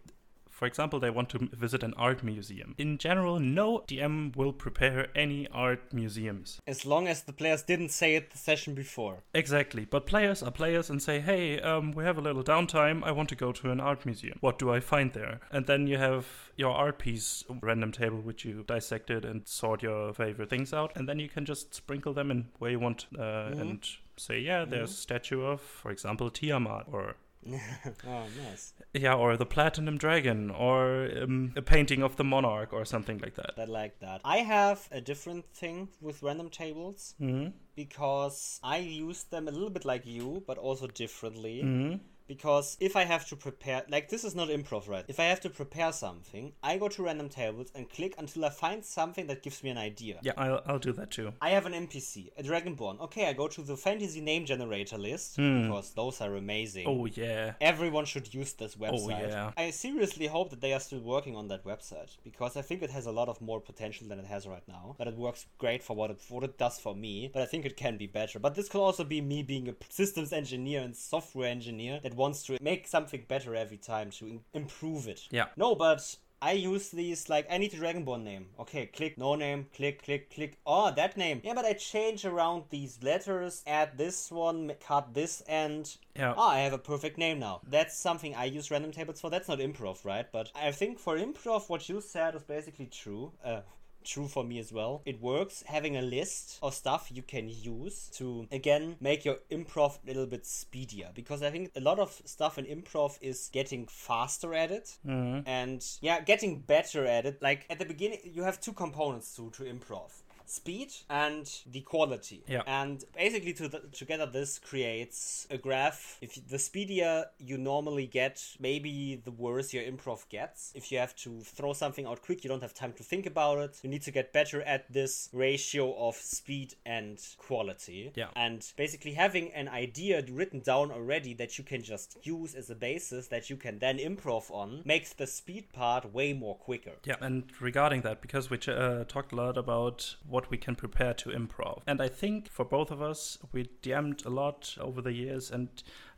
For 0.60 0.66
example, 0.66 1.00
they 1.00 1.08
want 1.08 1.30
to 1.30 1.48
visit 1.54 1.82
an 1.82 1.94
art 1.96 2.22
museum. 2.22 2.74
In 2.76 2.98
general, 2.98 3.40
no 3.40 3.82
DM 3.88 4.36
will 4.36 4.52
prepare 4.52 5.08
any 5.16 5.48
art 5.48 5.90
museums. 5.90 6.60
As 6.66 6.84
long 6.84 7.08
as 7.08 7.22
the 7.22 7.32
players 7.32 7.62
didn't 7.62 7.88
say 7.88 8.14
it 8.14 8.30
the 8.30 8.36
session 8.36 8.74
before. 8.74 9.22
Exactly, 9.32 9.86
but 9.86 10.04
players 10.04 10.42
are 10.42 10.50
players 10.50 10.90
and 10.90 11.02
say, 11.02 11.18
hey, 11.18 11.58
um, 11.60 11.92
we 11.92 12.04
have 12.04 12.18
a 12.18 12.20
little 12.20 12.44
downtime, 12.44 13.02
I 13.02 13.10
want 13.10 13.30
to 13.30 13.34
go 13.36 13.52
to 13.52 13.70
an 13.70 13.80
art 13.80 14.04
museum. 14.04 14.36
What 14.40 14.58
do 14.58 14.70
I 14.70 14.80
find 14.80 15.14
there? 15.14 15.40
And 15.50 15.64
then 15.64 15.86
you 15.86 15.96
have 15.96 16.26
your 16.56 16.72
art 16.72 16.98
piece 16.98 17.42
random 17.62 17.90
table, 17.90 18.18
which 18.18 18.44
you 18.44 18.62
dissected 18.66 19.24
and 19.24 19.48
sort 19.48 19.82
your 19.82 20.12
favorite 20.12 20.50
things 20.50 20.74
out, 20.74 20.92
and 20.94 21.08
then 21.08 21.18
you 21.18 21.30
can 21.30 21.46
just 21.46 21.72
sprinkle 21.74 22.12
them 22.12 22.30
in 22.30 22.48
where 22.58 22.72
you 22.72 22.80
want 22.80 23.06
uh, 23.18 23.48
and 23.56 23.88
say, 24.18 24.38
yeah, 24.38 24.66
there's 24.66 24.90
a 24.90 24.94
statue 24.94 25.42
of, 25.42 25.62
for 25.62 25.90
example, 25.90 26.28
Tiamat, 26.28 26.84
or 26.92 27.16
oh, 28.06 28.24
nice. 28.44 28.74
yeah, 28.92 29.14
or 29.14 29.36
the 29.36 29.46
Platinum 29.46 29.96
Dragon, 29.96 30.50
or 30.50 31.08
um, 31.22 31.52
a 31.56 31.62
painting 31.62 32.02
of 32.02 32.16
the 32.16 32.24
Monarch, 32.24 32.72
or 32.72 32.84
something 32.84 33.18
like 33.18 33.34
that. 33.34 33.52
I 33.56 33.64
like 33.64 33.98
that. 34.00 34.20
I 34.24 34.38
have 34.38 34.88
a 34.92 35.00
different 35.00 35.46
thing 35.54 35.88
with 36.00 36.22
random 36.22 36.50
tables 36.50 37.14
hmm 37.18 37.48
because 37.76 38.60
I 38.62 38.78
use 38.78 39.22
them 39.24 39.48
a 39.48 39.50
little 39.50 39.70
bit 39.70 39.86
like 39.86 40.04
you, 40.04 40.42
but 40.46 40.58
also 40.58 40.86
differently. 40.86 41.62
hmm 41.62 41.94
Because 42.30 42.76
if 42.78 42.94
I 42.94 43.02
have 43.02 43.26
to 43.30 43.34
prepare, 43.34 43.82
like 43.88 44.08
this 44.08 44.22
is 44.22 44.36
not 44.36 44.50
improv, 44.50 44.88
right? 44.88 45.04
If 45.08 45.18
I 45.18 45.24
have 45.24 45.40
to 45.40 45.50
prepare 45.50 45.90
something, 45.90 46.52
I 46.62 46.78
go 46.78 46.86
to 46.86 47.02
random 47.02 47.28
tables 47.28 47.72
and 47.74 47.90
click 47.90 48.14
until 48.18 48.44
I 48.44 48.50
find 48.50 48.84
something 48.84 49.26
that 49.26 49.42
gives 49.42 49.64
me 49.64 49.70
an 49.70 49.78
idea. 49.78 50.20
Yeah, 50.22 50.34
I'll, 50.36 50.62
I'll 50.64 50.78
do 50.78 50.92
that 50.92 51.10
too. 51.10 51.32
I 51.40 51.50
have 51.50 51.66
an 51.66 51.72
NPC, 51.72 52.28
a 52.38 52.44
Dragonborn. 52.44 53.00
Okay, 53.00 53.28
I 53.28 53.32
go 53.32 53.48
to 53.48 53.62
the 53.62 53.76
fantasy 53.76 54.20
name 54.20 54.44
generator 54.44 54.96
list 54.96 55.34
hmm. 55.38 55.62
because 55.62 55.90
those 55.94 56.20
are 56.20 56.36
amazing. 56.36 56.86
Oh, 56.86 57.06
yeah. 57.06 57.54
Everyone 57.60 58.04
should 58.04 58.32
use 58.32 58.52
this 58.52 58.76
oh, 58.78 58.84
website. 58.84 59.24
Oh, 59.24 59.28
yeah. 59.28 59.50
I 59.56 59.70
seriously 59.70 60.28
hope 60.28 60.50
that 60.50 60.60
they 60.60 60.72
are 60.72 60.78
still 60.78 61.00
working 61.00 61.34
on 61.34 61.48
that 61.48 61.64
website 61.64 62.16
because 62.22 62.56
I 62.56 62.62
think 62.62 62.82
it 62.82 62.90
has 62.92 63.06
a 63.06 63.10
lot 63.10 63.28
of 63.28 63.40
more 63.40 63.60
potential 63.60 64.06
than 64.06 64.20
it 64.20 64.26
has 64.26 64.46
right 64.46 64.68
now. 64.68 64.94
But 64.98 65.08
it 65.08 65.16
works 65.16 65.46
great 65.58 65.82
for 65.82 65.96
what 65.96 66.12
it, 66.12 66.20
what 66.28 66.44
it 66.44 66.58
does 66.58 66.78
for 66.78 66.94
me. 66.94 67.28
But 67.32 67.42
I 67.42 67.46
think 67.46 67.66
it 67.66 67.76
can 67.76 67.96
be 67.96 68.06
better. 68.06 68.38
But 68.38 68.54
this 68.54 68.68
could 68.68 68.80
also 68.80 69.02
be 69.02 69.20
me 69.20 69.42
being 69.42 69.68
a 69.68 69.74
systems 69.88 70.32
engineer 70.32 70.80
and 70.82 70.94
software 70.94 71.50
engineer 71.50 71.98
that 72.04 72.14
wants 72.20 72.42
to 72.44 72.58
make 72.60 72.86
something 72.86 73.24
better 73.26 73.56
every 73.56 73.78
time 73.78 74.10
to 74.10 74.40
improve 74.54 75.08
it. 75.08 75.22
Yeah. 75.30 75.46
No, 75.56 75.74
but 75.74 76.16
I 76.42 76.52
use 76.52 76.90
these 76.90 77.28
like 77.28 77.46
I 77.50 77.58
need 77.58 77.74
a 77.74 77.76
Dragonborn 77.76 78.22
name. 78.22 78.46
Okay, 78.58 78.86
click 78.86 79.18
no 79.18 79.34
name, 79.34 79.66
click, 79.74 80.02
click, 80.04 80.30
click. 80.30 80.58
Oh, 80.66 80.90
that 80.90 81.16
name. 81.16 81.40
Yeah, 81.44 81.54
but 81.54 81.64
I 81.64 81.72
change 81.74 82.24
around 82.24 82.64
these 82.70 82.98
letters, 83.02 83.62
add 83.66 83.98
this 83.98 84.30
one, 84.30 84.72
cut 84.86 85.12
this 85.12 85.42
end. 85.46 85.96
Yeah. 86.14 86.34
Ah, 86.36 86.52
I 86.52 86.60
have 86.60 86.72
a 86.72 86.78
perfect 86.78 87.18
name 87.18 87.38
now. 87.38 87.60
That's 87.66 87.96
something 87.96 88.34
I 88.34 88.44
use 88.44 88.70
random 88.70 88.92
tables 88.92 89.20
for. 89.20 89.30
That's 89.30 89.48
not 89.48 89.58
improv, 89.58 90.04
right? 90.04 90.26
But 90.30 90.50
I 90.54 90.72
think 90.72 90.98
for 90.98 91.16
improv, 91.16 91.68
what 91.68 91.88
you 91.88 92.00
said 92.00 92.34
is 92.34 92.42
basically 92.42 92.86
true. 92.86 93.32
Uh, 93.44 93.60
true 94.04 94.28
for 94.28 94.44
me 94.44 94.58
as 94.58 94.72
well. 94.72 95.02
It 95.04 95.20
works 95.20 95.62
having 95.66 95.96
a 95.96 96.02
list 96.02 96.58
of 96.62 96.74
stuff 96.74 97.10
you 97.12 97.22
can 97.22 97.48
use 97.48 98.10
to 98.14 98.46
again 98.52 98.96
make 99.00 99.24
your 99.24 99.38
improv 99.50 99.98
a 100.04 100.06
little 100.06 100.26
bit 100.26 100.46
speedier 100.46 101.10
because 101.14 101.42
I 101.42 101.50
think 101.50 101.72
a 101.76 101.80
lot 101.80 101.98
of 101.98 102.20
stuff 102.24 102.58
in 102.58 102.64
improv 102.66 103.18
is 103.20 103.50
getting 103.52 103.86
faster 103.86 104.54
at 104.54 104.70
it 104.70 104.98
mm-hmm. 105.06 105.48
and 105.48 105.84
yeah, 106.00 106.20
getting 106.20 106.60
better 106.60 107.06
at 107.06 107.26
it. 107.26 107.42
Like 107.42 107.66
at 107.70 107.78
the 107.78 107.84
beginning, 107.84 108.20
you 108.24 108.42
have 108.42 108.60
two 108.60 108.72
components 108.72 109.34
to 109.36 109.50
to 109.50 109.64
improv. 109.64 110.10
Speed 110.50 110.92
and 111.08 111.48
the 111.70 111.80
quality. 111.82 112.42
Yeah. 112.48 112.62
And 112.66 113.04
basically, 113.14 113.52
to 113.54 113.68
the, 113.68 113.80
together, 113.92 114.26
this 114.26 114.58
creates 114.58 115.46
a 115.48 115.56
graph. 115.58 116.18
If 116.20 116.36
you- 116.36 116.42
the 116.48 116.58
speedier 116.58 117.26
you 117.38 117.56
normally 117.56 118.06
get, 118.06 118.56
maybe 118.58 119.20
the 119.24 119.30
worse 119.30 119.72
your 119.72 119.84
improv 119.84 120.28
gets. 120.28 120.72
If 120.74 120.90
you 120.90 120.98
have 120.98 121.14
to 121.16 121.40
throw 121.42 121.72
something 121.72 122.04
out 122.04 122.22
quick, 122.22 122.42
you 122.42 122.48
don't 122.48 122.62
have 122.62 122.74
time 122.74 122.92
to 122.94 123.04
think 123.04 123.26
about 123.26 123.58
it. 123.58 123.78
You 123.84 123.90
need 123.90 124.02
to 124.02 124.10
get 124.10 124.32
better 124.32 124.60
at 124.62 124.92
this 124.92 125.28
ratio 125.32 125.94
of 126.08 126.16
speed 126.16 126.74
and 126.84 127.18
quality. 127.38 128.10
Yeah. 128.16 128.30
And 128.34 128.66
basically, 128.76 129.12
having 129.12 129.52
an 129.52 129.68
idea 129.68 130.24
written 130.30 130.60
down 130.60 130.90
already 130.90 131.32
that 131.34 131.58
you 131.58 131.64
can 131.64 131.82
just 131.82 132.16
use 132.22 132.54
as 132.54 132.70
a 132.70 132.74
basis 132.74 133.28
that 133.28 133.50
you 133.50 133.56
can 133.56 133.78
then 133.78 133.98
improv 133.98 134.50
on 134.50 134.82
makes 134.84 135.12
the 135.12 135.26
speed 135.26 135.72
part 135.72 136.12
way 136.12 136.32
more 136.32 136.56
quicker. 136.56 136.92
Yeah, 137.04 137.16
and 137.20 137.44
regarding 137.60 138.00
that, 138.02 138.20
because 138.20 138.50
we 138.50 138.58
ch- 138.58 138.68
uh, 138.68 139.04
talked 139.04 139.32
a 139.32 139.36
lot 139.36 139.56
about 139.56 140.16
what 140.26 140.39
what 140.40 140.50
we 140.50 140.56
can 140.56 140.74
prepare 140.74 141.12
to 141.12 141.28
improv. 141.28 141.82
And 141.86 142.00
I 142.00 142.08
think 142.08 142.48
for 142.48 142.64
both 142.64 142.90
of 142.90 143.02
us, 143.02 143.36
we 143.52 143.68
DM'd 143.82 144.24
a 144.24 144.30
lot 144.30 144.74
over 144.80 145.02
the 145.02 145.12
years, 145.12 145.50
and 145.50 145.68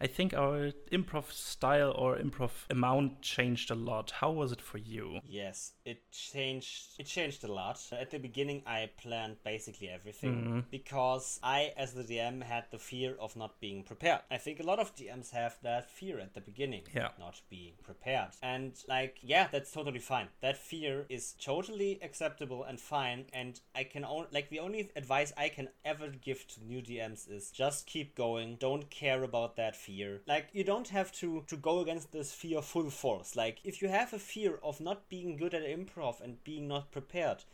I 0.02 0.08
think 0.08 0.34
our 0.34 0.72
improv 0.90 1.30
style 1.30 1.94
or 1.96 2.16
improv 2.16 2.50
amount 2.68 3.22
changed 3.22 3.70
a 3.70 3.76
lot. 3.76 4.10
How 4.10 4.32
was 4.32 4.50
it 4.50 4.60
for 4.60 4.78
you? 4.78 5.20
Yes, 5.24 5.74
it 5.84 6.10
changed. 6.10 6.96
It 6.98 7.06
changed 7.06 7.44
a 7.44 7.52
lot. 7.52 7.80
At 7.92 8.10
the 8.10 8.18
beginning, 8.18 8.64
I 8.66 8.90
planned 9.00 9.36
basically 9.44 9.88
everything 9.88 10.34
mm-hmm. 10.34 10.60
because 10.72 11.38
I, 11.40 11.72
as 11.76 11.92
the 11.92 12.02
DM, 12.02 12.42
had 12.42 12.64
the 12.72 12.80
fear 12.80 13.14
of 13.20 13.36
not 13.36 13.60
being 13.60 13.84
prepared. 13.84 14.22
I 14.28 14.38
think 14.38 14.58
a 14.58 14.64
lot 14.64 14.80
of 14.80 14.92
DMs 14.96 15.30
have 15.30 15.56
that 15.62 15.88
fear 15.88 16.18
at 16.18 16.34
the 16.34 16.40
beginning, 16.40 16.82
yeah, 16.92 17.10
not 17.20 17.40
being 17.48 17.74
prepared. 17.84 18.30
And 18.42 18.72
like, 18.88 19.18
yeah, 19.22 19.46
that's 19.52 19.70
totally 19.70 20.00
fine. 20.00 20.26
That 20.40 20.56
fear 20.56 21.06
is 21.10 21.36
totally 21.40 22.00
acceptable 22.02 22.64
and 22.64 22.80
fine. 22.80 23.26
And 23.32 23.60
I 23.72 23.84
can 23.84 24.04
only 24.04 24.26
like 24.32 24.50
the 24.50 24.58
only 24.58 24.90
advice 24.96 25.32
I 25.36 25.48
can 25.48 25.68
ever 25.84 26.08
give 26.08 26.48
to 26.48 26.64
new 26.64 26.82
DMs 26.82 27.30
is 27.30 27.52
just 27.52 27.86
keep 27.86 28.16
going. 28.16 28.56
Don't 28.58 28.90
care 28.90 29.22
about 29.22 29.54
that 29.54 29.76
fear 29.76 29.91
fear. 29.92 30.22
Like 30.26 30.48
you 30.52 30.64
don't 30.64 30.88
have 30.88 31.12
to 31.12 31.44
to 31.46 31.56
go 31.56 31.80
against 31.80 32.12
this 32.12 32.32
fear 32.32 32.62
full 32.62 32.90
force. 32.90 33.36
Like 33.36 33.58
if 33.64 33.82
you 33.82 33.88
have 33.88 34.12
a 34.12 34.18
fear 34.18 34.58
of 34.62 34.80
not 34.80 35.08
being 35.08 35.36
good 35.36 35.54
at 35.54 35.62
improv 35.64 36.20
and 36.20 36.42
being 36.44 36.68
not 36.68 36.90
prepared, 36.90 37.44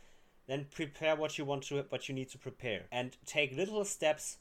then 0.47 0.67
prepare 0.71 1.15
what 1.15 1.37
you 1.37 1.45
want 1.45 1.63
to 1.63 1.85
what 1.89 2.07
you 2.07 2.15
need 2.15 2.29
to 2.29 2.37
prepare 2.37 2.83
and 2.91 3.17
take 3.25 3.55
little 3.55 3.85
steps 3.85 4.37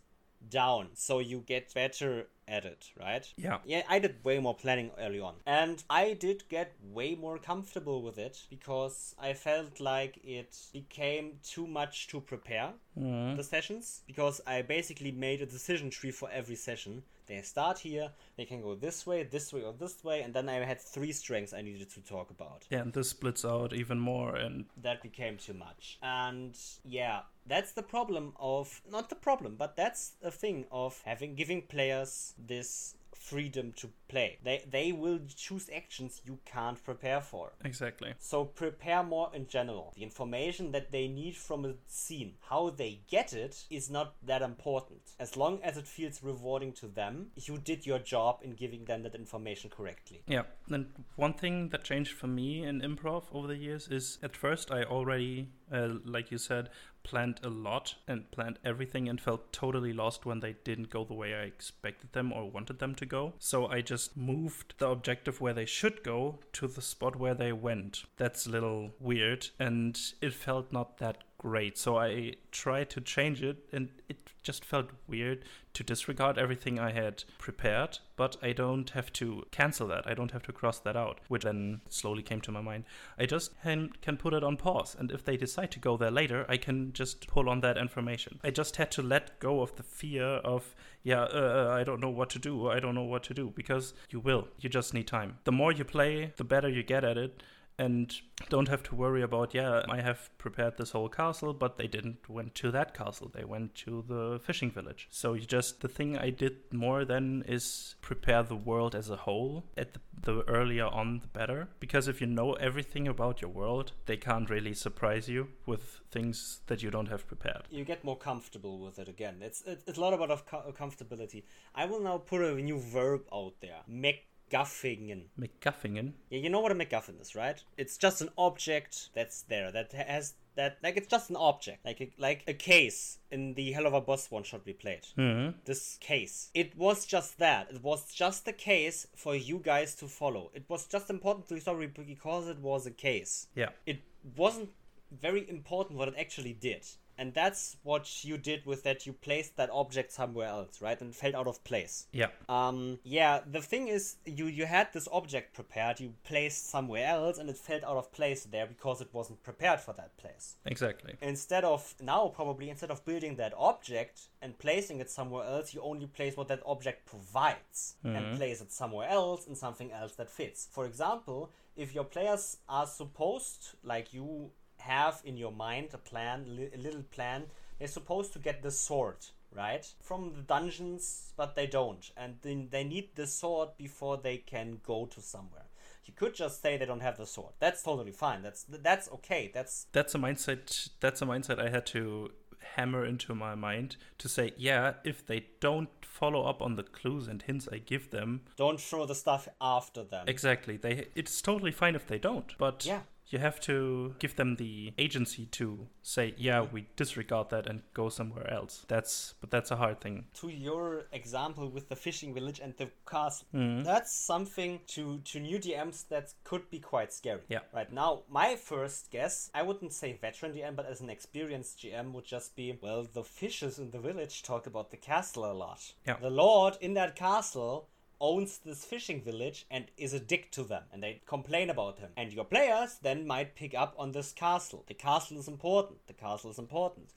down 0.51 0.89
so 0.95 1.19
you 1.19 1.41
get 1.41 1.75
better 1.75 2.29
at 2.47 2.65
it, 2.65 2.91
right? 2.99 3.27
Yeah. 3.37 3.59
Yeah, 3.65 3.83
I 3.89 3.99
did 3.99 4.25
way 4.25 4.39
more 4.39 4.55
planning 4.55 4.91
early 4.99 5.21
on. 5.21 5.35
And 5.47 5.83
I 5.91 6.15
did 6.15 6.49
get 6.49 6.75
way 6.81 7.15
more 7.15 7.39
comfortable 7.39 8.03
with 8.03 8.19
it 8.19 8.45
because 8.49 9.15
I 9.19 9.33
felt 9.35 9.81
like 9.81 10.19
it 10.23 10.57
became 10.73 11.41
too 11.43 11.67
much 11.67 12.07
to 12.09 12.21
prepare 12.21 12.73
mm. 12.99 13.37
the 13.37 13.45
sessions 13.45 14.03
because 14.07 14.41
I 14.47 14.63
basically 14.63 15.13
made 15.13 15.43
a 15.43 15.47
decision 15.47 15.91
tree 15.91 16.13
for 16.13 16.31
every 16.31 16.57
session 16.57 17.03
they 17.29 17.41
start 17.43 17.79
here, 17.79 18.11
they 18.37 18.45
can 18.45 18.61
go 18.61 18.75
this 18.75 19.07
way, 19.07 19.23
this 19.23 19.53
way, 19.53 19.63
or 19.63 19.73
this 19.73 20.03
way, 20.03 20.23
and 20.23 20.35
then 20.35 20.49
I 20.49 20.65
had 20.65 20.81
three 20.81 21.13
strengths 21.13 21.53
I 21.53 21.63
needed 21.63 21.91
to 21.91 22.01
talk 22.01 22.31
about. 22.31 22.67
Yeah, 22.71 22.81
and 22.81 22.93
this 22.93 23.11
splits 23.11 23.45
out 23.45 23.73
even 23.73 23.99
more, 24.01 24.35
and 24.37 24.65
that 24.83 25.03
became 25.03 25.37
too 25.37 25.55
much. 25.55 25.99
And 26.03 26.59
yeah, 26.85 27.21
that's 27.47 27.73
the 27.73 27.83
problem 27.83 28.33
of 28.39 28.81
not 28.91 29.09
the 29.09 29.15
problem, 29.15 29.57
but 29.57 29.77
that's 29.77 30.15
the 30.21 30.31
thing 30.31 30.67
of 30.73 31.01
having 31.05 31.35
giving 31.35 31.63
players 31.63 32.35
this 32.39 32.95
freedom 33.29 33.73
to 33.77 33.91
play. 34.09 34.39
They 34.43 34.65
they 34.71 34.93
will 34.93 35.21
choose 35.35 35.69
actions 35.75 36.21
you 36.25 36.39
can't 36.45 36.83
prepare 36.83 37.21
for. 37.21 37.53
Exactly. 37.65 38.15
So 38.19 38.45
prepare 38.45 39.03
more 39.03 39.31
in 39.35 39.47
general. 39.47 39.93
The 39.97 40.03
information 40.03 40.73
that 40.73 40.93
they 40.93 41.09
need 41.09 41.37
from 41.37 41.65
a 41.65 41.75
scene, 41.87 42.35
how 42.49 42.71
they 42.71 43.01
get 43.09 43.33
it 43.33 43.65
is 43.71 43.91
not 43.91 44.15
that 44.27 44.43
important. 44.43 45.01
As 45.19 45.37
long 45.37 45.61
as 45.63 45.77
it 45.77 45.87
feels 45.87 46.23
rewarding 46.23 46.73
to 46.75 46.87
them, 46.87 47.29
you 47.37 47.59
did 47.59 47.87
your 47.87 47.99
job 47.99 48.41
in 48.43 48.53
giving 48.53 48.85
them 48.85 49.03
that 49.03 49.15
information 49.15 49.71
correctly. 49.71 50.23
Yeah. 50.27 50.43
And 50.71 50.87
one 51.17 51.35
thing 51.35 51.69
that 51.71 51.85
changed 51.85 52.13
for 52.13 52.27
me 52.27 52.65
in 52.65 52.81
improv 52.81 53.25
over 53.33 53.47
the 53.47 53.57
years 53.57 53.89
is 53.89 54.19
at 54.23 54.37
first 54.37 54.71
I 54.71 54.85
already 54.85 55.49
uh, 55.73 55.89
like 56.05 56.31
you 56.31 56.39
said, 56.39 56.71
planned 57.03 57.41
a 57.43 57.49
lot 57.49 57.95
and 58.07 58.31
planned 58.31 58.59
everything 58.65 59.09
and 59.09 59.21
felt 59.21 59.53
totally 59.53 59.93
lost 59.93 60.27
when 60.27 60.41
they 60.41 60.57
didn't 60.65 60.91
go 60.91 61.05
the 61.05 61.15
way 61.15 61.35
I 61.35 61.43
expected 61.43 62.13
them 62.13 62.33
or 62.33 62.51
wanted 62.51 62.79
them 62.79 62.95
to 62.97 63.07
go. 63.07 63.35
So 63.39 63.67
I 63.67 63.81
just 63.81 64.17
moved 64.17 64.75
the 64.79 64.89
objective 64.89 65.41
where 65.41 65.55
they 65.55 65.65
should 65.65 66.03
go 66.03 66.41
to 66.53 66.67
the 66.67 66.83
spot 66.83 67.17
where 67.17 67.35
they 67.35 67.53
went. 67.53 68.05
That's 68.17 68.47
a 68.47 68.51
little 68.51 68.91
weird 69.01 69.49
and 69.59 69.99
it 70.21 70.35
felt 70.35 70.73
not 70.73 70.99
that 70.99 71.25
great. 71.39 71.79
So 71.79 71.99
I 71.99 72.35
tried 72.51 72.91
to 72.91 73.01
change 73.01 73.43
it, 73.43 73.69
and 73.73 73.89
it 74.09 74.17
just 74.43 74.65
felt 74.65 74.91
weird 75.07 75.45
to 75.75 75.85
disregard 75.85 76.39
everything 76.39 76.79
I 76.79 76.91
had 76.91 77.23
prepared, 77.39 77.99
but 78.17 78.37
I 78.43 78.53
don't 78.53 78.91
have 78.91 79.13
to 79.15 79.45
cancel 79.51 79.87
that. 79.89 80.07
I 80.07 80.15
don't 80.15 80.33
have 80.33 80.43
to 80.45 80.53
cross 80.53 80.79
that 80.81 80.97
out, 80.97 81.21
which 81.29 81.45
then 81.45 81.81
slowly 81.89 82.23
came 82.23 82.41
to 82.43 82.51
my 82.51 82.61
mind. 82.61 82.85
I 83.19 83.27
just 83.27 83.61
can, 83.63 83.91
can 84.03 84.17
put 84.17 84.35
it 84.35 84.43
on 84.43 84.57
pause, 84.57 84.97
and 84.99 85.13
if 85.13 85.25
they 85.25 85.37
decide 85.37 85.71
to 85.73 85.79
go 85.79 85.97
there 85.97 86.11
later, 86.11 86.45
I 86.49 86.57
can 86.57 86.93
just 86.93 87.27
pull 87.29 87.49
on 87.49 87.61
that 87.61 87.79
information. 87.79 88.41
I 88.43 88.51
just 88.51 88.77
had 88.77 88.91
to 88.93 89.03
let 89.03 89.39
go 89.39 89.61
of 89.61 89.77
the 89.77 89.83
fear 89.83 90.25
of, 90.25 90.75
yeah, 91.03 91.23
uh, 91.23 91.69
uh 91.69 91.75
I 91.75 91.85
don't 91.85 92.01
know 92.01 92.11
what 92.11 92.31
to 92.31 92.39
do, 92.39 92.69
I 92.69 92.81
don't 92.81 92.95
know 92.95 93.03
what 93.03 93.23
to 93.25 93.35
do, 93.35 93.53
because 93.55 93.95
you 94.11 94.19
will. 94.19 94.49
You 94.59 94.69
just 94.69 94.95
need 94.95 95.07
time. 95.07 95.39
The 95.45 95.53
more 95.53 95.73
you 95.73 95.85
play, 95.85 96.33
the 96.37 96.45
better 96.45 96.69
you 96.69 96.83
get 96.83 97.05
at 97.05 97.17
it 97.17 97.43
and 97.79 98.21
don't 98.49 98.69
have 98.69 98.83
to 98.83 98.95
worry 98.95 99.23
about 99.23 99.55
yeah 99.55 99.83
i 99.89 100.01
have 100.01 100.31
prepared 100.39 100.77
this 100.77 100.91
whole 100.91 101.09
castle 101.09 101.53
but 101.53 101.77
they 101.77 101.87
didn't 101.87 102.29
went 102.29 102.55
to 102.55 102.71
that 102.71 102.95
castle. 102.95 103.31
They 103.35 103.45
went 103.45 103.75
to 103.87 104.05
the 104.07 104.41
fishing 104.45 104.71
village. 104.71 105.09
So 105.11 105.35
you 105.35 105.47
just 105.47 105.81
the 105.81 105.89
thing 105.89 106.19
i 106.19 106.31
did 106.31 106.57
more 106.73 107.05
then 107.05 107.45
is 107.47 107.97
prepare 108.01 108.43
the 108.43 108.57
world 108.57 108.95
as 108.95 109.11
a 109.11 109.17
whole 109.17 109.65
at 109.77 109.95
the, 109.95 110.01
the 110.23 110.43
earlier 110.49 110.87
on 110.87 111.21
the 111.21 111.29
better. 111.29 111.69
Because 111.81 112.09
if 112.09 112.21
you 112.21 112.27
know 112.27 112.55
everything 112.55 113.09
about 113.09 113.41
your 113.43 113.51
world 113.51 113.93
they 114.07 114.17
can't 114.17 114.51
really 114.51 114.75
surprise 114.75 115.29
you 115.29 115.49
with 115.67 116.01
things 116.11 116.61
that 116.67 116.83
you 116.83 116.91
don't 116.91 117.09
have 117.09 117.27
prepared. 117.27 117.63
You 117.71 117.85
get 117.85 118.05
more 118.05 118.17
comfortable 118.17 118.79
with 118.79 118.99
it 118.99 119.09
again. 119.09 119.37
It's 119.41 119.63
it's 119.67 119.99
a 119.99 120.01
lot 120.01 120.15
about 120.15 120.31
of 120.31 120.47
comfortability. 120.75 121.45
I 121.75 121.87
will 121.87 122.01
now 122.01 122.19
put 122.19 122.41
a 122.41 122.55
new 122.55 122.79
verb 122.79 123.23
out 123.33 123.55
there. 123.61 123.81
Make 123.87 124.27
MacGuffin. 124.51 125.25
MacGuffin? 125.39 126.13
Yeah, 126.31 126.39
you 126.39 126.51
know 126.51 126.61
what 126.61 126.73
a 126.73 126.75
MacGuffin 126.75 127.21
is, 127.21 127.35
right? 127.35 127.63
It's 127.77 127.97
just 127.97 128.21
an 128.21 128.31
object 128.37 129.11
that's 129.15 129.43
there 129.43 129.71
that 129.73 129.93
has 129.93 130.35
that 130.57 130.79
like 130.83 130.97
it's 130.97 131.07
just 131.07 131.31
an 131.31 131.37
object, 131.37 131.85
like 131.85 132.01
a, 132.01 132.11
like 132.19 132.43
a 132.49 132.53
case 132.53 133.19
in 133.31 133.55
the 133.55 133.73
Helluva 133.73 134.05
Boss 134.05 134.31
one 134.31 134.43
shot 134.43 134.63
we 134.67 134.73
played. 134.73 135.07
Mm-hmm. 135.17 135.59
This 135.65 135.97
case, 136.01 136.51
it 136.53 136.77
was 136.77 137.07
just 137.07 137.39
that. 137.39 137.69
It 137.71 137.83
was 137.83 138.13
just 138.13 138.47
a 138.49 138.53
case 138.53 139.07
for 139.15 139.35
you 139.35 139.61
guys 139.63 139.95
to 139.97 140.07
follow. 140.07 140.51
It 140.55 140.65
was 140.69 140.87
just 140.87 141.11
important 141.11 141.49
to 141.49 141.55
the 141.55 141.61
story 141.61 141.87
because 141.87 142.49
it 142.49 142.59
was 142.59 142.87
a 142.87 142.91
case. 142.91 143.47
Yeah. 143.55 143.71
It 143.87 144.01
wasn't 144.37 144.71
very 145.13 145.49
important 145.49 145.99
what 145.99 146.09
it 146.09 146.15
actually 146.19 146.53
did 146.53 146.85
and 147.19 147.35
that's 147.35 147.77
what 147.83 148.25
you 148.25 148.39
did 148.39 148.65
with 148.65 148.85
that 148.85 149.07
you 149.07 149.13
placed 149.13 149.57
that 149.57 149.71
object 149.71 150.13
somewhere 150.13 150.49
else 150.49 150.81
right? 150.81 151.01
And 151.01 151.15
fell 151.15 151.37
out 151.37 151.47
of 151.47 151.63
place. 151.65 152.07
Yeah. 152.13 152.29
Um 152.49 152.99
yeah 153.05 153.41
the 153.51 153.61
thing 153.61 153.89
is 153.89 154.17
you 154.25 154.47
you 154.47 154.67
had 154.67 154.93
this 154.93 155.09
object 155.13 155.55
prepared 155.55 156.01
you 156.01 156.15
placed 156.25 156.71
somewhere 156.71 157.07
else 157.07 157.39
and 157.39 157.51
it 157.51 157.57
fell 157.57 157.81
out 157.85 157.97
of 157.97 158.13
place 158.13 158.45
there 158.45 158.67
because 158.67 159.01
it 159.01 159.09
wasn't 159.13 159.43
prepared 159.43 159.81
for 159.81 159.93
that 159.95 160.17
place. 160.17 160.57
Exactly. 160.65 161.15
Instead 161.21 161.65
of 161.65 161.95
now 162.01 162.29
probably 162.29 162.71
instead 162.71 162.91
of 162.91 163.05
building 163.05 163.37
that 163.37 163.53
object 163.57 164.29
and 164.41 164.59
placing 164.59 165.01
it 165.01 165.11
somewhere 165.11 165.45
else 165.45 165.75
you 165.75 165.83
only 165.83 166.07
place 166.07 166.37
what 166.37 166.49
that 166.49 166.63
object 166.65 167.07
provides 167.07 167.97
mm-hmm. 168.05 168.17
and 168.17 168.37
place 168.37 168.61
it 168.61 168.73
somewhere 168.73 169.09
else 169.09 169.47
in 169.47 169.55
something 169.55 169.93
else 169.93 170.13
that 170.13 170.31
fits. 170.31 170.69
For 170.71 170.87
example 170.87 171.53
if 171.77 171.95
your 171.95 172.05
players 172.05 172.59
are 172.69 172.87
supposed 172.87 173.71
like 173.85 174.13
you 174.13 174.51
have 174.81 175.21
in 175.25 175.37
your 175.37 175.53
mind 175.53 175.89
a 175.93 175.99
plan, 175.99 176.45
li- 176.57 176.71
a 176.75 176.79
little 176.79 177.03
plan. 177.03 177.45
They're 177.79 177.89
supposed 177.89 178.33
to 178.33 178.39
get 178.39 178.63
the 178.63 178.71
sword, 178.71 179.27
right? 179.55 179.87
From 180.01 180.33
the 180.35 180.43
dungeons, 180.43 181.33
but 181.37 181.55
they 181.55 181.67
don't. 181.67 182.11
And 182.17 182.37
then 182.43 182.69
they 182.71 182.85
need 182.85 183.15
the 183.15 183.27
sword 183.27 183.71
before 183.77 184.17
they 184.17 184.39
can 184.39 184.81
go 184.85 185.07
to 185.07 185.21
somewhere. 185.21 185.65
You 186.05 186.15
could 186.15 186.35
just 186.35 186.63
say 186.63 186.77
they 186.77 186.87
don't 186.87 187.03
have 187.03 187.19
the 187.19 187.27
sword. 187.27 187.53
That's 187.59 187.83
totally 187.83 188.13
fine. 188.13 188.43
That's 188.43 188.65
that's 188.65 189.11
okay. 189.13 189.51
That's 189.53 189.87
that's 189.93 190.15
a 190.15 190.19
mindset. 190.19 190.89
That's 191.01 191.21
a 191.21 191.27
mindset 191.27 191.61
I 191.61 191.69
had 191.69 191.85
to 191.87 192.31
hammer 192.77 193.05
into 193.05 193.35
my 193.35 193.55
mind 193.55 193.97
to 194.19 194.29
say, 194.29 194.53
yeah, 194.57 194.95
if 195.05 195.27
they 195.27 195.47
don't 195.61 195.91
follow 196.03 196.45
up 196.45 196.61
on 196.63 196.77
the 196.77 196.83
clues 196.83 197.29
and 197.29 197.43
hints 197.43 197.69
I 197.71 197.79
give 197.79 198.11
them, 198.11 198.43
don't 198.57 198.81
throw 198.81 199.07
the 199.07 199.15
stuff 199.15 199.49
after 199.61 200.03
them. 200.03 200.25
Exactly. 200.29 200.79
They 200.79 201.09
it's 201.15 201.43
totally 201.43 201.73
fine 201.73 201.95
if 201.95 202.07
they 202.07 202.19
don't. 202.19 202.57
But 202.57 202.87
yeah 202.87 203.01
you 203.31 203.39
have 203.39 203.61
to 203.61 204.15
give 204.19 204.37
them 204.37 204.57
the 204.57 204.93
agency 204.99 205.47
to 205.47 205.87
say 206.03 206.35
yeah 206.37 206.63
we 206.73 206.87
disregard 206.97 207.51
that 207.51 207.67
and 207.67 207.83
go 207.95 208.09
somewhere 208.09 208.51
else. 208.51 208.85
That's 208.89 209.35
but 209.41 209.51
that's 209.51 209.71
a 209.71 209.77
hard 209.77 210.01
thing. 210.01 210.27
To 210.41 210.49
your 210.49 211.05
example 211.13 211.69
with 211.69 211.89
the 211.89 211.97
fishing 211.97 212.35
village 212.35 212.61
and 212.61 212.75
the 212.77 212.91
castle 213.09 213.47
mm-hmm. 213.55 213.85
that's 213.85 214.13
something 214.13 214.81
to 214.89 215.19
to 215.25 215.41
new 215.41 215.59
dms 215.59 216.09
that 216.09 216.33
could 216.45 216.71
be 216.71 216.79
quite 216.79 217.13
scary. 217.13 217.43
Yeah. 217.49 217.61
Right 217.75 217.93
now 217.93 218.23
my 218.29 218.57
first 218.57 219.11
guess 219.11 219.51
i 219.55 219.63
wouldn't 219.63 219.93
say 219.93 220.19
veteran 220.21 220.53
dm 220.53 220.77
but 220.77 220.87
as 220.87 221.01
an 221.01 221.11
experienced 221.11 221.83
gm 221.83 222.13
would 222.13 222.25
just 222.25 222.57
be 222.57 222.79
well 222.81 223.07
the 223.13 223.25
fishes 223.25 223.79
in 223.79 223.91
the 223.91 223.99
village 223.99 224.43
talk 224.43 224.67
about 224.67 224.91
the 224.91 224.97
castle 224.97 225.51
a 225.51 225.53
lot. 225.53 225.93
Yeah. 226.07 226.17
The 226.21 226.31
lord 226.31 226.77
in 226.81 226.95
that 226.95 227.15
castle 227.15 227.89
owns 228.21 228.59
this 228.59 228.85
fishing 228.85 229.21
village 229.23 229.67
and 229.71 229.87
is 229.97 230.13
a 230.13 230.21
dick 230.21 230.51
to 230.53 230.63
them 230.63 230.83
and 230.93 231.03
they 231.03 231.21
complain 231.27 231.71
about 231.71 231.99
him. 231.99 232.11
And 232.17 232.33
your 232.33 232.45
players 232.45 232.99
then 233.03 233.27
might 233.27 233.55
pick 233.55 233.75
up 233.75 233.95
on 233.99 234.13
this 234.13 234.33
castle. 234.33 234.85
The 234.87 234.95
castle 234.95 235.39
is 235.39 235.49
important. 235.49 236.07
The 236.07 236.15
castle 236.15 236.51
is 236.51 236.59
important. 236.59 237.13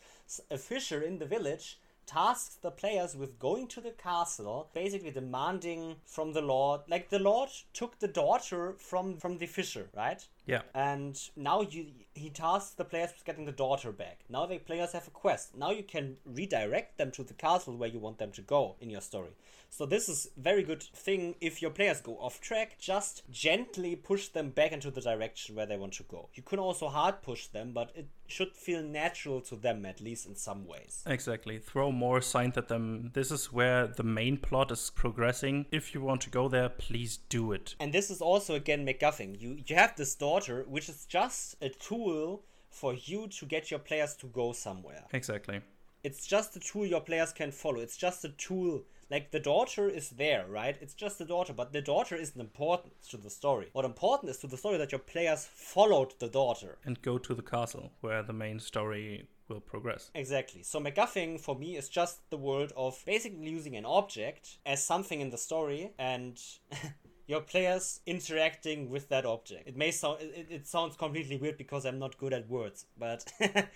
A 0.49 0.57
fisher 0.57 1.01
in 1.01 1.19
the 1.19 1.25
village 1.25 1.79
tasks 2.05 2.55
the 2.55 2.71
players 2.71 3.15
with 3.15 3.39
going 3.39 3.67
to 3.67 3.81
the 3.81 3.91
castle, 3.91 4.69
basically 4.73 5.11
demanding 5.11 5.95
from 6.05 6.33
the 6.33 6.41
lord, 6.41 6.81
like 6.89 7.09
the 7.09 7.19
lord 7.19 7.49
took 7.73 7.99
the 7.99 8.07
daughter 8.07 8.73
from 8.77 9.17
from 9.17 9.37
the 9.37 9.45
fisher, 9.45 9.89
right? 9.95 10.27
Yeah. 10.45 10.61
And 10.73 11.19
now 11.35 11.61
you 11.61 11.87
he 12.13 12.29
tasks 12.29 12.71
the 12.71 12.83
players 12.83 13.11
with 13.13 13.25
getting 13.25 13.45
the 13.45 13.51
daughter 13.51 13.91
back. 13.91 14.19
Now 14.29 14.45
the 14.45 14.57
players 14.57 14.91
have 14.91 15.07
a 15.07 15.11
quest. 15.11 15.55
Now 15.55 15.71
you 15.71 15.83
can 15.83 16.17
redirect 16.25 16.97
them 16.97 17.11
to 17.11 17.23
the 17.23 17.33
castle 17.33 17.77
where 17.77 17.89
you 17.89 17.99
want 17.99 18.17
them 18.17 18.31
to 18.33 18.41
go 18.41 18.75
in 18.81 18.89
your 18.89 19.01
story. 19.01 19.31
So 19.73 19.85
this 19.85 20.09
is 20.09 20.27
very 20.35 20.63
good 20.63 20.83
thing 20.83 21.35
if 21.39 21.61
your 21.61 21.71
players 21.71 22.01
go 22.01 22.17
off 22.17 22.41
track, 22.41 22.77
just 22.77 23.23
gently 23.31 23.95
push 23.95 24.27
them 24.27 24.49
back 24.49 24.73
into 24.73 24.91
the 24.91 24.99
direction 24.99 25.55
where 25.55 25.65
they 25.65 25.77
want 25.77 25.93
to 25.93 26.03
go. 26.03 26.27
You 26.33 26.43
can 26.43 26.59
also 26.59 26.89
hard 26.89 27.21
push 27.21 27.47
them, 27.47 27.71
but 27.71 27.89
it 27.95 28.07
should 28.27 28.53
feel 28.53 28.83
natural 28.83 29.39
to 29.41 29.55
them 29.55 29.85
at 29.85 30.01
least 30.01 30.25
in 30.25 30.35
some 30.35 30.67
ways. 30.67 31.03
Exactly. 31.07 31.57
Throw 31.57 31.89
more 31.89 32.19
signs 32.19 32.57
at 32.57 32.67
them. 32.67 33.11
This 33.13 33.31
is 33.31 33.53
where 33.53 33.87
the 33.87 34.03
main 34.03 34.37
plot 34.37 34.71
is 34.71 34.89
progressing. 34.89 35.65
If 35.71 35.93
you 35.93 36.01
want 36.01 36.19
to 36.21 36.29
go 36.29 36.49
there, 36.49 36.67
please 36.67 37.19
do 37.29 37.53
it. 37.53 37.75
And 37.79 37.93
this 37.93 38.11
is 38.11 38.21
also 38.21 38.55
again 38.55 38.85
MacGuffin. 38.85 39.39
You 39.39 39.57
you 39.65 39.75
have 39.77 39.95
this 39.95 40.11
daughter, 40.31 40.65
which 40.67 40.87
is 40.87 41.05
just 41.05 41.55
a 41.61 41.69
tool 41.69 42.41
for 42.69 42.93
you 42.93 43.27
to 43.27 43.45
get 43.45 43.69
your 43.69 43.79
players 43.79 44.15
to 44.15 44.27
go 44.27 44.53
somewhere. 44.53 45.03
Exactly. 45.11 45.59
It's 46.03 46.25
just 46.25 46.55
a 46.55 46.59
tool 46.59 46.85
your 46.85 47.01
players 47.01 47.33
can 47.33 47.51
follow. 47.51 47.79
It's 47.79 47.97
just 47.97 48.23
a 48.23 48.29
tool. 48.29 48.83
Like 49.09 49.31
the 49.31 49.41
daughter 49.41 49.89
is 49.89 50.11
there, 50.11 50.45
right? 50.47 50.77
It's 50.79 50.93
just 50.93 51.17
the 51.19 51.25
daughter, 51.25 51.53
but 51.53 51.73
the 51.73 51.81
daughter 51.81 52.15
isn't 52.15 52.39
important 52.39 52.93
to 53.09 53.17
the 53.17 53.29
story. 53.29 53.67
What 53.73 53.83
important 53.83 54.31
is 54.31 54.37
to 54.37 54.47
the 54.47 54.57
story 54.57 54.77
that 54.77 54.93
your 54.93 54.99
players 54.99 55.49
followed 55.53 56.13
the 56.19 56.29
daughter. 56.29 56.77
And 56.85 57.01
go 57.01 57.17
to 57.17 57.33
the 57.35 57.41
castle 57.41 57.91
where 57.99 58.23
the 58.23 58.33
main 58.33 58.59
story 58.59 59.27
will 59.49 59.59
progress. 59.59 60.11
Exactly. 60.15 60.63
So 60.63 60.79
MacGuffin 60.79 61.39
for 61.39 61.55
me 61.55 61.75
is 61.75 61.89
just 61.89 62.29
the 62.29 62.37
world 62.37 62.71
of 62.77 63.03
basically 63.05 63.49
using 63.49 63.75
an 63.75 63.85
object 63.85 64.59
as 64.65 64.83
something 64.83 65.19
in 65.19 65.29
the 65.29 65.37
story 65.37 65.91
and 65.99 66.41
your 67.31 67.41
players 67.41 68.01
interacting 68.05 68.89
with 68.89 69.07
that 69.07 69.25
object. 69.25 69.67
It 69.67 69.77
may 69.77 69.91
sound 69.91 70.21
it, 70.21 70.47
it 70.49 70.67
sounds 70.67 70.97
completely 70.97 71.37
weird 71.37 71.57
because 71.57 71.85
I'm 71.85 71.97
not 71.97 72.17
good 72.17 72.33
at 72.33 72.49
words, 72.49 72.85
but 72.99 73.31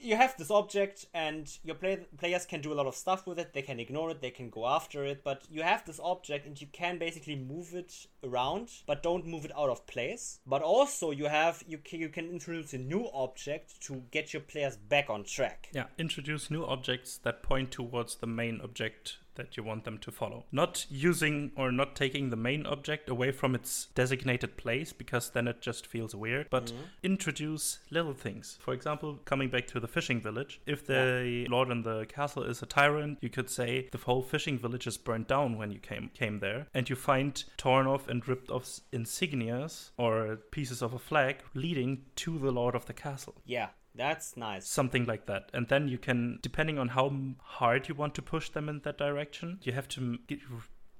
you 0.00 0.16
have 0.16 0.36
this 0.36 0.50
object 0.50 1.06
and 1.14 1.56
your 1.62 1.76
play- 1.76 2.04
players 2.18 2.44
can 2.44 2.60
do 2.60 2.72
a 2.72 2.74
lot 2.74 2.86
of 2.86 2.96
stuff 2.96 3.24
with 3.24 3.38
it. 3.38 3.52
They 3.52 3.62
can 3.62 3.78
ignore 3.78 4.10
it. 4.10 4.20
They 4.20 4.32
can 4.32 4.50
go 4.50 4.66
after 4.66 5.04
it. 5.04 5.22
But 5.22 5.44
you 5.48 5.62
have 5.62 5.84
this 5.84 6.00
object 6.02 6.46
and 6.46 6.60
you 6.60 6.66
can 6.72 6.98
basically 6.98 7.36
move 7.36 7.74
it 7.74 8.08
around 8.24 8.70
but 8.86 9.04
don't 9.04 9.24
move 9.24 9.44
it 9.44 9.52
out 9.56 9.70
of 9.70 9.86
place. 9.86 10.40
But 10.44 10.62
also 10.62 11.12
you 11.12 11.26
have 11.26 11.62
you 11.68 11.78
can, 11.78 12.00
you 12.00 12.08
can 12.08 12.28
introduce 12.28 12.74
a 12.74 12.78
new 12.78 13.08
object 13.14 13.80
to 13.82 14.02
get 14.10 14.32
your 14.32 14.42
players 14.42 14.76
back 14.76 15.08
on 15.08 15.22
track. 15.22 15.68
Yeah, 15.72 15.84
introduce 15.96 16.50
new 16.50 16.66
objects 16.66 17.18
that 17.18 17.44
point 17.44 17.70
towards 17.70 18.16
the 18.16 18.26
main 18.26 18.60
object 18.60 19.18
that 19.36 19.56
you 19.56 19.62
want 19.62 19.84
them 19.84 19.98
to 19.98 20.10
follow. 20.10 20.44
Not 20.52 20.86
using 20.90 21.52
or 21.56 21.72
not 21.72 21.94
taking 21.94 22.30
the 22.30 22.36
main 22.36 22.66
object 22.66 23.08
away 23.08 23.32
from 23.32 23.54
its 23.54 23.88
designated 23.94 24.56
place 24.56 24.92
because 24.92 25.30
then 25.30 25.48
it 25.48 25.60
just 25.60 25.86
feels 25.86 26.14
weird, 26.14 26.48
but 26.50 26.66
mm-hmm. 26.66 26.82
introduce 27.02 27.78
little 27.90 28.14
things. 28.14 28.58
For 28.60 28.74
example, 28.74 29.18
coming 29.24 29.48
back 29.48 29.66
to 29.68 29.80
the 29.80 29.88
fishing 29.88 30.20
village, 30.20 30.60
if 30.66 30.86
the 30.86 31.46
lord 31.48 31.70
in 31.70 31.82
the 31.82 32.06
castle 32.06 32.42
is 32.42 32.62
a 32.62 32.66
tyrant, 32.66 33.18
you 33.20 33.28
could 33.28 33.50
say 33.50 33.88
the 33.92 33.98
whole 33.98 34.22
fishing 34.22 34.58
village 34.58 34.86
is 34.86 34.96
burned 34.96 35.26
down 35.26 35.56
when 35.56 35.70
you 35.70 35.78
came 35.78 36.10
came 36.14 36.40
there, 36.40 36.66
and 36.74 36.88
you 36.88 36.96
find 36.96 37.44
torn 37.56 37.86
off 37.86 38.08
and 38.08 38.26
ripped 38.28 38.50
off 38.50 38.80
insignias 38.92 39.90
or 39.96 40.36
pieces 40.50 40.82
of 40.82 40.92
a 40.92 40.98
flag 40.98 41.36
leading 41.54 42.02
to 42.16 42.38
the 42.38 42.50
lord 42.50 42.74
of 42.74 42.86
the 42.86 42.92
castle 42.92 43.34
yeah 43.44 43.68
that's 43.96 44.36
nice. 44.36 44.68
Something 44.68 45.04
like 45.06 45.26
that. 45.26 45.50
And 45.52 45.68
then 45.68 45.88
you 45.88 45.98
can 45.98 46.38
depending 46.42 46.78
on 46.78 46.88
how 46.88 47.12
hard 47.40 47.88
you 47.88 47.94
want 47.94 48.14
to 48.14 48.22
push 48.22 48.50
them 48.50 48.68
in 48.68 48.80
that 48.80 48.98
direction 48.98 49.58
you 49.62 49.72
have 49.72 49.88
to 49.88 50.18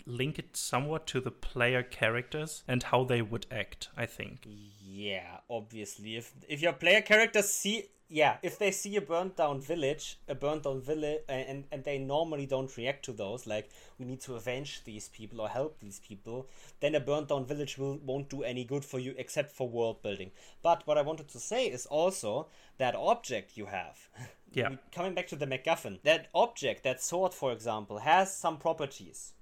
link 0.07 0.39
it 0.39 0.57
somewhat 0.57 1.07
to 1.07 1.21
the 1.21 1.31
player 1.31 1.83
characters 1.83 2.63
and 2.69 2.85
how 2.85 3.05
they 3.05 3.21
would 3.21 3.47
act 3.51 3.89
i 3.97 4.07
think 4.07 4.47
Yeah, 4.97 5.41
obviously. 5.51 6.17
If 6.17 6.33
if 6.49 6.63
your 6.63 6.73
player 6.73 7.03
characters 7.03 7.51
see 7.51 7.91
yeah, 8.09 8.37
if 8.43 8.57
they 8.59 8.71
see 8.71 8.95
a 8.97 9.01
burnt 9.01 9.37
down 9.37 9.61
village, 9.61 10.21
a 10.29 10.35
burnt 10.35 10.63
down 10.63 10.81
village, 10.81 11.21
and 11.29 11.65
and 11.71 11.85
they 11.85 11.99
normally 11.99 12.47
don't 12.47 12.75
react 12.77 13.05
to 13.07 13.13
those, 13.13 13.47
like 13.47 13.69
we 13.99 14.07
need 14.07 14.23
to 14.23 14.37
avenge 14.37 14.85
these 14.85 15.11
people 15.11 15.41
or 15.41 15.49
help 15.51 15.81
these 15.81 15.99
people, 15.99 16.49
then 16.81 16.95
a 16.95 17.01
burnt 17.01 17.29
down 17.29 17.45
village 17.45 17.77
will 17.77 17.99
won't 17.99 18.31
do 18.31 18.43
any 18.43 18.65
good 18.65 18.87
for 18.87 18.99
you 18.99 19.15
except 19.19 19.53
for 19.53 19.69
world 19.69 20.03
building. 20.03 20.31
But 20.63 20.87
what 20.87 20.97
I 20.97 21.03
wanted 21.03 21.29
to 21.29 21.41
say 21.41 21.67
is 21.67 21.85
also 21.85 22.49
that 22.79 22.95
object 22.95 23.57
you 23.57 23.67
have. 23.67 24.09
Yeah. 24.53 24.77
Coming 24.93 25.15
back 25.15 25.27
to 25.29 25.37
the 25.37 25.47
MacGuffin, 25.47 26.01
that 26.05 26.29
object, 26.33 26.85
that 26.85 27.03
sword, 27.03 27.35
for 27.35 27.53
example, 27.53 27.99
has 27.99 28.35
some 28.35 28.57
properties 28.57 29.35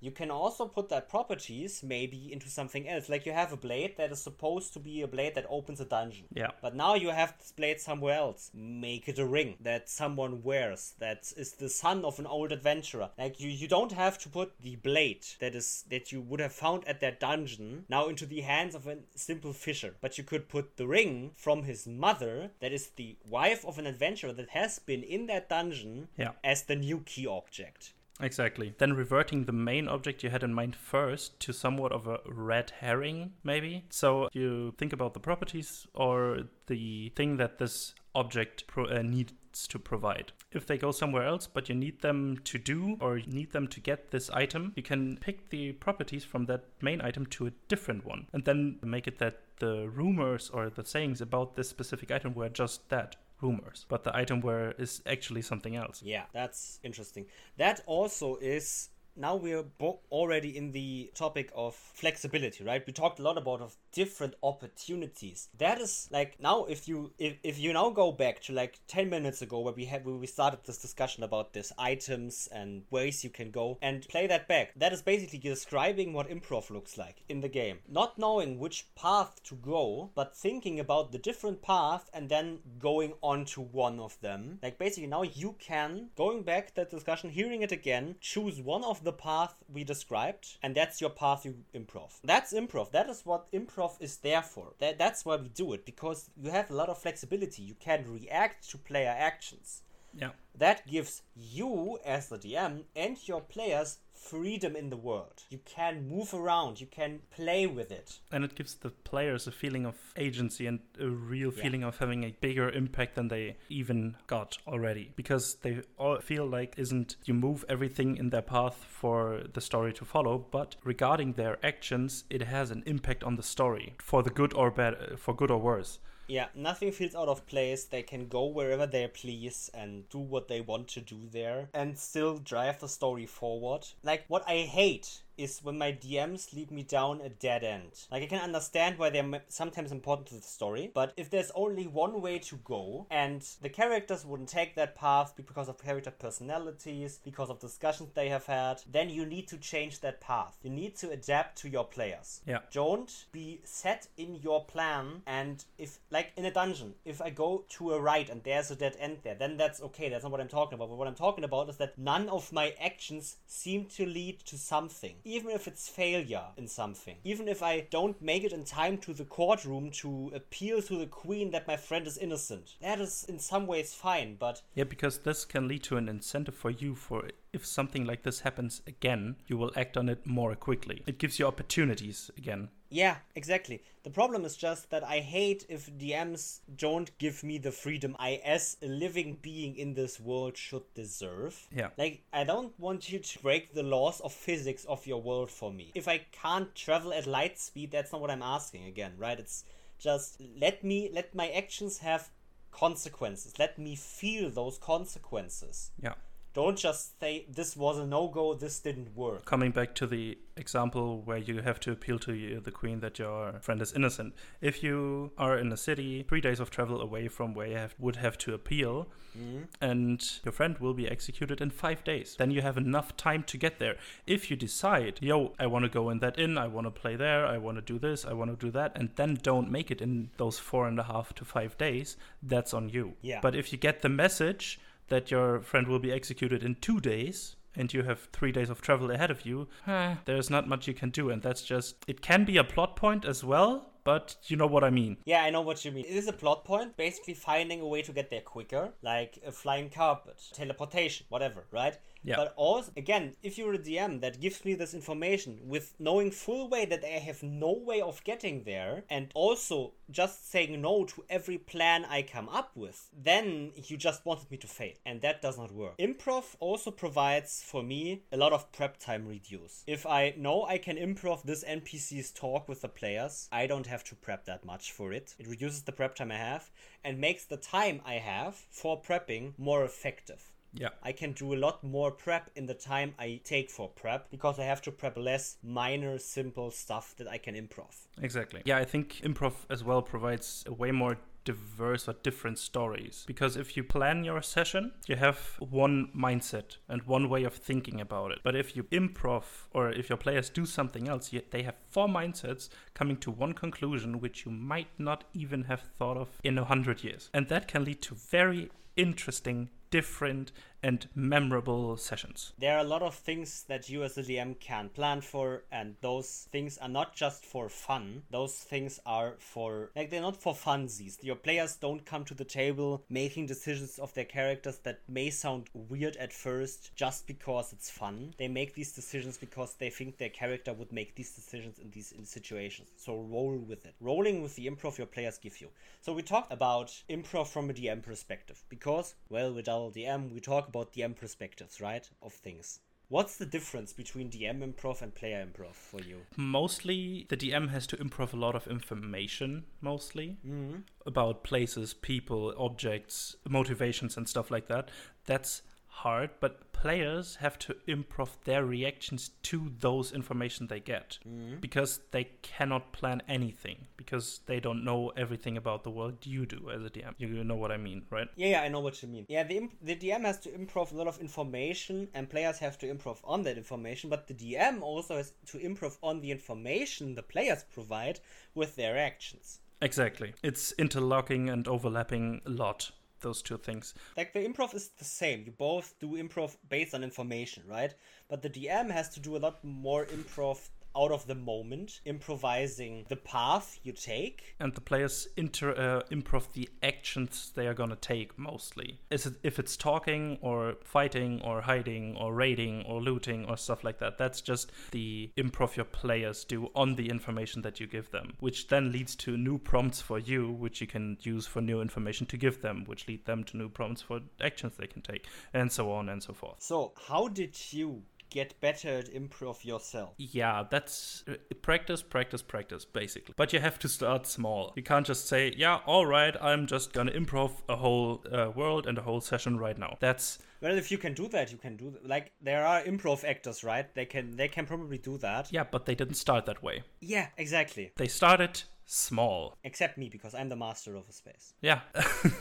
you 0.00 0.10
can 0.10 0.30
also 0.30 0.66
put 0.66 0.88
that 0.88 1.08
properties 1.08 1.82
maybe 1.82 2.32
into 2.32 2.48
something 2.48 2.88
else. 2.88 3.08
Like 3.08 3.26
you 3.26 3.32
have 3.32 3.52
a 3.52 3.56
blade 3.56 3.96
that 3.96 4.10
is 4.12 4.22
supposed 4.22 4.72
to 4.74 4.80
be 4.80 5.02
a 5.02 5.08
blade 5.08 5.34
that 5.34 5.46
opens 5.48 5.80
a 5.80 5.84
dungeon. 5.84 6.26
Yeah. 6.34 6.50
But 6.62 6.74
now 6.74 6.94
you 6.94 7.10
have 7.10 7.34
this 7.38 7.52
blade 7.52 7.80
somewhere 7.80 8.16
else. 8.16 8.50
Make 8.54 9.08
it 9.08 9.18
a 9.18 9.26
ring 9.26 9.56
that 9.60 9.88
someone 9.88 10.42
wears. 10.42 10.94
That 10.98 11.32
is 11.36 11.52
the 11.52 11.68
son 11.68 12.04
of 12.04 12.18
an 12.18 12.26
old 12.26 12.52
adventurer. 12.52 13.10
Like 13.18 13.40
you, 13.40 13.48
you 13.48 13.68
don't 13.68 13.92
have 13.92 14.18
to 14.18 14.28
put 14.28 14.58
the 14.60 14.76
blade 14.76 15.26
that 15.40 15.54
is 15.54 15.84
that 15.90 16.12
you 16.12 16.20
would 16.20 16.40
have 16.40 16.52
found 16.52 16.86
at 16.86 17.00
that 17.00 17.20
dungeon 17.20 17.84
now 17.88 18.08
into 18.08 18.26
the 18.26 18.40
hands 18.40 18.74
of 18.74 18.86
a 18.86 18.98
simple 19.14 19.52
fisher. 19.52 19.94
But 20.00 20.18
you 20.18 20.24
could 20.24 20.48
put 20.48 20.76
the 20.76 20.86
ring 20.86 21.32
from 21.34 21.64
his 21.64 21.86
mother, 21.86 22.50
that 22.60 22.72
is 22.72 22.88
the 22.96 23.16
wife 23.28 23.64
of 23.64 23.78
an 23.78 23.86
adventurer 23.86 24.32
that 24.32 24.50
has 24.50 24.78
been 24.78 25.02
in 25.02 25.26
that 25.26 25.48
dungeon, 25.48 26.08
Yeah. 26.16 26.32
as 26.42 26.62
the 26.64 26.76
new 26.76 27.00
key 27.00 27.26
object. 27.26 27.92
Exactly. 28.20 28.74
Then 28.78 28.92
reverting 28.92 29.44
the 29.44 29.52
main 29.52 29.88
object 29.88 30.22
you 30.22 30.30
had 30.30 30.42
in 30.42 30.54
mind 30.54 30.76
first 30.76 31.40
to 31.40 31.52
somewhat 31.52 31.92
of 31.92 32.06
a 32.06 32.20
red 32.26 32.72
herring, 32.80 33.32
maybe. 33.42 33.84
So 33.90 34.28
you 34.32 34.74
think 34.78 34.92
about 34.92 35.14
the 35.14 35.20
properties 35.20 35.86
or 35.94 36.40
the 36.66 37.12
thing 37.16 37.36
that 37.38 37.58
this 37.58 37.94
object 38.14 38.66
pro- 38.66 38.86
uh, 38.86 39.02
needs 39.02 39.32
to 39.68 39.78
provide. 39.78 40.32
If 40.52 40.66
they 40.66 40.78
go 40.78 40.90
somewhere 40.90 41.24
else, 41.24 41.46
but 41.46 41.68
you 41.68 41.74
need 41.74 42.02
them 42.02 42.38
to 42.44 42.58
do 42.58 42.96
or 43.00 43.18
you 43.18 43.32
need 43.32 43.52
them 43.52 43.66
to 43.68 43.80
get 43.80 44.10
this 44.10 44.30
item, 44.30 44.72
you 44.76 44.82
can 44.82 45.16
pick 45.18 45.50
the 45.50 45.72
properties 45.72 46.24
from 46.24 46.46
that 46.46 46.64
main 46.80 47.00
item 47.00 47.26
to 47.26 47.46
a 47.46 47.52
different 47.68 48.04
one 48.04 48.26
and 48.32 48.44
then 48.44 48.78
make 48.82 49.06
it 49.06 49.18
that 49.18 49.42
the 49.58 49.88
rumors 49.88 50.50
or 50.50 50.70
the 50.70 50.84
sayings 50.84 51.20
about 51.20 51.54
this 51.54 51.68
specific 51.68 52.10
item 52.10 52.34
were 52.34 52.48
just 52.48 52.88
that 52.88 53.16
rumors, 53.42 53.86
but 53.88 54.04
the 54.04 54.14
item 54.16 54.40
were 54.40 54.74
is 54.78 55.02
actually 55.06 55.42
something 55.42 55.76
else. 55.76 56.02
Yeah, 56.02 56.24
that's 56.32 56.80
interesting. 56.82 57.26
That 57.56 57.80
also 57.86 58.36
is 58.36 58.90
now 59.16 59.36
we're 59.36 59.62
bo- 59.62 60.00
already 60.10 60.56
in 60.56 60.72
the 60.72 61.10
topic 61.14 61.50
of 61.54 61.74
flexibility, 61.74 62.64
right? 62.64 62.86
We 62.86 62.92
talked 62.92 63.18
a 63.18 63.22
lot 63.22 63.38
about 63.38 63.60
of 63.60 63.76
different 63.92 64.34
opportunities. 64.42 65.48
That 65.58 65.80
is 65.80 66.08
like 66.10 66.40
now 66.40 66.64
if 66.64 66.88
you 66.88 67.12
if, 67.18 67.36
if 67.42 67.58
you 67.58 67.72
now 67.72 67.90
go 67.90 68.12
back 68.12 68.40
to 68.42 68.52
like 68.52 68.80
10 68.88 69.10
minutes 69.10 69.42
ago 69.42 69.60
where 69.60 69.74
we 69.74 69.86
had 69.86 70.04
where 70.04 70.14
we 70.14 70.26
started 70.26 70.60
this 70.64 70.78
discussion 70.78 71.22
about 71.22 71.52
this 71.52 71.72
items 71.78 72.48
and 72.52 72.82
ways 72.90 73.24
you 73.24 73.30
can 73.30 73.50
go 73.50 73.78
and 73.82 74.06
play 74.08 74.26
that 74.26 74.48
back. 74.48 74.72
That 74.76 74.92
is 74.92 75.02
basically 75.02 75.38
describing 75.38 76.12
what 76.12 76.28
improv 76.28 76.70
looks 76.70 76.96
like 76.96 77.22
in 77.28 77.40
the 77.40 77.48
game. 77.48 77.78
Not 77.88 78.18
knowing 78.18 78.58
which 78.58 78.86
path 78.94 79.40
to 79.44 79.54
go, 79.56 80.10
but 80.14 80.36
thinking 80.36 80.78
about 80.78 81.12
the 81.12 81.18
different 81.18 81.62
path 81.62 82.08
and 82.12 82.28
then 82.28 82.60
going 82.78 83.14
on 83.22 83.44
to 83.46 83.60
one 83.60 83.98
of 84.00 84.20
them. 84.20 84.58
Like 84.62 84.78
basically 84.78 85.08
now 85.08 85.22
you 85.22 85.56
can 85.58 86.10
going 86.16 86.42
back 86.42 86.74
that 86.74 86.90
discussion, 86.90 87.30
hearing 87.30 87.62
it 87.62 87.72
again, 87.72 88.16
choose 88.20 88.60
one 88.60 88.84
of 88.84 88.99
the 89.02 89.12
path 89.12 89.54
we 89.72 89.84
described, 89.84 90.58
and 90.62 90.74
that's 90.74 91.00
your 91.00 91.10
path 91.10 91.44
you 91.44 91.56
improv. 91.74 92.20
That's 92.24 92.52
improv. 92.52 92.90
That 92.92 93.08
is 93.08 93.22
what 93.24 93.50
improv 93.52 93.96
is 94.00 94.18
there 94.18 94.42
for. 94.42 94.74
That 94.78 94.98
that's 94.98 95.24
why 95.24 95.36
we 95.36 95.48
do 95.48 95.72
it 95.72 95.84
because 95.86 96.30
you 96.36 96.50
have 96.50 96.70
a 96.70 96.74
lot 96.74 96.88
of 96.88 96.98
flexibility. 96.98 97.62
You 97.62 97.74
can 97.74 98.04
react 98.06 98.68
to 98.70 98.78
player 98.78 99.14
actions. 99.16 99.82
Yeah. 100.14 100.30
That 100.56 100.86
gives 100.86 101.22
you, 101.36 101.98
as 102.04 102.28
the 102.28 102.38
DM, 102.38 102.84
and 102.96 103.16
your 103.28 103.40
players 103.40 103.98
freedom 104.28 104.76
in 104.76 104.90
the 104.90 104.96
world. 104.96 105.42
You 105.50 105.58
can 105.64 106.08
move 106.08 106.34
around, 106.34 106.80
you 106.80 106.86
can 106.86 107.20
play 107.34 107.66
with 107.66 107.90
it. 107.90 108.18
and 108.30 108.44
it 108.44 108.54
gives 108.54 108.74
the 108.74 108.90
players 108.90 109.46
a 109.46 109.52
feeling 109.52 109.86
of 109.86 109.96
agency 110.16 110.66
and 110.66 110.80
a 111.00 111.08
real 111.08 111.52
Yeah. 111.52 111.62
feeling 111.62 111.84
of 111.84 111.98
having 111.98 112.24
a 112.24 112.34
bigger 112.40 112.68
impact 112.70 113.14
than 113.14 113.28
they 113.28 113.56
even 113.68 114.16
got 114.26 114.58
already 114.66 115.12
because 115.16 115.56
they 115.62 115.82
all 115.98 116.20
feel 116.20 116.46
like 116.46 116.74
isn't 116.78 117.16
you 117.24 117.34
move 117.34 117.64
everything 117.68 118.16
in 118.16 118.30
their 118.30 118.42
path 118.42 118.84
for 119.00 119.42
the 119.54 119.60
story 119.60 119.92
to 119.94 120.04
follow 120.04 120.38
but 120.38 120.76
regarding 120.84 121.32
their 121.32 121.58
actions 121.64 122.24
it 122.30 122.42
has 122.42 122.70
an 122.70 122.82
impact 122.86 123.24
on 123.24 123.36
the 123.36 123.42
story 123.42 123.94
for 123.98 124.22
the 124.22 124.30
good 124.30 124.52
or 124.54 124.70
bad 124.70 125.18
for 125.18 125.34
good 125.34 125.50
or 125.50 125.58
worse 125.58 125.98
Yeah, 126.30 126.46
nothing 126.54 126.92
feels 126.92 127.16
out 127.16 127.26
of 127.26 127.44
place. 127.46 127.82
They 127.82 128.04
can 128.04 128.28
go 128.28 128.44
wherever 128.44 128.86
they 128.86 129.08
please 129.08 129.68
and 129.74 130.08
do 130.10 130.20
what 130.20 130.46
they 130.46 130.60
want 130.60 130.86
to 130.90 131.00
do 131.00 131.16
there 131.28 131.70
and 131.74 131.98
still 131.98 132.38
drive 132.38 132.78
the 132.78 132.88
story 132.88 133.26
forward. 133.26 133.88
Like, 134.04 134.26
what 134.28 134.44
I 134.46 134.58
hate 134.58 135.22
is 135.40 135.60
when 135.62 135.78
my 135.78 135.92
DMs 135.92 136.52
lead 136.52 136.70
me 136.70 136.82
down 136.82 137.20
a 137.20 137.28
dead 137.28 137.64
end. 137.64 138.06
Like 138.10 138.22
I 138.22 138.26
can 138.26 138.40
understand 138.40 138.98
why 138.98 139.10
they're 139.10 139.42
sometimes 139.48 139.92
important 139.92 140.28
to 140.28 140.34
the 140.34 140.42
story, 140.42 140.90
but 140.92 141.12
if 141.16 141.30
there's 141.30 141.50
only 141.54 141.86
one 141.86 142.20
way 142.20 142.38
to 142.40 142.56
go 142.56 143.06
and 143.10 143.46
the 143.62 143.68
characters 143.68 144.24
wouldn't 144.24 144.48
take 144.48 144.74
that 144.74 144.94
path 144.94 145.32
because 145.36 145.68
of 145.68 145.82
character 145.82 146.10
personalities, 146.10 147.18
because 147.24 147.50
of 147.50 147.58
discussions 147.58 148.10
they 148.14 148.28
have 148.28 148.46
had, 148.46 148.82
then 148.90 149.08
you 149.08 149.24
need 149.24 149.48
to 149.48 149.56
change 149.56 150.00
that 150.00 150.20
path. 150.20 150.58
You 150.62 150.70
need 150.70 150.96
to 150.96 151.10
adapt 151.10 151.58
to 151.58 151.68
your 151.68 151.84
players. 151.84 152.40
Yeah. 152.46 152.58
Don't 152.72 153.26
be 153.32 153.60
set 153.64 154.08
in 154.16 154.36
your 154.36 154.64
plan 154.64 155.22
and 155.26 155.64
if 155.78 155.98
like 156.10 156.32
in 156.36 156.44
a 156.44 156.50
dungeon, 156.50 156.94
if 157.04 157.22
I 157.22 157.30
go 157.30 157.64
to 157.70 157.92
a 157.92 158.00
right 158.00 158.28
and 158.28 158.42
there's 158.42 158.70
a 158.70 158.76
dead 158.76 158.96
end 158.98 159.18
there, 159.22 159.34
then 159.34 159.56
that's 159.56 159.80
okay. 159.82 160.08
That's 160.08 160.22
not 160.22 160.32
what 160.32 160.40
I'm 160.40 160.48
talking 160.48 160.74
about. 160.74 160.88
But 160.88 160.98
what 160.98 161.08
I'm 161.08 161.14
talking 161.14 161.44
about 161.44 161.68
is 161.68 161.76
that 161.78 161.98
none 161.98 162.28
of 162.28 162.52
my 162.52 162.74
actions 162.80 163.36
seem 163.46 163.86
to 163.86 164.06
lead 164.06 164.40
to 164.40 164.58
something. 164.58 165.14
Even 165.30 165.50
if 165.50 165.68
it's 165.68 165.88
failure 165.88 166.46
in 166.56 166.66
something. 166.66 167.16
Even 167.22 167.46
if 167.46 167.62
I 167.62 167.86
don't 167.88 168.20
make 168.20 168.42
it 168.42 168.52
in 168.52 168.64
time 168.64 168.98
to 168.98 169.14
the 169.14 169.24
courtroom 169.24 169.92
to 170.02 170.32
appeal 170.34 170.82
to 170.82 170.98
the 170.98 171.06
queen 171.06 171.52
that 171.52 171.68
my 171.68 171.76
friend 171.76 172.04
is 172.06 172.18
innocent. 172.18 172.74
That 172.80 173.00
is 173.00 173.24
in 173.28 173.38
some 173.38 173.68
ways 173.68 173.94
fine, 173.94 174.34
but 174.34 174.62
Yeah, 174.74 174.84
because 174.84 175.18
this 175.18 175.44
can 175.44 175.68
lead 175.68 175.84
to 175.84 175.96
an 175.98 176.08
incentive 176.08 176.56
for 176.56 176.70
you 176.70 176.96
for 176.96 177.24
if 177.52 177.66
something 177.66 178.04
like 178.04 178.22
this 178.22 178.40
happens 178.40 178.82
again, 178.86 179.36
you 179.46 179.56
will 179.56 179.72
act 179.76 179.96
on 179.96 180.08
it 180.08 180.26
more 180.26 180.54
quickly. 180.54 181.02
It 181.06 181.18
gives 181.18 181.38
you 181.38 181.46
opportunities 181.46 182.30
again. 182.36 182.68
Yeah, 182.90 183.16
exactly. 183.36 183.82
The 184.02 184.10
problem 184.10 184.44
is 184.44 184.56
just 184.56 184.90
that 184.90 185.04
I 185.04 185.20
hate 185.20 185.64
if 185.68 185.90
DMs 185.96 186.60
don't 186.76 187.16
give 187.18 187.44
me 187.44 187.58
the 187.58 187.70
freedom 187.70 188.16
I, 188.18 188.40
as 188.44 188.76
a 188.82 188.86
living 188.86 189.38
being 189.40 189.76
in 189.76 189.94
this 189.94 190.18
world, 190.18 190.56
should 190.56 190.92
deserve. 190.94 191.68
Yeah. 191.74 191.90
Like, 191.96 192.22
I 192.32 192.42
don't 192.44 192.78
want 192.80 193.10
you 193.10 193.20
to 193.20 193.38
break 193.40 193.74
the 193.74 193.84
laws 193.84 194.20
of 194.20 194.32
physics 194.32 194.84
of 194.86 195.06
your 195.06 195.22
world 195.22 195.50
for 195.50 195.72
me. 195.72 195.92
If 195.94 196.08
I 196.08 196.26
can't 196.32 196.74
travel 196.74 197.12
at 197.12 197.26
light 197.26 197.58
speed, 197.58 197.92
that's 197.92 198.12
not 198.12 198.20
what 198.20 198.30
I'm 198.30 198.42
asking 198.42 198.86
again, 198.86 199.12
right? 199.18 199.38
It's 199.38 199.64
just 199.98 200.40
let 200.60 200.82
me, 200.82 201.10
let 201.12 201.34
my 201.34 201.48
actions 201.50 201.98
have 201.98 202.30
consequences. 202.72 203.58
Let 203.58 203.78
me 203.78 203.94
feel 203.94 204.50
those 204.50 204.78
consequences. 204.78 205.90
Yeah. 206.02 206.14
Don't 206.52 206.76
just 206.76 207.20
say 207.20 207.46
this 207.48 207.76
was 207.76 207.98
a 207.98 208.06
no 208.06 208.26
go, 208.26 208.54
this 208.54 208.80
didn't 208.80 209.16
work. 209.16 209.44
Coming 209.44 209.70
back 209.70 209.94
to 209.96 210.06
the 210.06 210.36
example 210.56 211.22
where 211.24 211.38
you 211.38 211.62
have 211.62 211.78
to 211.80 211.92
appeal 211.92 212.18
to 212.18 212.60
the 212.60 212.70
queen 212.72 213.00
that 213.00 213.18
your 213.20 213.52
friend 213.60 213.80
is 213.80 213.92
innocent. 213.92 214.34
If 214.60 214.82
you 214.82 215.30
are 215.38 215.56
in 215.56 215.70
a 215.72 215.76
city 215.76 216.24
three 216.28 216.40
days 216.40 216.58
of 216.58 216.70
travel 216.70 217.00
away 217.00 217.28
from 217.28 217.54
where 217.54 217.68
you 217.68 217.76
have, 217.76 217.94
would 217.98 218.16
have 218.16 218.36
to 218.38 218.52
appeal, 218.52 219.08
mm-hmm. 219.38 219.62
and 219.80 220.40
your 220.44 220.52
friend 220.52 220.76
will 220.78 220.92
be 220.92 221.08
executed 221.08 221.60
in 221.60 221.70
five 221.70 222.02
days, 222.02 222.34
then 222.36 222.50
you 222.50 222.62
have 222.62 222.76
enough 222.76 223.16
time 223.16 223.44
to 223.44 223.56
get 223.56 223.78
there. 223.78 223.96
If 224.26 224.50
you 224.50 224.56
decide, 224.56 225.18
yo, 225.22 225.52
I 225.58 225.66
want 225.66 225.84
to 225.84 225.88
go 225.88 226.10
in 226.10 226.18
that 226.18 226.38
inn, 226.38 226.58
I 226.58 226.66
want 226.66 226.86
to 226.88 226.90
play 226.90 227.14
there, 227.14 227.46
I 227.46 227.58
want 227.58 227.76
to 227.76 227.82
do 227.82 227.98
this, 227.98 228.24
I 228.24 228.32
want 228.32 228.50
to 228.50 228.66
do 228.66 228.72
that, 228.72 228.92
and 228.96 229.10
then 229.14 229.38
don't 229.40 229.70
make 229.70 229.92
it 229.92 230.02
in 230.02 230.30
those 230.36 230.58
four 230.58 230.88
and 230.88 230.98
a 230.98 231.04
half 231.04 231.32
to 231.36 231.44
five 231.44 231.78
days, 231.78 232.16
that's 232.42 232.74
on 232.74 232.88
you. 232.88 233.14
Yeah. 233.22 233.38
But 233.40 233.54
if 233.54 233.72
you 233.72 233.78
get 233.78 234.02
the 234.02 234.08
message 234.08 234.80
that 235.10 235.30
your 235.30 235.60
friend 235.60 235.86
will 235.86 235.98
be 235.98 236.10
executed 236.10 236.64
in 236.64 236.76
two 236.76 237.00
days 237.00 237.56
and 237.76 237.92
you 237.92 238.02
have 238.02 238.28
three 238.32 238.50
days 238.50 238.70
of 238.70 238.80
travel 238.80 239.10
ahead 239.10 239.30
of 239.30 239.46
you, 239.46 239.68
eh, 239.86 240.16
there's 240.24 240.50
not 240.50 240.68
much 240.68 240.88
you 240.88 240.94
can 240.94 241.10
do. 241.10 241.30
And 241.30 241.42
that's 241.42 241.62
just, 241.62 241.96
it 242.08 242.20
can 242.20 242.44
be 242.44 242.56
a 242.56 242.64
plot 242.64 242.96
point 242.96 243.24
as 243.24 243.44
well, 243.44 243.92
but 244.02 244.36
you 244.46 244.56
know 244.56 244.66
what 244.66 244.82
I 244.82 244.90
mean. 244.90 245.18
Yeah, 245.24 245.42
I 245.42 245.50
know 245.50 245.60
what 245.60 245.84
you 245.84 245.92
mean. 245.92 246.04
It 246.04 246.16
is 246.16 246.26
a 246.26 246.32
plot 246.32 246.64
point, 246.64 246.96
basically 246.96 247.34
finding 247.34 247.80
a 247.80 247.86
way 247.86 248.02
to 248.02 248.12
get 248.12 248.30
there 248.30 248.40
quicker, 248.40 248.92
like 249.02 249.38
a 249.46 249.52
flying 249.52 249.90
carpet, 249.90 250.42
teleportation, 250.52 251.26
whatever, 251.28 251.66
right? 251.70 251.96
Yeah. 252.22 252.36
But 252.36 252.52
also, 252.56 252.92
again, 252.96 253.36
if 253.42 253.56
you're 253.56 253.74
a 253.74 253.78
DM 253.78 254.20
that 254.20 254.40
gives 254.40 254.64
me 254.64 254.74
this 254.74 254.94
information 254.94 255.60
with 255.64 255.94
knowing 255.98 256.30
full 256.30 256.68
way 256.68 256.84
that 256.84 257.04
I 257.04 257.18
have 257.18 257.42
no 257.42 257.72
way 257.72 258.00
of 258.00 258.22
getting 258.24 258.64
there, 258.64 259.04
and 259.08 259.30
also 259.34 259.94
just 260.10 260.50
saying 260.50 260.80
no 260.80 261.04
to 261.04 261.24
every 261.30 261.56
plan 261.56 262.04
I 262.04 262.22
come 262.22 262.48
up 262.48 262.76
with, 262.76 263.08
then 263.16 263.72
you 263.74 263.96
just 263.96 264.26
wanted 264.26 264.50
me 264.50 264.56
to 264.58 264.66
fail. 264.66 264.94
And 265.06 265.22
that 265.22 265.40
does 265.40 265.56
not 265.56 265.72
work. 265.72 265.96
Improv 265.98 266.56
also 266.60 266.90
provides 266.90 267.62
for 267.62 267.82
me 267.82 268.22
a 268.32 268.36
lot 268.36 268.52
of 268.52 268.70
prep 268.72 268.98
time 268.98 269.26
reduce. 269.26 269.84
If 269.86 270.06
I 270.06 270.34
know 270.36 270.64
I 270.64 270.78
can 270.78 270.96
improv 270.96 271.42
this 271.42 271.64
NPC's 271.64 272.32
talk 272.32 272.68
with 272.68 272.82
the 272.82 272.88
players, 272.88 273.48
I 273.52 273.66
don't 273.66 273.86
have 273.86 274.04
to 274.04 274.14
prep 274.14 274.44
that 274.44 274.64
much 274.64 274.92
for 274.92 275.12
it. 275.12 275.34
It 275.38 275.46
reduces 275.46 275.82
the 275.82 275.92
prep 275.92 276.16
time 276.16 276.32
I 276.32 276.36
have 276.36 276.70
and 277.04 277.18
makes 277.18 277.44
the 277.44 277.56
time 277.56 278.00
I 278.04 278.14
have 278.14 278.56
for 278.70 279.00
prepping 279.00 279.54
more 279.58 279.84
effective. 279.84 280.49
Yeah. 280.72 280.90
I 281.02 281.12
can 281.12 281.32
do 281.32 281.54
a 281.54 281.56
lot 281.56 281.82
more 281.82 282.10
prep 282.10 282.50
in 282.54 282.66
the 282.66 282.74
time 282.74 283.14
I 283.18 283.40
take 283.44 283.70
for 283.70 283.88
prep 283.88 284.30
because 284.30 284.58
I 284.58 284.64
have 284.64 284.82
to 284.82 284.92
prep 284.92 285.16
less 285.16 285.56
minor, 285.62 286.18
simple 286.18 286.70
stuff 286.70 287.14
that 287.16 287.28
I 287.28 287.38
can 287.38 287.54
improv. 287.54 288.06
Exactly. 288.22 288.62
Yeah, 288.64 288.78
I 288.78 288.84
think 288.84 289.20
improv 289.24 289.54
as 289.68 289.82
well 289.82 290.02
provides 290.02 290.64
a 290.66 290.72
way 290.72 290.92
more 290.92 291.18
diverse 291.44 292.08
or 292.08 292.14
different 292.22 292.58
stories 292.58 293.24
because 293.26 293.56
if 293.56 293.76
you 293.76 293.82
plan 293.82 294.24
your 294.24 294.42
session 294.42 294.92
you 295.06 295.16
have 295.16 295.56
one 295.58 296.10
mindset 296.14 296.76
and 296.88 297.02
one 297.04 297.28
way 297.28 297.44
of 297.44 297.54
thinking 297.54 298.00
about 298.00 298.30
it 298.30 298.38
but 298.42 298.54
if 298.54 298.76
you 298.76 298.82
improv 298.84 299.44
or 299.72 299.90
if 299.90 300.08
your 300.10 300.18
players 300.18 300.50
do 300.50 300.66
something 300.66 301.08
else 301.08 301.32
you, 301.32 301.40
they 301.50 301.62
have 301.62 301.74
four 301.88 302.06
mindsets 302.06 302.68
coming 302.92 303.16
to 303.16 303.30
one 303.30 303.54
conclusion 303.54 304.20
which 304.20 304.44
you 304.44 304.52
might 304.52 304.88
not 304.98 305.24
even 305.32 305.64
have 305.64 305.80
thought 305.80 306.18
of 306.18 306.28
in 306.44 306.58
a 306.58 306.64
hundred 306.64 307.02
years 307.02 307.30
and 307.32 307.48
that 307.48 307.66
can 307.66 307.84
lead 307.84 308.02
to 308.02 308.14
very 308.14 308.70
interesting 308.96 309.70
different 309.90 310.52
and 310.82 311.08
memorable 311.14 311.96
sessions. 311.96 312.52
There 312.58 312.76
are 312.76 312.80
a 312.80 312.88
lot 312.88 313.02
of 313.02 313.14
things 313.14 313.64
that 313.68 313.88
you 313.88 314.02
as 314.02 314.16
a 314.16 314.22
DM 314.22 314.58
can 314.60 314.88
plan 314.88 315.20
for, 315.20 315.64
and 315.70 315.96
those 316.00 316.48
things 316.50 316.78
are 316.78 316.88
not 316.88 317.14
just 317.14 317.44
for 317.44 317.68
fun. 317.68 318.22
Those 318.30 318.54
things 318.54 319.00
are 319.04 319.34
for, 319.38 319.90
like, 319.94 320.10
they're 320.10 320.20
not 320.20 320.40
for 320.40 320.54
funsies. 320.54 321.22
Your 321.22 321.36
players 321.36 321.76
don't 321.76 322.04
come 322.04 322.24
to 322.24 322.34
the 322.34 322.44
table 322.44 323.04
making 323.08 323.46
decisions 323.46 323.98
of 323.98 324.14
their 324.14 324.24
characters 324.24 324.78
that 324.78 325.00
may 325.08 325.30
sound 325.30 325.68
weird 325.74 326.16
at 326.16 326.32
first 326.32 326.92
just 326.94 327.26
because 327.26 327.72
it's 327.72 327.90
fun. 327.90 328.34
They 328.38 328.48
make 328.48 328.74
these 328.74 328.92
decisions 328.92 329.36
because 329.36 329.74
they 329.74 329.90
think 329.90 330.18
their 330.18 330.28
character 330.28 330.72
would 330.72 330.92
make 330.92 331.14
these 331.14 331.32
decisions 331.32 331.78
in 331.78 331.90
these 331.90 332.12
in 332.12 332.24
situations. 332.24 332.88
So 332.96 333.16
roll 333.16 333.58
with 333.58 333.84
it. 333.84 333.94
Rolling 334.00 334.42
with 334.42 334.56
the 334.56 334.66
improv 334.66 334.98
your 334.98 335.06
players 335.06 335.38
give 335.38 335.60
you. 335.60 335.68
So 336.00 336.12
we 336.12 336.22
talked 336.22 336.52
about 336.52 337.02
improv 337.08 337.48
from 337.48 337.70
a 337.70 337.74
DM 337.74 338.02
perspective 338.02 338.62
because, 338.68 339.14
well, 339.28 339.52
with 339.52 339.68
our 339.68 339.90
DM, 339.90 340.32
we 340.32 340.40
talk 340.40 340.68
about 340.70 340.92
DM 340.92 341.14
perspectives, 341.16 341.80
right? 341.80 342.08
Of 342.22 342.32
things. 342.32 342.80
What's 343.08 343.38
the 343.38 343.46
difference 343.46 343.92
between 343.92 344.30
DM 344.30 344.62
improv 344.62 345.02
and 345.02 345.12
player 345.12 345.44
improv 345.44 345.74
for 345.74 346.00
you? 346.00 346.18
Mostly, 346.36 347.26
the 347.28 347.36
DM 347.36 347.70
has 347.70 347.84
to 347.88 347.96
improv 347.96 348.32
a 348.32 348.36
lot 348.36 348.54
of 348.54 348.68
information, 348.68 349.64
mostly 349.80 350.38
mm-hmm. 350.46 350.82
about 351.04 351.42
places, 351.42 351.92
people, 351.92 352.54
objects, 352.56 353.34
motivations, 353.48 354.16
and 354.16 354.28
stuff 354.28 354.48
like 354.48 354.68
that. 354.68 354.92
That's 355.26 355.62
hard, 355.90 356.30
but 356.40 356.72
players 356.72 357.36
have 357.36 357.58
to 357.58 357.74
improv 357.86 358.30
their 358.44 358.64
reactions 358.64 359.30
to 359.42 359.70
those 359.80 360.12
information 360.12 360.66
they 360.66 360.80
get 360.80 361.18
mm-hmm. 361.28 361.56
because 361.60 362.00
they 362.10 362.24
cannot 362.40 362.92
plan 362.92 363.20
anything 363.28 363.76
because 363.96 364.40
they 364.46 364.58
don't 364.60 364.82
know 364.82 365.12
everything 365.16 365.58
about 365.58 365.84
the 365.84 365.90
world 365.90 366.14
you 366.24 366.46
do 366.46 366.70
as 366.70 366.82
a 366.82 366.88
DM. 366.88 367.12
You 367.18 367.44
know 367.44 367.56
what 367.56 367.70
I 367.70 367.76
mean, 367.76 368.02
right? 368.08 368.28
Yeah, 368.34 368.48
yeah, 368.48 368.62
I 368.62 368.68
know 368.68 368.80
what 368.80 369.02
you 369.02 369.08
mean. 369.08 369.26
Yeah, 369.28 369.42
the, 369.42 369.58
imp- 369.58 369.76
the 369.82 369.96
DM 369.96 370.22
has 370.22 370.38
to 370.40 370.48
improv 370.50 370.92
a 370.92 370.96
lot 370.96 371.06
of 371.06 371.18
information, 371.18 372.08
and 372.14 372.30
players 372.30 372.58
have 372.58 372.78
to 372.78 372.86
improv 372.86 373.18
on 373.24 373.42
that 373.42 373.58
information, 373.58 374.08
but 374.08 374.26
the 374.26 374.34
DM 374.34 374.80
also 374.80 375.18
has 375.18 375.32
to 375.48 375.58
improv 375.58 375.98
on 376.02 376.20
the 376.20 376.30
information 376.30 377.14
the 377.14 377.22
players 377.22 377.64
provide 377.74 378.20
with 378.54 378.76
their 378.76 378.96
actions. 378.96 379.58
Exactly. 379.82 380.34
It's 380.42 380.72
interlocking 380.78 381.48
and 381.48 381.66
overlapping 381.66 382.42
a 382.46 382.50
lot, 382.50 382.90
those 383.20 383.42
two 383.42 383.58
things. 383.58 383.94
Like 384.16 384.32
the 384.32 384.40
improv 384.40 384.74
is 384.74 384.88
the 384.98 385.04
same. 385.04 385.42
You 385.44 385.52
both 385.52 385.94
do 386.00 386.10
improv 386.10 386.56
based 386.68 386.94
on 386.94 387.04
information, 387.04 387.62
right? 387.68 387.94
But 388.28 388.42
the 388.42 388.50
DM 388.50 388.90
has 388.90 389.08
to 389.10 389.20
do 389.20 389.36
a 389.36 389.38
lot 389.38 389.62
more 389.64 390.06
improv 390.06 390.68
out 390.96 391.12
of 391.12 391.26
the 391.26 391.34
moment, 391.34 392.00
improvising 392.04 393.06
the 393.08 393.16
path 393.16 393.78
you 393.82 393.92
take. 393.92 394.54
and 394.58 394.74
the 394.74 394.80
players 394.80 395.28
inter 395.36 395.70
uh, 395.72 396.02
improv 396.10 396.52
the 396.52 396.68
actions 396.82 397.52
they 397.54 397.66
are 397.66 397.74
gonna 397.74 397.96
take 397.96 398.38
mostly. 398.38 399.00
Is 399.10 399.26
it 399.26 399.34
if 399.42 399.58
it's 399.58 399.76
talking 399.76 400.38
or 400.40 400.76
fighting 400.84 401.40
or 401.42 401.60
hiding 401.62 402.16
or 402.16 402.34
raiding 402.34 402.82
or 402.86 403.00
looting 403.00 403.44
or 403.46 403.56
stuff 403.56 403.84
like 403.84 403.98
that? 403.98 404.18
That's 404.18 404.40
just 404.40 404.72
the 404.90 405.30
improv 405.36 405.76
your 405.76 405.84
players 405.84 406.44
do 406.44 406.70
on 406.74 406.94
the 406.96 407.08
information 407.08 407.62
that 407.62 407.80
you 407.80 407.86
give 407.86 408.10
them, 408.10 408.34
which 408.40 408.68
then 408.68 408.92
leads 408.92 409.14
to 409.16 409.36
new 409.36 409.58
prompts 409.58 410.00
for 410.00 410.18
you, 410.18 410.50
which 410.50 410.80
you 410.80 410.86
can 410.86 411.18
use 411.22 411.46
for 411.46 411.60
new 411.60 411.80
information 411.80 412.26
to 412.26 412.36
give 412.36 412.62
them, 412.62 412.84
which 412.86 413.06
lead 413.08 413.24
them 413.26 413.44
to 413.44 413.56
new 413.56 413.68
prompts 413.68 414.02
for 414.02 414.20
actions 414.40 414.74
they 414.76 414.86
can 414.86 415.02
take, 415.02 415.26
and 415.54 415.70
so 415.70 415.90
on 415.92 416.08
and 416.08 416.22
so 416.22 416.32
forth. 416.32 416.56
So, 416.58 416.92
how 417.08 417.28
did 417.28 417.56
you 417.72 418.02
get 418.30 418.60
better 418.60 418.88
at 418.98 419.12
improv 419.12 419.64
yourself. 419.64 420.14
Yeah, 420.18 420.64
that's 420.70 421.24
uh, 421.28 421.34
practice, 421.62 422.02
practice, 422.02 422.42
practice, 422.42 422.84
basically. 422.84 423.34
But 423.36 423.52
you 423.52 423.60
have 423.60 423.78
to 423.80 423.88
start 423.88 424.26
small. 424.26 424.72
You 424.76 424.82
can't 424.82 425.06
just 425.06 425.26
say, 425.26 425.52
yeah, 425.56 425.80
all 425.86 426.06
right, 426.06 426.36
I'm 426.40 426.66
just 426.66 426.92
gonna 426.92 427.12
improv 427.12 427.52
a 427.68 427.76
whole 427.76 428.24
uh, 428.32 428.50
world 428.54 428.86
and 428.86 428.96
a 428.98 429.02
whole 429.02 429.20
session 429.20 429.58
right 429.58 429.78
now. 429.78 429.96
That's 430.00 430.38
Well, 430.60 430.76
if 430.76 430.90
you 430.90 430.98
can 430.98 431.14
do 431.14 431.28
that, 431.28 431.50
you 431.52 431.58
can 431.58 431.76
do 431.76 431.90
th- 431.90 432.02
like 432.04 432.32
there 432.40 432.64
are 432.64 432.82
improv 432.82 433.24
actors, 433.24 433.64
right? 433.64 433.92
They 433.94 434.06
can 434.06 434.36
they 434.36 434.48
can 434.48 434.66
probably 434.66 434.98
do 434.98 435.18
that. 435.18 435.52
yeah, 435.52 435.64
but 435.70 435.86
they 435.86 435.94
didn't 435.94 436.14
start 436.14 436.46
that 436.46 436.62
way. 436.62 436.82
Yeah, 437.00 437.26
exactly. 437.36 437.92
They 437.96 438.08
started 438.08 438.62
small. 438.90 439.56
Except 439.62 439.96
me 439.96 440.08
because 440.08 440.34
I'm 440.34 440.48
the 440.48 440.56
master 440.56 440.96
of 440.96 441.08
a 441.08 441.12
space. 441.12 441.54
Yeah. 441.60 441.80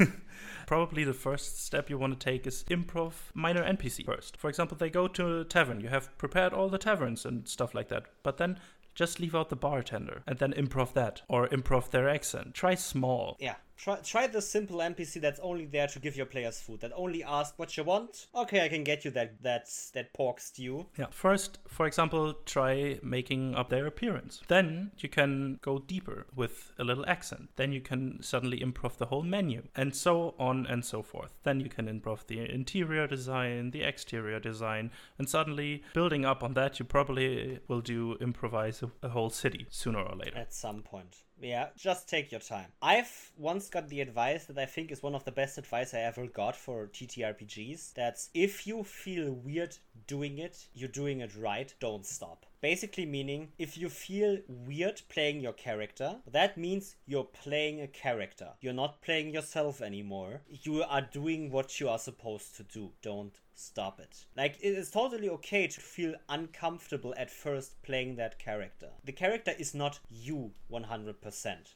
Probably 0.67 1.03
the 1.03 1.13
first 1.13 1.63
step 1.63 1.89
you 1.89 1.97
want 1.97 2.19
to 2.19 2.23
take 2.23 2.47
is 2.47 2.65
improv 2.69 3.13
minor 3.33 3.63
NPC 3.63 4.05
first. 4.05 4.35
For 4.37 4.49
example, 4.49 4.75
they 4.77 4.89
go 4.89 5.07
to 5.07 5.41
a 5.41 5.45
tavern. 5.45 5.79
You 5.79 5.89
have 5.89 6.15
prepared 6.17 6.53
all 6.53 6.69
the 6.69 6.79
taverns 6.79 7.25
and 7.25 7.47
stuff 7.47 7.75
like 7.75 7.89
that. 7.89 8.05
But 8.23 8.37
then 8.37 8.59
just 8.95 9.19
leave 9.19 9.35
out 9.35 9.49
the 9.49 9.55
bartender 9.55 10.23
and 10.27 10.39
then 10.39 10.53
improv 10.53 10.93
that 10.93 11.21
or 11.27 11.47
improv 11.49 11.91
their 11.91 12.09
accent. 12.09 12.55
Try 12.55 12.75
small. 12.75 13.37
Yeah. 13.39 13.55
Try 13.79 13.95
try 14.01 14.27
the 14.27 14.41
simple 14.41 14.79
NPC 14.79 15.21
that's 15.21 15.39
only 15.39 15.65
there 15.65 15.87
to 15.87 15.99
give 15.99 16.17
your 16.17 16.25
players 16.25 16.59
food. 16.59 16.81
That 16.81 16.91
only 16.95 17.23
asks 17.23 17.57
what 17.57 17.77
you 17.77 17.85
want. 17.85 18.27
Okay, 18.35 18.65
I 18.65 18.67
can 18.67 18.83
get 18.83 19.05
you 19.05 19.11
that 19.11 19.41
that's 19.41 19.91
that 19.91 20.11
pork 20.13 20.41
stew. 20.41 20.87
Yeah. 20.97 21.05
First, 21.11 21.59
for 21.65 21.87
example, 21.87 22.33
try 22.45 22.99
making 23.01 23.55
up 23.55 23.69
their 23.69 23.85
appearance. 23.85 24.41
Then 24.49 24.91
you 24.97 25.07
can 25.07 25.59
go 25.61 25.79
deeper 25.79 26.27
with 26.35 26.73
a 26.77 26.83
little 26.83 27.05
accent. 27.05 27.51
Then 27.55 27.71
you 27.71 27.79
can 27.79 28.21
suddenly 28.21 28.59
improv 28.59 28.97
the 28.97 29.05
whole 29.05 29.23
menu, 29.23 29.63
and 29.77 29.95
so 29.95 30.35
on 30.37 30.65
and 30.65 30.83
so 30.83 31.01
forth. 31.01 31.31
Then 31.43 31.61
you 31.61 31.69
can 31.69 31.87
improv 31.87 32.27
the 32.27 32.39
interior 32.53 33.07
design, 33.07 33.71
the 33.71 33.83
exterior 33.83 34.41
design, 34.41 34.91
and 35.17 35.29
suddenly 35.29 35.83
building 35.93 36.25
up 36.25 36.43
on 36.43 36.53
that, 36.55 36.79
you 36.79 36.85
probably 36.85 37.59
will 37.69 37.81
do 37.81 38.17
improvise 38.19 38.83
a, 38.83 38.91
a 39.01 39.09
whole 39.09 39.29
city 39.29 39.67
sooner 39.69 40.01
or 40.01 40.17
later. 40.17 40.37
At 40.37 40.53
some 40.53 40.81
point. 40.81 41.23
Yeah, 41.41 41.69
just 41.77 42.09
take 42.09 42.31
your 42.31 42.41
time. 42.41 42.67
I've 42.81 43.31
once 43.37 43.69
got 43.69 43.87
the 43.87 44.01
advice 44.01 44.45
that 44.45 44.57
I 44.57 44.65
think 44.65 44.91
is 44.91 45.01
one 45.01 45.15
of 45.15 45.23
the 45.23 45.31
best 45.31 45.57
advice 45.57 45.93
I 45.93 45.99
ever 45.99 46.27
got 46.27 46.55
for 46.55 46.87
TTRPGs. 46.87 47.93
That's 47.93 48.29
if 48.33 48.67
you 48.67 48.83
feel 48.83 49.31
weird 49.31 49.77
doing 50.05 50.37
it, 50.37 50.67
you're 50.73 50.89
doing 50.89 51.21
it 51.21 51.35
right, 51.35 51.73
don't 51.79 52.05
stop. 52.05 52.45
Basically, 52.61 53.05
meaning 53.05 53.53
if 53.57 53.77
you 53.77 53.89
feel 53.89 54.39
weird 54.47 55.01
playing 55.09 55.39
your 55.39 55.53
character, 55.53 56.17
that 56.29 56.57
means 56.57 56.95
you're 57.05 57.23
playing 57.23 57.81
a 57.81 57.87
character. 57.87 58.49
You're 58.59 58.73
not 58.73 59.01
playing 59.01 59.33
yourself 59.33 59.81
anymore. 59.81 60.41
You 60.49 60.83
are 60.83 61.01
doing 61.01 61.51
what 61.51 61.79
you 61.79 61.87
are 61.89 61.99
supposed 61.99 62.57
to 62.57 62.63
do. 62.63 62.91
Don't 63.01 63.39
stop 63.59 63.99
it. 63.99 64.25
Like, 64.35 64.57
it 64.61 64.69
is 64.69 64.89
totally 64.89 65.29
okay 65.29 65.67
to 65.67 65.81
feel 65.81 66.15
uncomfortable 66.29 67.13
at 67.17 67.29
first 67.29 67.81
playing 67.83 68.15
that 68.15 68.39
character. 68.39 68.89
The 69.03 69.11
character 69.11 69.53
is 69.57 69.75
not 69.75 69.99
you 70.09 70.51
100%. 70.71 71.15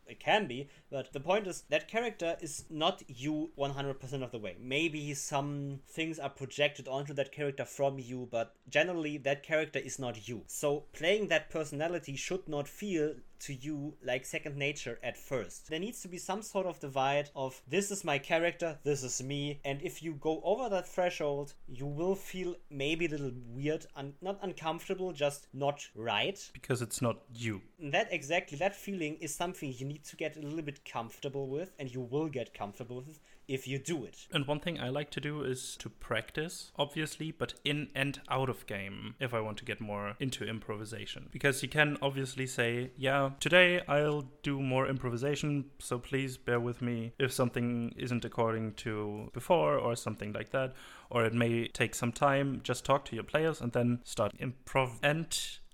It 0.08 0.20
can 0.20 0.48
be, 0.48 0.70
but 0.90 1.12
the 1.12 1.20
point 1.20 1.48
is 1.48 1.64
that 1.70 1.88
character 1.88 2.38
is 2.40 2.66
not 2.70 3.04
you 3.08 3.52
100% 3.58 4.24
of 4.24 4.32
the 4.32 4.40
way. 4.40 4.56
Maybe 4.60 5.14
some 5.14 5.80
things 5.88 6.20
are 6.20 6.30
projected 6.30 6.88
onto 6.88 7.14
that 7.16 7.32
character 7.32 7.66
from 7.66 8.00
you, 8.00 8.28
but 8.32 8.56
generally 8.70 9.18
that 9.18 9.44
character 9.44 9.80
is 9.80 10.00
not 10.00 10.28
you. 10.28 10.44
So 10.48 10.73
playing 10.94 11.28
that 11.30 11.50
personality 11.50 12.16
should 12.16 12.48
not 12.48 12.68
feel 12.68 13.16
to 13.44 13.54
you 13.54 13.94
like 14.04 14.26
second 14.26 14.56
nature 14.56 14.98
at 15.04 15.18
first. 15.18 15.70
There 15.70 15.80
needs 15.80 16.02
to 16.02 16.08
be 16.08 16.18
some 16.18 16.42
sort 16.42 16.66
of 16.66 16.80
divide 16.80 17.30
of 17.36 17.62
this 17.68 17.92
is 17.92 18.06
my 18.06 18.18
character, 18.18 18.78
this 18.84 19.04
is 19.04 19.22
me, 19.22 19.60
and 19.66 19.82
if 19.82 20.02
you 20.02 20.14
go 20.14 20.42
over 20.44 20.70
that 20.70 20.88
threshold, 20.88 21.54
you 21.68 21.86
will 21.86 22.16
feel 22.16 22.56
maybe 22.70 23.06
a 23.06 23.10
little 23.10 23.34
weird, 23.50 23.86
un- 23.98 24.14
not 24.22 24.40
uncomfortable, 24.42 25.12
just 25.12 25.48
not 25.54 25.86
right. 25.94 26.40
Because 26.54 26.82
it's 26.82 27.02
not 27.02 27.18
you. 27.34 27.62
That 27.80 28.08
exactly, 28.12 28.58
that 28.60 28.76
feeling 28.76 29.18
is 29.20 29.36
something 29.36 29.74
you 29.76 29.86
need 29.86 30.06
to 30.06 30.16
get 30.16 30.38
a 30.38 30.42
little 30.42 30.62
bit 30.62 30.86
comfortable 30.86 31.50
with, 31.50 31.74
and 31.78 31.94
you 31.94 32.00
will 32.00 32.30
get 32.30 32.54
comfortable 32.54 33.04
with 33.06 33.20
if 33.54 33.68
you 33.68 33.78
do 33.78 34.04
it. 34.04 34.28
And 34.32 34.48
one 34.48 34.60
thing 34.60 34.80
I 34.80 34.90
like 34.90 35.12
to 35.12 35.22
do 35.22 35.44
is 35.44 35.78
to 35.78 35.90
practice, 35.90 36.72
obviously, 36.76 37.32
but 37.32 37.54
in 37.64 37.90
and 37.94 38.20
out 38.28 38.50
of 38.50 38.66
game 38.66 39.14
if 39.20 39.32
I 39.32 39.42
want 39.42 39.58
to 39.60 39.66
get 39.66 39.80
more 39.80 40.16
into 40.20 40.44
improvisation. 40.44 41.30
Because 41.32 41.62
you 41.62 41.70
can 41.70 41.98
obviously 42.02 42.48
say, 42.48 42.92
yeah, 42.98 43.32
today 43.40 43.82
I'll 43.88 44.26
do 44.42 44.60
more 44.60 44.88
improvisation, 44.88 45.66
so 45.78 46.00
please 46.00 46.36
bear 46.36 46.60
with 46.60 46.82
me 46.82 47.14
if 47.20 47.32
something 47.32 47.94
isn't 47.96 48.26
according 48.26 48.74
to 48.74 49.30
before 49.34 49.78
or 49.78 49.96
something 49.96 50.34
like 50.34 50.50
that. 50.50 50.74
Or 51.12 51.24
it 51.24 51.34
may 51.36 51.68
take 51.68 51.94
some 51.94 52.12
time, 52.12 52.62
just 52.64 52.84
talk 52.84 53.06
to 53.06 53.16
your 53.16 53.24
players 53.24 53.62
and 53.62 53.72
then 53.72 54.00
start 54.04 54.34
improv. 54.40 54.94
And 55.04 55.28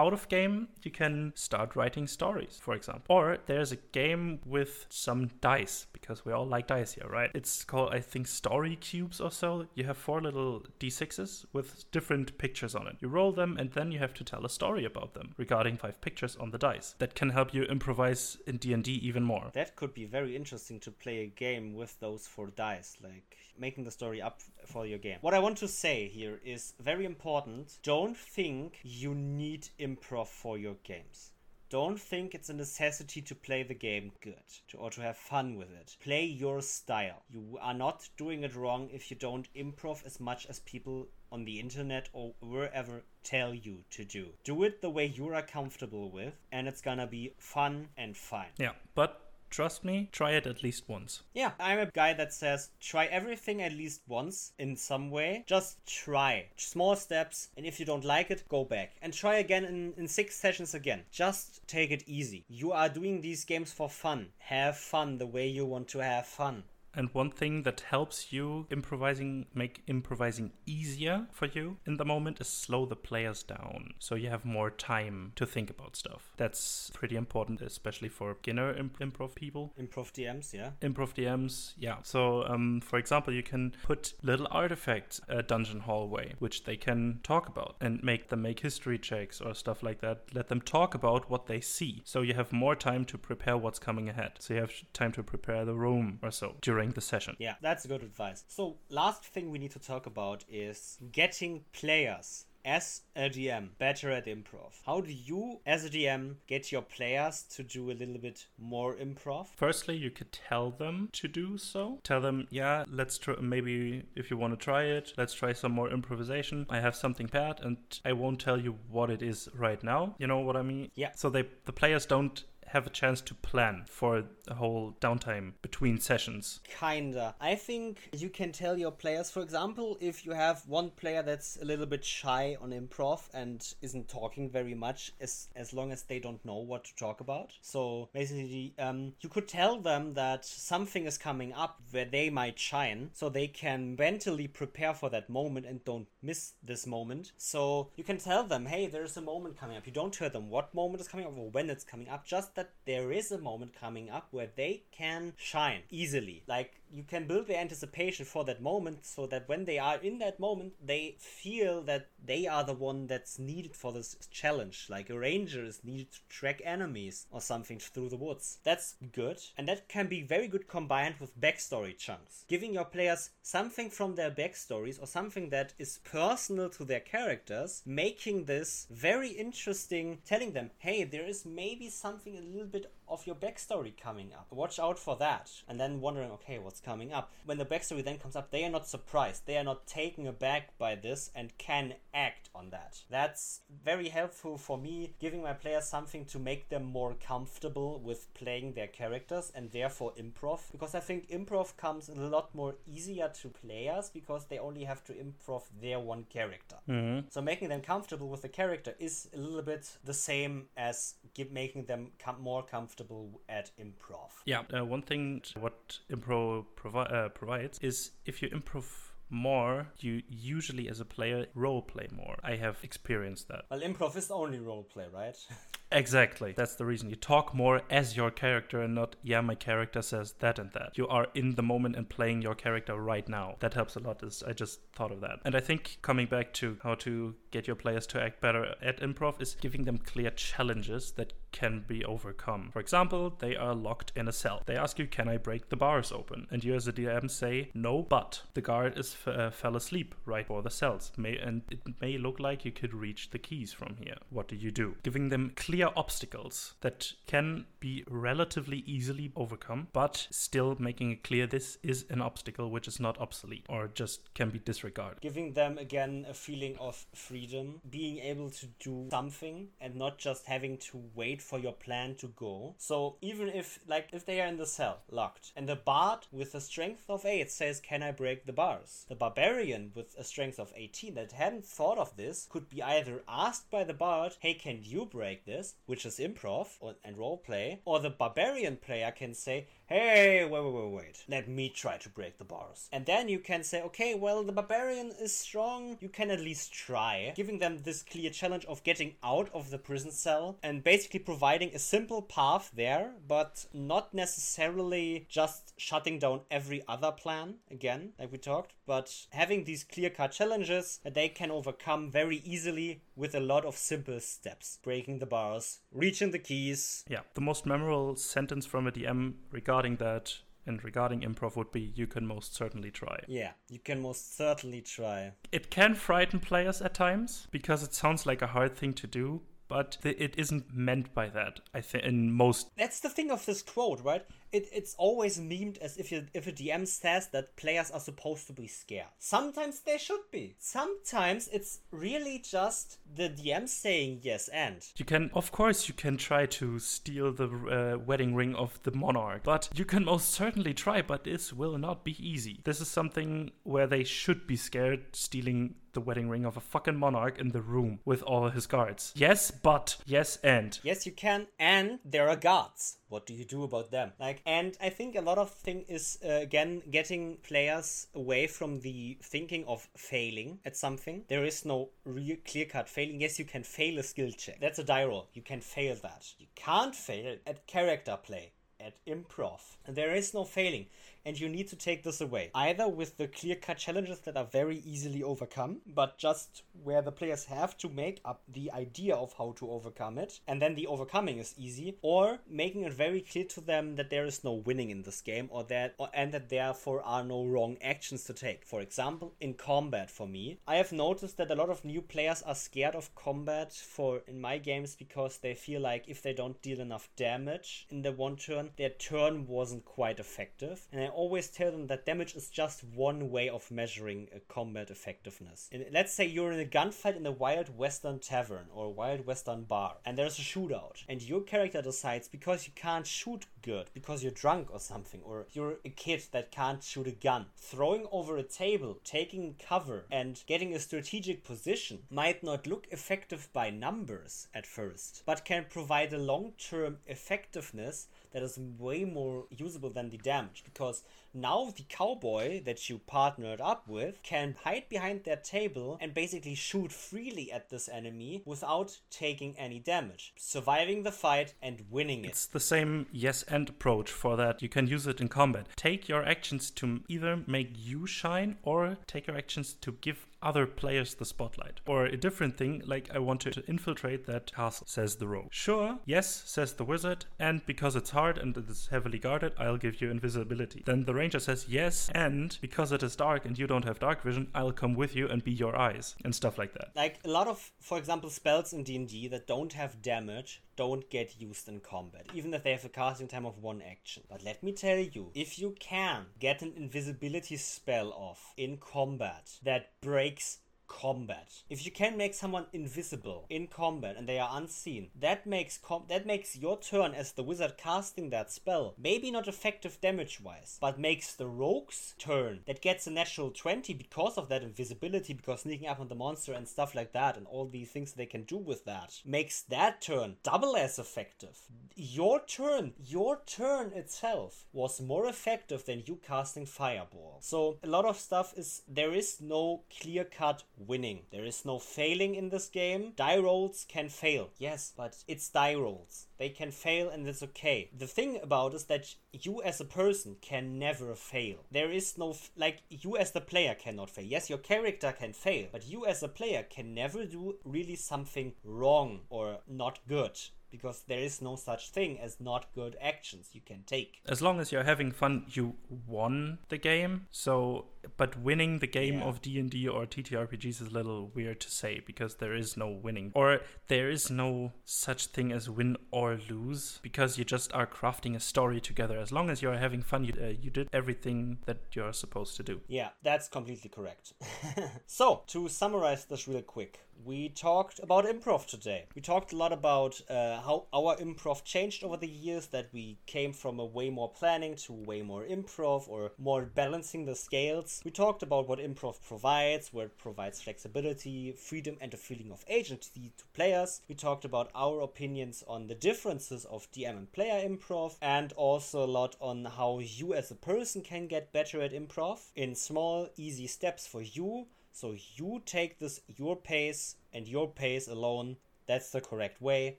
out 0.00 0.14
of 0.14 0.28
game, 0.28 0.68
you 0.82 0.90
can 0.90 1.32
start 1.34 1.76
writing 1.76 2.06
stories, 2.06 2.58
for 2.60 2.74
example. 2.74 3.04
Or 3.14 3.38
there's 3.46 3.70
a 3.70 3.76
game 3.76 4.40
with 4.46 4.86
some 4.88 5.30
dice, 5.42 5.86
because 5.92 6.24
we 6.24 6.32
all 6.32 6.46
like 6.46 6.68
dice 6.68 6.92
here, 6.94 7.08
right? 7.08 7.30
It's 7.34 7.64
called, 7.64 7.92
I 7.92 8.00
think, 8.00 8.26
Story 8.26 8.76
Cubes 8.76 9.20
or 9.20 9.30
so. 9.30 9.66
You 9.74 9.84
have 9.84 9.98
four 9.98 10.22
little 10.22 10.64
d6s 10.80 11.44
with 11.52 11.90
different 11.90 12.38
pictures 12.38 12.74
on 12.74 12.86
it. 12.86 12.96
You 13.00 13.08
roll 13.08 13.32
them, 13.32 13.56
and 13.58 13.70
then 13.72 13.92
you 13.92 13.98
have 13.98 14.14
to 14.14 14.24
tell 14.24 14.46
a 14.46 14.48
story 14.48 14.86
about 14.86 15.12
them 15.12 15.34
regarding 15.36 15.76
five 15.76 16.00
pictures 16.00 16.34
on 16.36 16.50
the 16.50 16.58
dice. 16.58 16.94
That 16.98 17.14
can 17.14 17.30
help 17.30 17.52
you 17.52 17.64
improvise 17.64 18.38
in 18.46 18.56
D&D 18.56 18.90
even 18.92 19.22
more. 19.22 19.50
That 19.52 19.76
could 19.76 19.92
be 19.92 20.06
very 20.06 20.34
interesting 20.34 20.80
to 20.80 20.90
play 20.90 21.18
a 21.18 21.26
game 21.26 21.74
with 21.74 22.00
those 22.00 22.26
four 22.26 22.46
dice, 22.46 22.96
like 23.02 23.36
making 23.58 23.84
the 23.84 23.90
story 23.90 24.22
up 24.22 24.40
for 24.66 24.86
your 24.86 24.98
game. 24.98 25.18
What 25.20 25.34
I 25.34 25.38
want 25.38 25.58
to 25.58 25.68
say 25.68 26.08
here 26.08 26.40
is 26.44 26.72
very 26.80 27.04
important. 27.04 27.78
Don't 27.82 28.16
think 28.16 28.78
you 28.82 29.14
need 29.14 29.68
improv 29.90 30.28
for 30.28 30.58
your 30.58 30.76
games. 30.84 31.32
Don't 31.70 32.00
think 32.00 32.34
it's 32.34 32.50
a 32.50 32.54
necessity 32.54 33.22
to 33.22 33.34
play 33.34 33.62
the 33.62 33.74
game 33.74 34.10
good 34.20 34.34
to, 34.68 34.76
or 34.76 34.90
to 34.90 35.00
have 35.02 35.16
fun 35.16 35.56
with 35.56 35.70
it. 35.70 35.96
Play 36.00 36.24
your 36.24 36.60
style. 36.62 37.22
You 37.30 37.58
are 37.60 37.74
not 37.74 38.08
doing 38.16 38.42
it 38.42 38.56
wrong 38.56 38.88
if 38.92 39.08
you 39.08 39.16
don't 39.16 39.48
improv 39.54 40.04
as 40.04 40.18
much 40.18 40.46
as 40.46 40.58
people 40.60 41.06
on 41.30 41.44
the 41.44 41.60
internet 41.60 42.08
or 42.12 42.34
wherever 42.40 43.04
tell 43.22 43.54
you 43.54 43.84
to 43.90 44.04
do. 44.04 44.30
Do 44.42 44.64
it 44.64 44.82
the 44.82 44.90
way 44.90 45.06
you 45.06 45.32
are 45.32 45.42
comfortable 45.42 46.10
with, 46.10 46.34
and 46.50 46.66
it's 46.66 46.80
gonna 46.80 47.06
be 47.06 47.34
fun 47.38 47.88
and 47.96 48.16
fine. 48.16 48.50
Yeah, 48.58 48.72
but 48.96 49.29
trust 49.50 49.84
me, 49.84 50.08
try 50.12 50.32
it 50.32 50.46
at 50.46 50.62
least 50.62 50.88
once. 50.88 51.22
Yeah, 51.34 51.52
I'm 51.58 51.78
a 51.78 51.86
guy 51.86 52.14
that 52.14 52.32
says 52.32 52.70
try 52.80 53.06
everything 53.06 53.60
at 53.60 53.72
least 53.72 54.02
once 54.08 54.52
in 54.58 54.76
some 54.76 55.10
way. 55.10 55.44
Just 55.46 55.84
try. 55.86 56.46
Small 56.56 56.96
steps, 56.96 57.50
and 57.56 57.66
if 57.66 57.78
you 57.78 57.86
don't 57.86 58.04
like 58.04 58.30
it, 58.30 58.48
go 58.48 58.64
back. 58.64 58.96
And 59.02 59.12
try 59.12 59.36
again 59.36 59.64
in, 59.64 59.92
in 59.96 60.08
six 60.08 60.36
sessions 60.36 60.74
again. 60.74 61.02
Just 61.10 61.66
take 61.66 61.90
it 61.90 62.04
easy. 62.06 62.44
You 62.48 62.72
are 62.72 62.88
doing 62.88 63.20
these 63.20 63.44
games 63.44 63.72
for 63.72 63.88
fun. 63.88 64.28
Have 64.38 64.76
fun 64.76 65.18
the 65.18 65.26
way 65.26 65.48
you 65.48 65.66
want 65.66 65.88
to 65.88 65.98
have 65.98 66.26
fun. 66.26 66.64
And 66.94 67.08
one 67.12 67.30
thing 67.30 67.62
that 67.62 67.80
helps 67.80 68.32
you 68.32 68.66
improvising, 68.70 69.46
make 69.54 69.82
improvising 69.86 70.52
easier 70.66 71.26
for 71.30 71.46
you 71.46 71.76
in 71.86 71.96
the 71.96 72.04
moment 72.04 72.40
is 72.40 72.48
slow 72.48 72.86
the 72.86 72.96
players 72.96 73.42
down. 73.42 73.94
So 73.98 74.14
you 74.14 74.28
have 74.28 74.44
more 74.44 74.70
time 74.70 75.32
to 75.36 75.46
think 75.46 75.70
about 75.70 75.96
stuff. 75.96 76.32
That's 76.36 76.90
pretty 76.94 77.16
important, 77.16 77.62
especially 77.62 78.08
for 78.08 78.34
beginner 78.34 78.76
imp- 78.76 78.98
improv 78.98 79.34
people. 79.34 79.72
Improv 79.80 80.12
DMs, 80.12 80.52
yeah. 80.52 80.70
Improv 80.82 81.14
DMs, 81.14 81.74
yeah. 81.78 81.98
So, 82.02 82.44
um, 82.46 82.80
for 82.80 82.98
example, 82.98 83.32
you 83.32 83.42
can 83.42 83.72
put 83.82 84.14
little 84.22 84.48
artifacts 84.50 85.20
a 85.28 85.42
dungeon 85.42 85.80
hallway, 85.80 86.34
which 86.38 86.64
they 86.64 86.76
can 86.76 87.20
talk 87.22 87.48
about 87.48 87.76
and 87.80 88.02
make 88.02 88.28
them 88.28 88.42
make 88.42 88.60
history 88.60 88.98
checks 88.98 89.40
or 89.40 89.54
stuff 89.54 89.82
like 89.82 90.00
that. 90.00 90.24
Let 90.34 90.48
them 90.48 90.60
talk 90.60 90.94
about 90.94 91.30
what 91.30 91.46
they 91.46 91.60
see. 91.60 92.02
So 92.04 92.22
you 92.22 92.34
have 92.34 92.52
more 92.52 92.74
time 92.74 93.04
to 93.06 93.18
prepare 93.18 93.56
what's 93.56 93.78
coming 93.78 94.08
ahead. 94.08 94.32
So 94.38 94.54
you 94.54 94.60
have 94.60 94.72
time 94.92 95.12
to 95.12 95.22
prepare 95.22 95.64
the 95.64 95.74
room 95.74 96.18
or 96.22 96.30
so 96.30 96.56
during 96.60 96.79
the 96.88 97.00
session. 97.00 97.36
Yeah, 97.38 97.54
that's 97.60 97.86
good 97.86 98.02
advice. 98.02 98.44
So, 98.48 98.76
last 98.88 99.24
thing 99.24 99.50
we 99.50 99.58
need 99.58 99.72
to 99.72 99.78
talk 99.78 100.06
about 100.06 100.44
is 100.48 100.98
getting 101.12 101.64
players 101.72 102.46
as 102.64 103.02
a 103.16 103.28
DM 103.28 103.68
better 103.78 104.10
at 104.10 104.26
improv. 104.26 104.80
How 104.84 105.00
do 105.00 105.12
you, 105.12 105.60
as 105.66 105.84
a 105.84 105.90
DM, 105.90 106.36
get 106.46 106.70
your 106.70 106.82
players 106.82 107.44
to 107.54 107.62
do 107.62 107.90
a 107.90 107.94
little 107.94 108.18
bit 108.18 108.46
more 108.58 108.94
improv? 108.96 109.48
Firstly, 109.56 109.96
you 109.96 110.10
could 110.10 110.32
tell 110.32 110.70
them 110.70 111.08
to 111.12 111.28
do 111.28 111.58
so. 111.58 112.00
Tell 112.02 112.20
them, 112.20 112.46
yeah, 112.50 112.84
let's 112.88 113.18
try. 113.18 113.34
Maybe 113.40 114.04
if 114.14 114.30
you 114.30 114.36
want 114.36 114.58
to 114.58 114.62
try 114.62 114.84
it, 114.84 115.12
let's 115.16 115.34
try 115.34 115.52
some 115.52 115.72
more 115.72 115.90
improvisation. 115.90 116.66
I 116.68 116.80
have 116.80 116.94
something 116.94 117.26
bad, 117.26 117.60
and 117.62 117.76
I 118.04 118.12
won't 118.12 118.40
tell 118.40 118.60
you 118.60 118.76
what 118.90 119.10
it 119.10 119.22
is 119.22 119.48
right 119.54 119.82
now. 119.82 120.14
You 120.18 120.26
know 120.26 120.40
what 120.40 120.56
I 120.56 120.62
mean? 120.62 120.90
Yeah. 120.94 121.10
So 121.14 121.30
they, 121.30 121.44
the 121.64 121.72
players 121.72 122.06
don't 122.06 122.44
have 122.72 122.86
a 122.86 122.90
chance 122.90 123.20
to 123.20 123.34
plan 123.34 123.84
for 123.86 124.24
the 124.44 124.54
whole 124.54 124.96
downtime 125.00 125.52
between 125.60 125.98
sessions. 125.98 126.60
Kinda. 126.78 127.34
I 127.40 127.56
think 127.56 128.10
you 128.12 128.28
can 128.28 128.52
tell 128.52 128.78
your 128.78 128.92
players, 128.92 129.30
for 129.30 129.42
example, 129.42 129.98
if 130.00 130.24
you 130.24 130.32
have 130.32 130.62
one 130.68 130.90
player 130.90 131.22
that's 131.22 131.58
a 131.60 131.64
little 131.64 131.86
bit 131.86 132.04
shy 132.04 132.56
on 132.60 132.70
improv 132.70 133.22
and 133.34 133.74
isn't 133.82 134.08
talking 134.08 134.50
very 134.50 134.74
much, 134.74 135.12
as 135.20 135.48
as 135.56 135.72
long 135.72 135.90
as 135.92 136.02
they 136.02 136.20
don't 136.20 136.44
know 136.44 136.58
what 136.58 136.84
to 136.84 136.94
talk 136.96 137.20
about. 137.20 137.52
So 137.60 138.08
basically, 138.12 138.74
um, 138.78 139.14
you 139.20 139.28
could 139.28 139.48
tell 139.48 139.80
them 139.80 140.14
that 140.14 140.44
something 140.44 141.06
is 141.06 141.18
coming 141.18 141.52
up 141.52 141.80
where 141.90 142.04
they 142.04 142.30
might 142.30 142.58
shine, 142.58 143.10
so 143.12 143.28
they 143.28 143.48
can 143.48 143.96
mentally 143.98 144.46
prepare 144.46 144.94
for 144.94 145.10
that 145.10 145.28
moment 145.28 145.66
and 145.66 145.84
don't 145.84 146.06
miss 146.22 146.52
this 146.62 146.86
moment. 146.86 147.32
So 147.36 147.90
you 147.96 148.04
can 148.04 148.18
tell 148.18 148.44
them, 148.44 148.66
hey, 148.66 148.86
there's 148.86 149.16
a 149.16 149.20
moment 149.20 149.58
coming 149.58 149.76
up. 149.76 149.86
You 149.86 149.92
don't 149.92 150.14
tell 150.14 150.30
them 150.30 150.50
what 150.50 150.74
moment 150.74 151.00
is 151.00 151.08
coming 151.08 151.26
up 151.26 151.36
or 151.36 151.50
when 151.50 151.68
it's 151.68 151.84
coming 151.84 152.08
up, 152.08 152.24
just 152.24 152.54
that 152.60 152.72
there 152.84 153.10
is 153.10 153.32
a 153.32 153.38
moment 153.38 153.72
coming 153.74 154.10
up 154.10 154.28
where 154.32 154.50
they 154.54 154.82
can 154.92 155.32
shine 155.38 155.80
easily. 155.88 156.42
Like 156.46 156.80
you 156.92 157.04
can 157.04 157.26
build 157.26 157.46
the 157.46 157.58
anticipation 157.58 158.26
for 158.26 158.44
that 158.44 158.60
moment 158.60 159.06
so 159.06 159.26
that 159.28 159.48
when 159.48 159.64
they 159.64 159.78
are 159.78 159.96
in 159.96 160.18
that 160.18 160.40
moment, 160.40 160.74
they 160.84 161.16
feel 161.18 161.82
that 161.82 162.08
they 162.22 162.46
are 162.46 162.64
the 162.64 162.74
one 162.74 163.06
that's 163.06 163.38
needed 163.38 163.74
for 163.74 163.92
this 163.92 164.16
challenge. 164.30 164.88
Like 164.90 165.08
a 165.08 165.18
ranger 165.18 165.64
is 165.64 165.84
needed 165.84 166.12
to 166.12 166.18
track 166.28 166.60
enemies 166.64 167.26
or 167.30 167.40
something 167.40 167.78
through 167.78 168.10
the 168.10 168.16
woods. 168.16 168.58
That's 168.64 168.96
good. 169.12 169.40
And 169.56 169.68
that 169.68 169.88
can 169.88 170.08
be 170.08 170.22
very 170.22 170.48
good 170.48 170.68
combined 170.68 171.14
with 171.20 171.40
backstory 171.40 171.96
chunks. 171.96 172.44
Giving 172.48 172.74
your 172.74 172.84
players 172.84 173.30
something 173.42 173.88
from 173.88 174.16
their 174.16 174.30
backstories 174.30 175.00
or 175.00 175.06
something 175.06 175.48
that 175.50 175.72
is 175.78 176.00
personal 176.04 176.68
to 176.70 176.84
their 176.84 177.00
characters, 177.00 177.82
making 177.86 178.44
this 178.44 178.86
very 178.90 179.28
interesting, 179.28 180.18
telling 180.26 180.52
them, 180.52 180.72
hey, 180.78 181.04
there 181.04 181.24
is 181.24 181.46
maybe 181.46 181.88
something 181.88 182.36
little 182.50 182.66
bit 182.66 182.92
of 183.10 183.26
your 183.26 183.36
backstory 183.36 183.92
coming 183.96 184.32
up. 184.32 184.46
Watch 184.50 184.78
out 184.78 184.98
for 184.98 185.16
that. 185.16 185.50
And 185.68 185.78
then 185.80 186.00
wondering, 186.00 186.30
okay, 186.32 186.58
what's 186.58 186.80
coming 186.80 187.12
up? 187.12 187.32
When 187.44 187.58
the 187.58 187.66
backstory 187.66 188.04
then 188.04 188.18
comes 188.18 188.36
up, 188.36 188.50
they 188.50 188.64
are 188.64 188.70
not 188.70 188.86
surprised. 188.86 189.46
They 189.46 189.58
are 189.58 189.64
not 189.64 189.86
taken 189.86 190.26
aback 190.26 190.78
by 190.78 190.94
this 190.94 191.30
and 191.34 191.56
can 191.58 191.94
act 192.14 192.48
on 192.54 192.70
that. 192.70 193.02
That's 193.10 193.60
very 193.84 194.08
helpful 194.08 194.56
for 194.56 194.78
me, 194.78 195.14
giving 195.18 195.42
my 195.42 195.52
players 195.52 195.84
something 195.84 196.24
to 196.26 196.38
make 196.38 196.68
them 196.68 196.84
more 196.84 197.14
comfortable 197.14 197.98
with 197.98 198.32
playing 198.34 198.74
their 198.74 198.86
characters 198.86 199.50
and 199.54 199.70
therefore 199.72 200.12
improv. 200.18 200.60
Because 200.70 200.94
I 200.94 201.00
think 201.00 201.28
improv 201.30 201.76
comes 201.76 202.08
a 202.08 202.14
lot 202.14 202.54
more 202.54 202.76
easier 202.86 203.30
to 203.42 203.48
players 203.48 204.10
because 204.10 204.46
they 204.46 204.58
only 204.58 204.84
have 204.84 205.02
to 205.04 205.12
improv 205.12 205.62
their 205.80 205.98
one 205.98 206.24
character. 206.30 206.76
Mm-hmm. 206.88 207.28
So 207.30 207.42
making 207.42 207.68
them 207.70 207.80
comfortable 207.80 208.28
with 208.28 208.42
the 208.42 208.48
character 208.48 208.94
is 208.98 209.28
a 209.34 209.38
little 209.38 209.62
bit 209.62 209.96
the 210.04 210.14
same 210.14 210.66
as 210.76 211.14
give, 211.34 211.50
making 211.50 211.84
them 211.86 212.12
com- 212.18 212.40
more 212.40 212.62
comfortable 212.62 212.99
at 213.48 213.70
improv. 213.78 214.30
Yeah, 214.44 214.62
uh, 214.76 214.84
one 214.84 215.02
thing 215.02 215.42
what 215.58 215.98
improv 216.10 216.66
provi- 216.76 217.14
uh, 217.14 217.28
provides 217.30 217.78
is 217.80 218.12
if 218.26 218.42
you 218.42 218.48
improv 218.50 218.84
more, 219.30 219.86
you 219.98 220.22
usually 220.28 220.88
as 220.88 221.00
a 221.00 221.04
player 221.04 221.46
role 221.54 221.82
play 221.82 222.08
more. 222.12 222.36
I 222.42 222.56
have 222.56 222.78
experienced 222.82 223.48
that. 223.48 223.64
Well, 223.70 223.80
improv 223.80 224.16
is 224.16 224.30
only 224.30 224.58
role 224.58 224.82
play, 224.82 225.06
right? 225.12 225.36
Exactly. 225.92 226.52
That's 226.56 226.76
the 226.76 226.86
reason. 226.86 227.10
You 227.10 227.16
talk 227.16 227.52
more 227.52 227.82
as 227.90 228.16
your 228.16 228.30
character 228.30 228.80
and 228.80 228.94
not, 228.94 229.16
yeah, 229.22 229.40
my 229.40 229.56
character 229.56 230.02
says 230.02 230.34
that 230.38 230.58
and 230.58 230.70
that. 230.72 230.96
You 230.96 231.08
are 231.08 231.26
in 231.34 231.56
the 231.56 231.62
moment 231.62 231.96
and 231.96 232.08
playing 232.08 232.42
your 232.42 232.54
character 232.54 232.94
right 232.94 233.28
now. 233.28 233.56
That 233.58 233.74
helps 233.74 233.96
a 233.96 233.98
lot. 233.98 234.22
Is 234.22 234.44
I 234.46 234.52
just 234.52 234.80
thought 234.94 235.10
of 235.10 235.20
that. 235.22 235.40
And 235.44 235.56
I 235.56 235.60
think 235.60 235.98
coming 236.02 236.26
back 236.26 236.52
to 236.54 236.78
how 236.82 236.94
to 236.96 237.34
get 237.50 237.66
your 237.66 237.76
players 237.76 238.06
to 238.08 238.22
act 238.22 238.40
better 238.40 238.76
at 238.80 239.00
improv 239.00 239.42
is 239.42 239.56
giving 239.60 239.84
them 239.84 239.98
clear 239.98 240.30
challenges 240.30 241.12
that 241.12 241.32
can 241.52 241.84
be 241.86 242.04
overcome. 242.04 242.70
For 242.72 242.80
example, 242.80 243.34
they 243.38 243.56
are 243.56 243.74
locked 243.74 244.12
in 244.16 244.28
a 244.28 244.32
cell. 244.32 244.62
They 244.66 244.76
ask 244.76 244.98
you, 244.98 245.06
"Can 245.06 245.28
I 245.28 245.36
break 245.36 245.68
the 245.68 245.76
bars 245.76 246.12
open?" 246.12 246.46
And 246.50 246.64
you 246.64 246.74
as 246.74 246.86
a 246.86 246.92
DM 246.92 247.28
say, 247.28 247.70
"No, 247.74 248.02
but 248.02 248.42
the 248.54 248.60
guard 248.60 248.98
is 248.98 249.14
f- 249.14 249.28
uh, 249.28 249.50
fell 249.50 249.76
asleep 249.76 250.14
right 250.24 250.46
for 250.46 250.62
the 250.62 250.70
cells. 250.70 251.12
May 251.16 251.36
and 251.36 251.62
it 251.70 251.80
may 252.00 252.18
look 252.18 252.40
like 252.40 252.64
you 252.64 252.72
could 252.72 252.94
reach 252.94 253.30
the 253.30 253.38
keys 253.38 253.72
from 253.72 253.96
here. 253.96 254.16
What 254.30 254.48
do 254.48 254.56
you 254.56 254.70
do?" 254.70 254.96
Giving 255.02 255.28
them 255.28 255.52
clear 255.56 255.90
obstacles 255.96 256.74
that 256.80 257.12
can 257.26 257.66
be 257.80 258.04
relatively 258.08 258.78
easily 258.86 259.32
overcome, 259.36 259.88
but 259.92 260.28
still 260.30 260.76
making 260.78 261.10
it 261.12 261.24
clear 261.24 261.46
this 261.46 261.78
is 261.82 262.04
an 262.10 262.20
obstacle 262.20 262.70
which 262.70 262.88
is 262.88 263.00
not 263.00 263.18
obsolete 263.18 263.66
or 263.68 263.88
just 263.88 264.32
can 264.34 264.50
be 264.50 264.58
disregarded. 264.58 265.20
Giving 265.20 265.52
them 265.52 265.78
again 265.78 266.26
a 266.28 266.34
feeling 266.34 266.76
of 266.78 267.06
freedom, 267.14 267.80
being 267.88 268.18
able 268.18 268.50
to 268.50 268.66
do 268.78 269.08
something 269.10 269.68
and 269.80 269.94
not 269.96 270.18
just 270.18 270.46
having 270.46 270.78
to 270.78 271.02
wait 271.14 271.39
for 271.40 271.58
your 271.58 271.72
plan 271.72 272.14
to 272.16 272.28
go. 272.28 272.74
So 272.78 273.16
even 273.20 273.48
if 273.48 273.80
like 273.86 274.08
if 274.12 274.26
they 274.26 274.40
are 274.40 274.46
in 274.46 274.56
the 274.56 274.66
cell 274.66 275.00
locked 275.10 275.52
and 275.56 275.68
the 275.68 275.76
bard 275.76 276.26
with 276.32 276.54
a 276.54 276.60
strength 276.60 277.04
of 277.08 277.24
8 277.24 277.50
says 277.50 277.80
can 277.80 278.02
I 278.02 278.12
break 278.12 278.46
the 278.46 278.52
bars? 278.52 279.06
The 279.08 279.14
barbarian 279.14 279.92
with 279.94 280.14
a 280.18 280.24
strength 280.24 280.58
of 280.58 280.72
18 280.76 281.14
that 281.14 281.32
hadn't 281.32 281.66
thought 281.66 281.98
of 281.98 282.16
this 282.16 282.46
could 282.50 282.68
be 282.68 282.82
either 282.82 283.22
asked 283.28 283.70
by 283.70 283.84
the 283.84 283.94
bard, 283.94 284.36
"Hey, 284.40 284.54
can 284.54 284.80
you 284.82 285.04
break 285.04 285.44
this?" 285.44 285.74
which 285.86 286.06
is 286.06 286.18
improv 286.18 286.76
or, 286.80 286.96
and 287.04 287.16
role 287.16 287.38
play, 287.38 287.80
or 287.84 288.00
the 288.00 288.10
barbarian 288.10 288.76
player 288.76 289.10
can 289.10 289.34
say, 289.34 289.66
hey, 289.90 290.44
wait, 290.44 290.64
wait, 290.64 290.72
wait, 290.72 290.92
wait, 290.92 291.24
let 291.26 291.48
me 291.48 291.68
try 291.68 291.96
to 291.98 292.08
break 292.08 292.38
the 292.38 292.44
bars. 292.44 292.88
And 292.92 293.04
then 293.06 293.28
you 293.28 293.40
can 293.40 293.64
say, 293.64 293.82
okay, 293.82 294.14
well, 294.14 294.44
the 294.44 294.52
barbarian 294.52 295.12
is 295.20 295.36
strong, 295.36 295.98
you 296.00 296.08
can 296.08 296.30
at 296.30 296.38
least 296.38 296.72
try, 296.72 297.32
giving 297.34 297.58
them 297.58 297.80
this 297.82 298.04
clear 298.04 298.30
challenge 298.30 298.64
of 298.66 298.84
getting 298.84 299.16
out 299.24 299.50
of 299.52 299.70
the 299.70 299.78
prison 299.78 300.12
cell 300.12 300.58
and 300.62 300.84
basically 300.84 301.18
providing 301.18 301.74
a 301.74 301.80
simple 301.80 302.22
path 302.22 302.70
there, 302.72 303.14
but 303.26 303.66
not 303.74 304.14
necessarily 304.14 305.26
just 305.28 305.74
shutting 305.76 306.20
down 306.20 306.42
every 306.52 306.84
other 306.86 307.10
plan, 307.10 307.56
again, 307.68 308.12
like 308.16 308.30
we 308.30 308.38
talked, 308.38 308.74
but 308.86 309.26
having 309.30 309.64
these 309.64 309.82
clear 309.82 310.10
cut 310.10 310.30
challenges 310.30 311.00
that 311.02 311.14
they 311.14 311.28
can 311.28 311.50
overcome 311.50 312.10
very 312.10 312.42
easily 312.44 313.02
with 313.16 313.34
a 313.34 313.40
lot 313.40 313.64
of 313.64 313.76
simple 313.76 314.18
steps. 314.20 314.78
Breaking 314.82 315.18
the 315.18 315.26
bars, 315.26 315.80
reaching 315.92 316.30
the 316.30 316.38
keys. 316.38 317.04
Yeah, 317.08 317.20
the 317.34 317.40
most 317.40 317.66
memorable 317.66 318.16
sentence 318.16 318.66
from 318.66 318.86
a 318.86 318.92
DM 318.92 319.34
regarding 319.50 319.79
that 319.96 320.38
and 320.66 320.84
regarding 320.84 321.22
improv 321.22 321.56
would 321.56 321.72
be 321.72 321.92
you 321.94 322.06
can 322.06 322.26
most 322.26 322.54
certainly 322.54 322.90
try. 322.90 323.18
Yeah, 323.26 323.52
you 323.68 323.78
can 323.78 324.00
most 324.00 324.36
certainly 324.36 324.82
try. 324.82 325.32
It 325.52 325.70
can 325.70 325.94
frighten 325.94 326.40
players 326.40 326.80
at 326.82 326.94
times 326.94 327.48
because 327.50 327.82
it 327.82 327.94
sounds 327.94 328.26
like 328.26 328.42
a 328.42 328.46
hard 328.48 328.76
thing 328.76 328.92
to 328.94 329.06
do, 329.06 329.42
but 329.68 329.98
th- 330.02 330.16
it 330.18 330.34
isn't 330.38 330.74
meant 330.74 331.14
by 331.14 331.28
that. 331.28 331.60
I 331.74 331.80
think 331.80 332.04
in 332.04 332.32
most 332.32 332.70
That's 332.76 333.00
the 333.00 333.08
thing 333.08 333.30
of 333.30 333.46
this 333.46 333.62
quote, 333.62 334.02
right? 334.02 334.24
It, 334.52 334.68
it's 334.72 334.94
always 334.98 335.38
memed 335.38 335.78
as 335.78 335.96
if 335.96 336.10
you, 336.10 336.26
if 336.34 336.46
a 336.46 336.52
DM 336.52 336.86
says 336.86 337.28
that 337.28 337.56
players 337.56 337.90
are 337.90 338.00
supposed 338.00 338.46
to 338.48 338.52
be 338.52 338.66
scared. 338.66 339.06
Sometimes 339.18 339.80
they 339.80 339.98
should 339.98 340.30
be. 340.30 340.56
Sometimes 340.58 341.48
it's 341.52 341.80
really 341.90 342.38
just 342.38 342.98
the 343.14 343.28
DM 343.28 343.68
saying 343.68 344.20
yes 344.22 344.48
and. 344.48 344.84
you 344.96 345.04
can 345.04 345.30
of 345.34 345.52
course 345.52 345.88
you 345.88 345.94
can 345.94 346.16
try 346.16 346.46
to 346.46 346.78
steal 346.78 347.32
the 347.32 347.48
uh, 347.48 347.98
wedding 347.98 348.34
ring 348.34 348.54
of 348.54 348.80
the 348.82 348.92
monarch, 348.92 349.42
but 349.44 349.68
you 349.74 349.84
can 349.84 350.04
most 350.04 350.30
certainly 350.30 350.74
try, 350.74 351.02
but 351.02 351.24
this 351.24 351.52
will 351.52 351.78
not 351.78 352.04
be 352.04 352.16
easy. 352.18 352.60
This 352.64 352.80
is 352.80 352.88
something 352.88 353.50
where 353.62 353.86
they 353.86 354.04
should 354.04 354.46
be 354.46 354.56
scared 354.56 355.04
stealing 355.12 355.74
the 355.92 356.00
wedding 356.00 356.28
ring 356.28 356.44
of 356.44 356.56
a 356.56 356.60
fucking 356.60 356.96
monarch 356.96 357.38
in 357.38 357.50
the 357.50 357.62
room 357.62 358.00
with 358.04 358.22
all 358.22 358.50
his 358.50 358.66
guards. 358.66 359.12
Yes, 359.16 359.50
but 359.50 359.96
yes 360.06 360.38
and 360.42 360.78
Yes, 360.82 361.06
you 361.06 361.12
can, 361.12 361.46
and 361.58 361.98
there 362.04 362.28
are 362.28 362.36
guards. 362.36 362.96
What 363.08 363.26
do 363.26 363.34
you 363.34 363.44
do 363.44 363.64
about 363.64 363.90
them? 363.90 364.12
Like, 364.20 364.40
and 364.46 364.76
I 364.80 364.88
think 364.90 365.16
a 365.16 365.20
lot 365.20 365.38
of 365.38 365.50
thing 365.50 365.84
is 365.88 366.18
uh, 366.24 366.28
again 366.32 366.82
getting 366.90 367.38
players 367.42 368.06
away 368.14 368.46
from 368.46 368.80
the 368.80 369.18
thinking 369.22 369.64
of 369.66 369.88
failing 369.96 370.60
at 370.64 370.76
something. 370.76 371.24
There 371.28 371.44
is 371.44 371.64
no 371.64 371.90
real 372.04 372.36
clear 372.44 372.66
cut 372.66 372.88
failing. 372.88 373.20
Yes, 373.20 373.38
you 373.38 373.44
can 373.44 373.64
fail 373.64 373.98
a 373.98 374.02
skill 374.02 374.30
check. 374.30 374.60
That's 374.60 374.78
a 374.78 374.84
die 374.84 375.04
roll. 375.04 375.28
You 375.34 375.42
can 375.42 375.60
fail 375.60 375.96
that. 376.02 376.26
You 376.38 376.46
can't 376.54 376.94
fail 376.94 377.36
at 377.46 377.66
character 377.66 378.16
play. 378.22 378.52
At 378.82 378.94
improv. 379.06 379.60
And 379.86 379.94
there 379.94 380.14
is 380.14 380.32
no 380.32 380.44
failing. 380.44 380.86
And 381.24 381.38
you 381.38 381.48
need 381.48 381.68
to 381.68 381.76
take 381.76 382.02
this 382.02 382.20
away. 382.20 382.50
Either 382.54 382.88
with 382.88 383.16
the 383.16 383.28
clear 383.28 383.56
cut 383.56 383.78
challenges 383.78 384.20
that 384.20 384.36
are 384.36 384.44
very 384.44 384.78
easily 384.78 385.22
overcome, 385.22 385.80
but 385.86 386.18
just 386.18 386.62
where 386.82 387.02
the 387.02 387.12
players 387.12 387.44
have 387.44 387.76
to 387.78 387.88
make 387.88 388.20
up 388.24 388.42
the 388.48 388.70
idea 388.72 389.14
of 389.14 389.34
how 389.36 389.52
to 389.58 389.70
overcome 389.70 390.18
it, 390.18 390.40
and 390.48 390.60
then 390.60 390.74
the 390.74 390.86
overcoming 390.86 391.38
is 391.38 391.54
easy, 391.58 391.96
or 392.02 392.38
making 392.48 392.82
it 392.82 392.92
very 392.92 393.20
clear 393.20 393.44
to 393.44 393.60
them 393.60 393.96
that 393.96 394.10
there 394.10 394.24
is 394.24 394.44
no 394.44 394.52
winning 394.52 394.90
in 394.90 395.02
this 395.02 395.20
game, 395.20 395.48
or 395.50 395.64
that, 395.64 395.94
or, 395.98 396.08
and 396.14 396.32
that 396.32 396.48
therefore 396.48 397.02
are 397.02 397.24
no 397.24 397.44
wrong 397.44 397.76
actions 397.82 398.24
to 398.24 398.32
take. 398.32 398.64
For 398.64 398.80
example, 398.80 399.34
in 399.40 399.54
combat 399.54 400.10
for 400.10 400.26
me, 400.26 400.58
I 400.66 400.76
have 400.76 400.92
noticed 400.92 401.36
that 401.36 401.50
a 401.50 401.54
lot 401.54 401.70
of 401.70 401.84
new 401.84 402.00
players 402.00 402.42
are 402.42 402.54
scared 402.54 402.94
of 402.94 403.14
combat 403.14 403.72
for 403.72 404.22
in 404.26 404.40
my 404.40 404.58
games 404.58 404.96
because 404.96 405.38
they 405.38 405.54
feel 405.54 405.80
like 405.80 406.04
if 406.08 406.22
they 406.22 406.32
don't 406.32 406.60
deal 406.62 406.80
enough 406.80 407.08
damage 407.16 407.86
in 407.90 408.02
the 408.02 408.12
one 408.12 408.36
turn, 408.36 408.70
their 408.76 408.90
turn 408.90 409.46
wasn't 409.46 409.84
quite 409.84 410.18
effective. 410.18 410.86
And 410.92 411.02
I 411.02 411.09
always 411.10 411.48
tell 411.48 411.70
them 411.70 411.86
that 411.88 412.06
damage 412.06 412.34
is 412.34 412.48
just 412.48 412.82
one 412.84 413.30
way 413.30 413.48
of 413.48 413.70
measuring 413.70 414.28
a 414.34 414.40
combat 414.40 414.90
effectiveness. 414.90 415.70
Let's 415.92 416.12
say 416.12 416.26
you're 416.26 416.52
in 416.52 416.60
a 416.60 416.64
gunfight 416.64 417.16
in 417.16 417.26
a 417.26 417.32
wild 417.32 417.76
western 417.76 418.18
tavern 418.18 418.66
or 418.72 418.86
a 418.86 418.90
wild 418.90 419.26
western 419.26 419.64
bar, 419.64 419.96
and 420.04 420.16
there's 420.16 420.38
a 420.38 420.42
shootout, 420.42 421.04
and 421.08 421.22
your 421.22 421.42
character 421.42 421.82
decides 421.82 422.28
because 422.28 422.66
you 422.66 422.72
can't 422.74 423.06
shoot 423.06 423.46
good, 423.62 423.90
because 423.92 424.22
you're 424.22 424.32
drunk 424.32 424.68
or 424.72 424.80
something, 424.80 425.20
or 425.24 425.46
you're 425.52 425.76
a 425.84 425.90
kid 425.90 426.22
that 426.32 426.50
can't 426.50 426.82
shoot 426.82 427.06
a 427.06 427.12
gun, 427.12 427.46
throwing 427.56 428.06
over 428.10 428.36
a 428.36 428.42
table, 428.42 428.98
taking 429.04 429.54
cover, 429.58 430.06
and 430.10 430.42
getting 430.46 430.74
a 430.74 430.80
strategic 430.80 431.44
position 431.44 431.98
might 432.10 432.42
not 432.42 432.66
look 432.66 432.86
effective 432.90 433.48
by 433.52 433.70
numbers 433.70 434.48
at 434.54 434.66
first, 434.66 435.22
but 435.26 435.44
can 435.44 435.66
provide 435.68 436.12
a 436.12 436.18
long 436.18 436.52
term 436.58 436.98
effectiveness 437.06 438.08
that 438.32 438.42
is 438.42 438.58
way 438.78 439.04
more 439.04 439.44
usable 439.50 439.90
than 439.90 440.10
the 440.10 440.18
damage 440.18 440.62
because 440.64 441.02
now 441.34 441.72
the 441.76 441.84
cowboy 441.88 442.62
that 442.64 442.88
you 442.88 442.98
partnered 442.98 443.60
up 443.60 443.88
with 443.88 444.22
can 444.22 444.56
hide 444.64 444.88
behind 444.88 445.24
their 445.24 445.36
table 445.36 445.98
and 446.00 446.14
basically 446.14 446.54
shoot 446.54 446.92
freely 446.92 447.52
at 447.52 447.70
this 447.70 447.88
enemy 447.88 448.42
without 448.44 448.98
taking 449.10 449.56
any 449.58 449.78
damage, 449.78 450.32
surviving 450.36 451.02
the 451.02 451.12
fight 451.12 451.54
and 451.62 451.84
winning 451.90 452.24
it. 452.24 452.28
It's 452.28 452.46
the 452.46 452.60
same 452.60 453.06
yes 453.12 453.42
and 453.44 453.68
approach 453.68 454.10
for 454.10 454.36
that. 454.36 454.62
You 454.62 454.68
can 454.68 454.86
use 454.86 455.06
it 455.06 455.20
in 455.20 455.28
combat. 455.28 455.66
Take 455.76 456.08
your 456.08 456.24
actions 456.24 456.70
to 456.72 457.00
either 457.08 457.42
make 457.46 457.72
you 457.74 458.06
shine 458.06 458.56
or 458.62 458.98
take 459.06 459.26
your 459.26 459.36
actions 459.36 459.74
to 459.74 459.92
give 460.00 460.26
other 460.42 460.66
players 460.66 461.14
the 461.14 461.24
spotlight. 461.24 461.80
Or 461.86 462.06
a 462.06 462.16
different 462.16 462.56
thing, 462.56 462.82
like 462.86 463.10
I 463.14 463.18
want 463.18 463.40
to 463.42 463.64
infiltrate 463.66 464.26
that 464.26 464.54
castle, 464.54 464.86
says 464.88 465.16
the 465.16 465.28
rogue. 465.28 465.48
Sure, 465.50 465.98
yes, 466.06 466.42
says 466.46 466.74
the 466.74 466.84
wizard, 466.84 467.26
and 467.38 467.64
because 467.66 467.96
it's 467.96 468.10
hard 468.10 468.38
and 468.38 468.56
it 468.56 468.68
is 468.68 468.88
heavily 468.90 469.18
guarded, 469.18 469.52
I'll 469.58 469.76
give 469.76 470.00
you 470.00 470.10
invisibility. 470.10 470.82
Then 470.86 471.04
the 471.04 471.14
ranger 471.20 471.38
says 471.38 471.66
yes, 471.68 472.10
and 472.14 472.56
because 472.62 472.92
it 472.92 473.02
is 473.02 473.14
dark 473.14 473.44
and 473.44 473.58
you 473.58 473.66
don't 473.66 473.84
have 473.84 473.98
dark 473.98 474.22
vision, 474.22 474.48
I'll 474.54 474.72
come 474.72 474.94
with 474.94 475.14
you 475.14 475.28
and 475.28 475.44
be 475.44 475.52
your 475.52 475.76
eyes, 475.76 476.16
and 476.24 476.34
stuff 476.34 476.56
like 476.56 476.72
that. 476.72 476.92
Like 476.96 477.18
a 477.24 477.28
lot 477.28 477.46
of, 477.46 477.72
for 477.78 477.98
example, 477.98 478.30
spells 478.30 478.72
in 478.72 478.84
D&D 478.84 479.28
that 479.28 479.46
don't 479.46 479.74
have 479.74 480.00
damage 480.00 480.62
don't 480.76 481.10
get 481.10 481.38
used 481.38 481.68
in 481.68 481.78
combat, 481.80 482.26
even 482.32 482.54
if 482.54 482.64
they 482.64 482.72
have 482.72 482.86
a 482.86 482.88
casting 482.88 483.28
time 483.28 483.44
of 483.44 483.58
one 483.58 483.82
action. 483.82 484.22
But 484.30 484.42
let 484.42 484.62
me 484.62 484.72
tell 484.72 484.96
you, 484.96 485.30
if 485.34 485.58
you 485.58 485.74
can 485.78 486.24
get 486.38 486.62
an 486.62 486.72
invisibility 486.74 487.58
spell 487.58 488.12
off 488.12 488.54
in 488.56 488.78
combat 488.78 489.58
that 489.62 489.90
breaks 490.00 490.60
combat. 490.90 491.62
If 491.70 491.86
you 491.86 491.92
can 491.92 492.16
make 492.16 492.34
someone 492.34 492.66
invisible 492.72 493.46
in 493.48 493.68
combat 493.68 494.16
and 494.18 494.28
they 494.28 494.38
are 494.38 494.50
unseen, 494.52 495.08
that 495.18 495.46
makes 495.46 495.78
com- 495.78 496.04
that 496.08 496.26
makes 496.26 496.56
your 496.56 496.78
turn 496.78 497.14
as 497.14 497.32
the 497.32 497.42
wizard 497.42 497.78
casting 497.78 498.30
that 498.30 498.50
spell 498.50 498.94
maybe 498.98 499.30
not 499.30 499.48
effective 499.48 500.00
damage 500.00 500.40
wise, 500.40 500.78
but 500.80 500.98
makes 500.98 501.34
the 501.34 501.46
rogue's 501.46 502.14
turn 502.18 502.60
that 502.66 502.82
gets 502.82 503.06
a 503.06 503.10
natural 503.10 503.50
20 503.50 503.94
because 503.94 504.36
of 504.36 504.48
that 504.48 504.62
invisibility, 504.62 505.32
because 505.32 505.60
sneaking 505.60 505.88
up 505.88 506.00
on 506.00 506.08
the 506.08 506.14
monster 506.14 506.52
and 506.52 506.66
stuff 506.66 506.94
like 506.94 507.12
that, 507.12 507.36
and 507.36 507.46
all 507.46 507.66
these 507.66 507.90
things 507.90 508.12
they 508.12 508.26
can 508.26 508.42
do 508.42 508.56
with 508.56 508.84
that, 508.84 509.20
makes 509.24 509.62
that 509.62 510.00
turn 510.00 510.36
double 510.42 510.76
as 510.76 510.98
effective. 510.98 511.58
Your 511.94 512.40
turn, 512.44 512.94
your 513.04 513.40
turn 513.46 513.92
itself 513.92 514.66
was 514.72 515.00
more 515.00 515.28
effective 515.28 515.84
than 515.84 516.02
you 516.06 516.18
casting 516.26 516.66
fireball. 516.66 517.38
So 517.40 517.78
a 517.82 517.86
lot 517.86 518.04
of 518.04 518.18
stuff 518.18 518.54
is 518.56 518.82
there 518.88 519.12
is 519.12 519.40
no 519.40 519.82
clear 520.00 520.24
cut 520.24 520.64
winning. 520.86 521.22
There 521.30 521.44
is 521.44 521.64
no 521.64 521.78
failing 521.78 522.34
in 522.34 522.48
this 522.48 522.68
game. 522.68 523.12
Die 523.16 523.36
rolls 523.38 523.86
can 523.88 524.08
fail, 524.08 524.50
yes, 524.58 524.92
but 524.96 525.16
it's 525.28 525.48
die 525.50 525.74
rolls. 525.74 526.26
They 526.40 526.48
can 526.48 526.70
fail 526.70 527.10
and 527.10 527.28
it's 527.28 527.42
okay. 527.42 527.90
The 527.96 528.06
thing 528.06 528.40
about 528.42 528.72
is 528.72 528.84
that 528.84 529.14
you 529.32 529.62
as 529.62 529.78
a 529.78 529.84
person 529.84 530.36
can 530.40 530.78
never 530.78 531.14
fail. 531.14 531.58
There 531.70 531.92
is 531.92 532.16
no, 532.16 532.30
f- 532.30 532.50
like, 532.56 532.78
you 532.88 533.18
as 533.18 533.32
the 533.32 533.42
player 533.42 533.74
cannot 533.74 534.08
fail. 534.08 534.24
Yes, 534.24 534.48
your 534.48 534.58
character 534.58 535.12
can 535.12 535.34
fail, 535.34 535.68
but 535.70 535.86
you 535.86 536.06
as 536.06 536.22
a 536.22 536.28
player 536.28 536.62
can 536.62 536.94
never 536.94 537.26
do 537.26 537.56
really 537.62 537.94
something 537.94 538.54
wrong 538.64 539.20
or 539.28 539.58
not 539.68 539.98
good 540.08 540.40
because 540.70 541.02
there 541.08 541.18
is 541.18 541.42
no 541.42 541.56
such 541.56 541.90
thing 541.90 542.16
as 542.20 542.40
not 542.40 542.72
good 542.76 542.96
actions 543.02 543.48
you 543.52 543.60
can 543.60 543.82
take. 543.82 544.20
As 544.28 544.40
long 544.40 544.60
as 544.60 544.70
you're 544.70 544.84
having 544.84 545.10
fun, 545.10 545.44
you 545.48 545.74
won 546.06 546.58
the 546.68 546.78
game. 546.78 547.26
So, 547.32 547.86
but 548.16 548.38
winning 548.40 548.78
the 548.78 548.86
game 548.86 549.14
Yeah. 549.18 549.24
of 549.24 549.42
D&D 549.42 549.88
or 549.88 550.06
TTRPGs 550.06 550.80
is 550.80 550.82
a 550.82 550.90
little 550.90 551.26
weird 551.34 551.60
to 551.62 551.70
say 551.70 552.00
because 552.06 552.36
there 552.36 552.54
is 552.54 552.76
no 552.76 552.88
winning 552.88 553.32
or 553.34 553.62
there 553.88 554.08
is 554.10 554.30
no 554.30 554.72
such 554.84 555.26
thing 555.26 555.50
as 555.50 555.68
win 555.68 555.96
or 556.12 556.29
lose 556.48 556.98
because 557.02 557.38
you 557.38 557.44
just 557.44 557.72
are 557.72 557.86
crafting 557.86 558.36
a 558.36 558.40
story 558.40 558.80
together. 558.80 559.18
As 559.18 559.32
long 559.32 559.50
as 559.50 559.62
you're 559.62 559.76
having 559.76 560.02
fun, 560.02 560.24
you, 560.24 560.34
uh, 560.40 560.46
you 560.48 560.70
did 560.70 560.88
everything 560.92 561.58
that 561.66 561.78
you're 561.92 562.12
supposed 562.12 562.56
to 562.56 562.62
do. 562.62 562.80
Yeah, 562.88 563.10
that's 563.22 563.48
completely 563.48 563.90
correct. 563.90 564.32
so, 565.06 565.42
to 565.48 565.68
summarize 565.68 566.24
this 566.24 566.46
real 566.48 566.62
quick, 566.62 567.00
we 567.24 567.48
talked 567.48 567.98
about 567.98 568.24
improv 568.24 568.66
today. 568.66 569.06
We 569.14 569.20
talked 569.20 569.52
a 569.52 569.56
lot 569.56 569.72
about 569.72 570.20
uh, 570.30 570.60
how 570.60 570.86
our 570.92 571.16
improv 571.16 571.64
changed 571.64 572.02
over 572.02 572.16
the 572.16 572.28
years, 572.28 572.68
that 572.68 572.88
we 572.92 573.18
came 573.26 573.52
from 573.52 573.78
a 573.78 573.84
way 573.84 574.10
more 574.10 574.30
planning 574.30 574.74
to 574.76 574.92
way 574.92 575.22
more 575.22 575.44
improv 575.44 576.08
or 576.08 576.32
more 576.38 576.64
balancing 576.64 577.24
the 577.24 577.34
scales. 577.34 578.00
We 578.04 578.10
talked 578.10 578.42
about 578.42 578.68
what 578.68 578.78
improv 578.78 579.22
provides, 579.22 579.92
where 579.92 580.06
it 580.06 580.18
provides 580.18 580.62
flexibility, 580.62 581.52
freedom, 581.52 581.96
and 582.00 582.14
a 582.14 582.16
feeling 582.16 582.52
of 582.52 582.64
agency 582.68 583.32
to 583.36 583.44
players. 583.52 584.00
We 584.08 584.14
talked 584.14 584.44
about 584.44 584.70
our 584.74 585.00
opinions 585.00 585.62
on 585.66 585.86
the 585.86 585.94
differences 585.94 586.64
of 586.64 586.90
DM 586.92 587.16
and 587.16 587.32
player 587.32 587.68
improv, 587.68 588.16
and 588.22 588.52
also 588.54 589.04
a 589.04 589.06
lot 589.06 589.36
on 589.40 589.64
how 589.64 589.98
you 589.98 590.34
as 590.34 590.50
a 590.50 590.54
person 590.54 591.02
can 591.02 591.26
get 591.26 591.52
better 591.52 591.80
at 591.82 591.92
improv 591.92 592.40
in 592.54 592.74
small, 592.74 593.28
easy 593.36 593.66
steps 593.66 594.06
for 594.06 594.22
you. 594.22 594.66
So 594.92 595.14
you 595.36 595.62
take 595.64 595.98
this 595.98 596.20
your 596.26 596.56
pace 596.56 597.16
and 597.32 597.46
your 597.46 597.70
pace 597.70 598.08
alone. 598.08 598.56
That's 598.86 599.10
the 599.10 599.20
correct 599.20 599.62
way. 599.62 599.98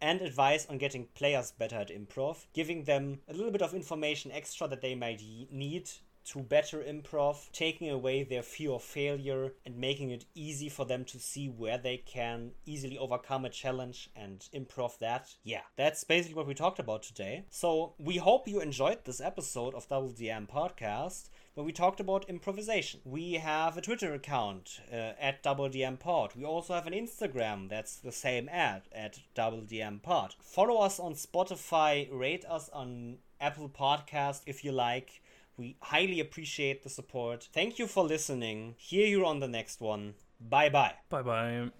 And 0.00 0.20
advice 0.20 0.66
on 0.66 0.78
getting 0.78 1.06
players 1.14 1.52
better 1.52 1.76
at 1.76 1.88
improv, 1.88 2.46
giving 2.52 2.84
them 2.84 3.20
a 3.28 3.32
little 3.32 3.50
bit 3.50 3.62
of 3.62 3.74
information 3.74 4.30
extra 4.30 4.68
that 4.68 4.82
they 4.82 4.94
might 4.94 5.22
need 5.50 5.90
to 6.26 6.40
better 6.40 6.82
improv, 6.82 7.50
taking 7.52 7.90
away 7.90 8.22
their 8.22 8.42
fear 8.42 8.72
of 8.72 8.82
failure 8.82 9.52
and 9.64 9.76
making 9.76 10.10
it 10.10 10.24
easy 10.34 10.68
for 10.68 10.84
them 10.84 11.04
to 11.04 11.18
see 11.18 11.48
where 11.48 11.78
they 11.78 11.98
can 11.98 12.52
easily 12.64 12.98
overcome 12.98 13.44
a 13.44 13.50
challenge 13.50 14.10
and 14.16 14.48
improv 14.54 14.98
that. 14.98 15.34
Yeah, 15.42 15.60
that's 15.76 16.04
basically 16.04 16.34
what 16.34 16.46
we 16.46 16.54
talked 16.54 16.78
about 16.78 17.02
today. 17.02 17.44
So 17.50 17.94
we 17.98 18.16
hope 18.16 18.48
you 18.48 18.60
enjoyed 18.60 19.04
this 19.04 19.20
episode 19.20 19.74
of 19.74 19.88
Double 19.88 20.10
DM 20.10 20.48
Podcast 20.48 21.28
where 21.54 21.64
we 21.64 21.72
talked 21.72 22.00
about 22.00 22.28
improvisation. 22.28 23.00
We 23.04 23.34
have 23.34 23.76
a 23.76 23.80
Twitter 23.80 24.12
account 24.12 24.80
uh, 24.92 25.12
at 25.20 25.42
Double 25.42 25.68
DM 25.68 25.98
Pod. 25.98 26.32
We 26.36 26.44
also 26.44 26.74
have 26.74 26.86
an 26.86 26.92
Instagram 26.92 27.68
that's 27.68 27.96
the 27.96 28.12
same 28.12 28.48
at 28.48 28.86
at 28.92 29.20
Double 29.34 29.62
DM 29.62 30.02
Pod. 30.02 30.34
Follow 30.40 30.80
us 30.80 30.98
on 30.98 31.14
Spotify, 31.14 32.08
rate 32.12 32.44
us 32.48 32.68
on 32.70 33.18
Apple 33.40 33.68
Podcast 33.68 34.42
if 34.46 34.64
you 34.64 34.72
like. 34.72 35.22
We 35.56 35.76
highly 35.80 36.18
appreciate 36.18 36.82
the 36.82 36.90
support. 36.90 37.48
Thank 37.52 37.78
you 37.78 37.86
for 37.86 38.02
listening. 38.02 38.74
Hear 38.76 39.06
you 39.06 39.24
on 39.24 39.38
the 39.38 39.48
next 39.48 39.80
one. 39.80 40.14
Bye 40.40 40.68
bye. 40.68 40.94
Bye 41.08 41.22
bye. 41.22 41.70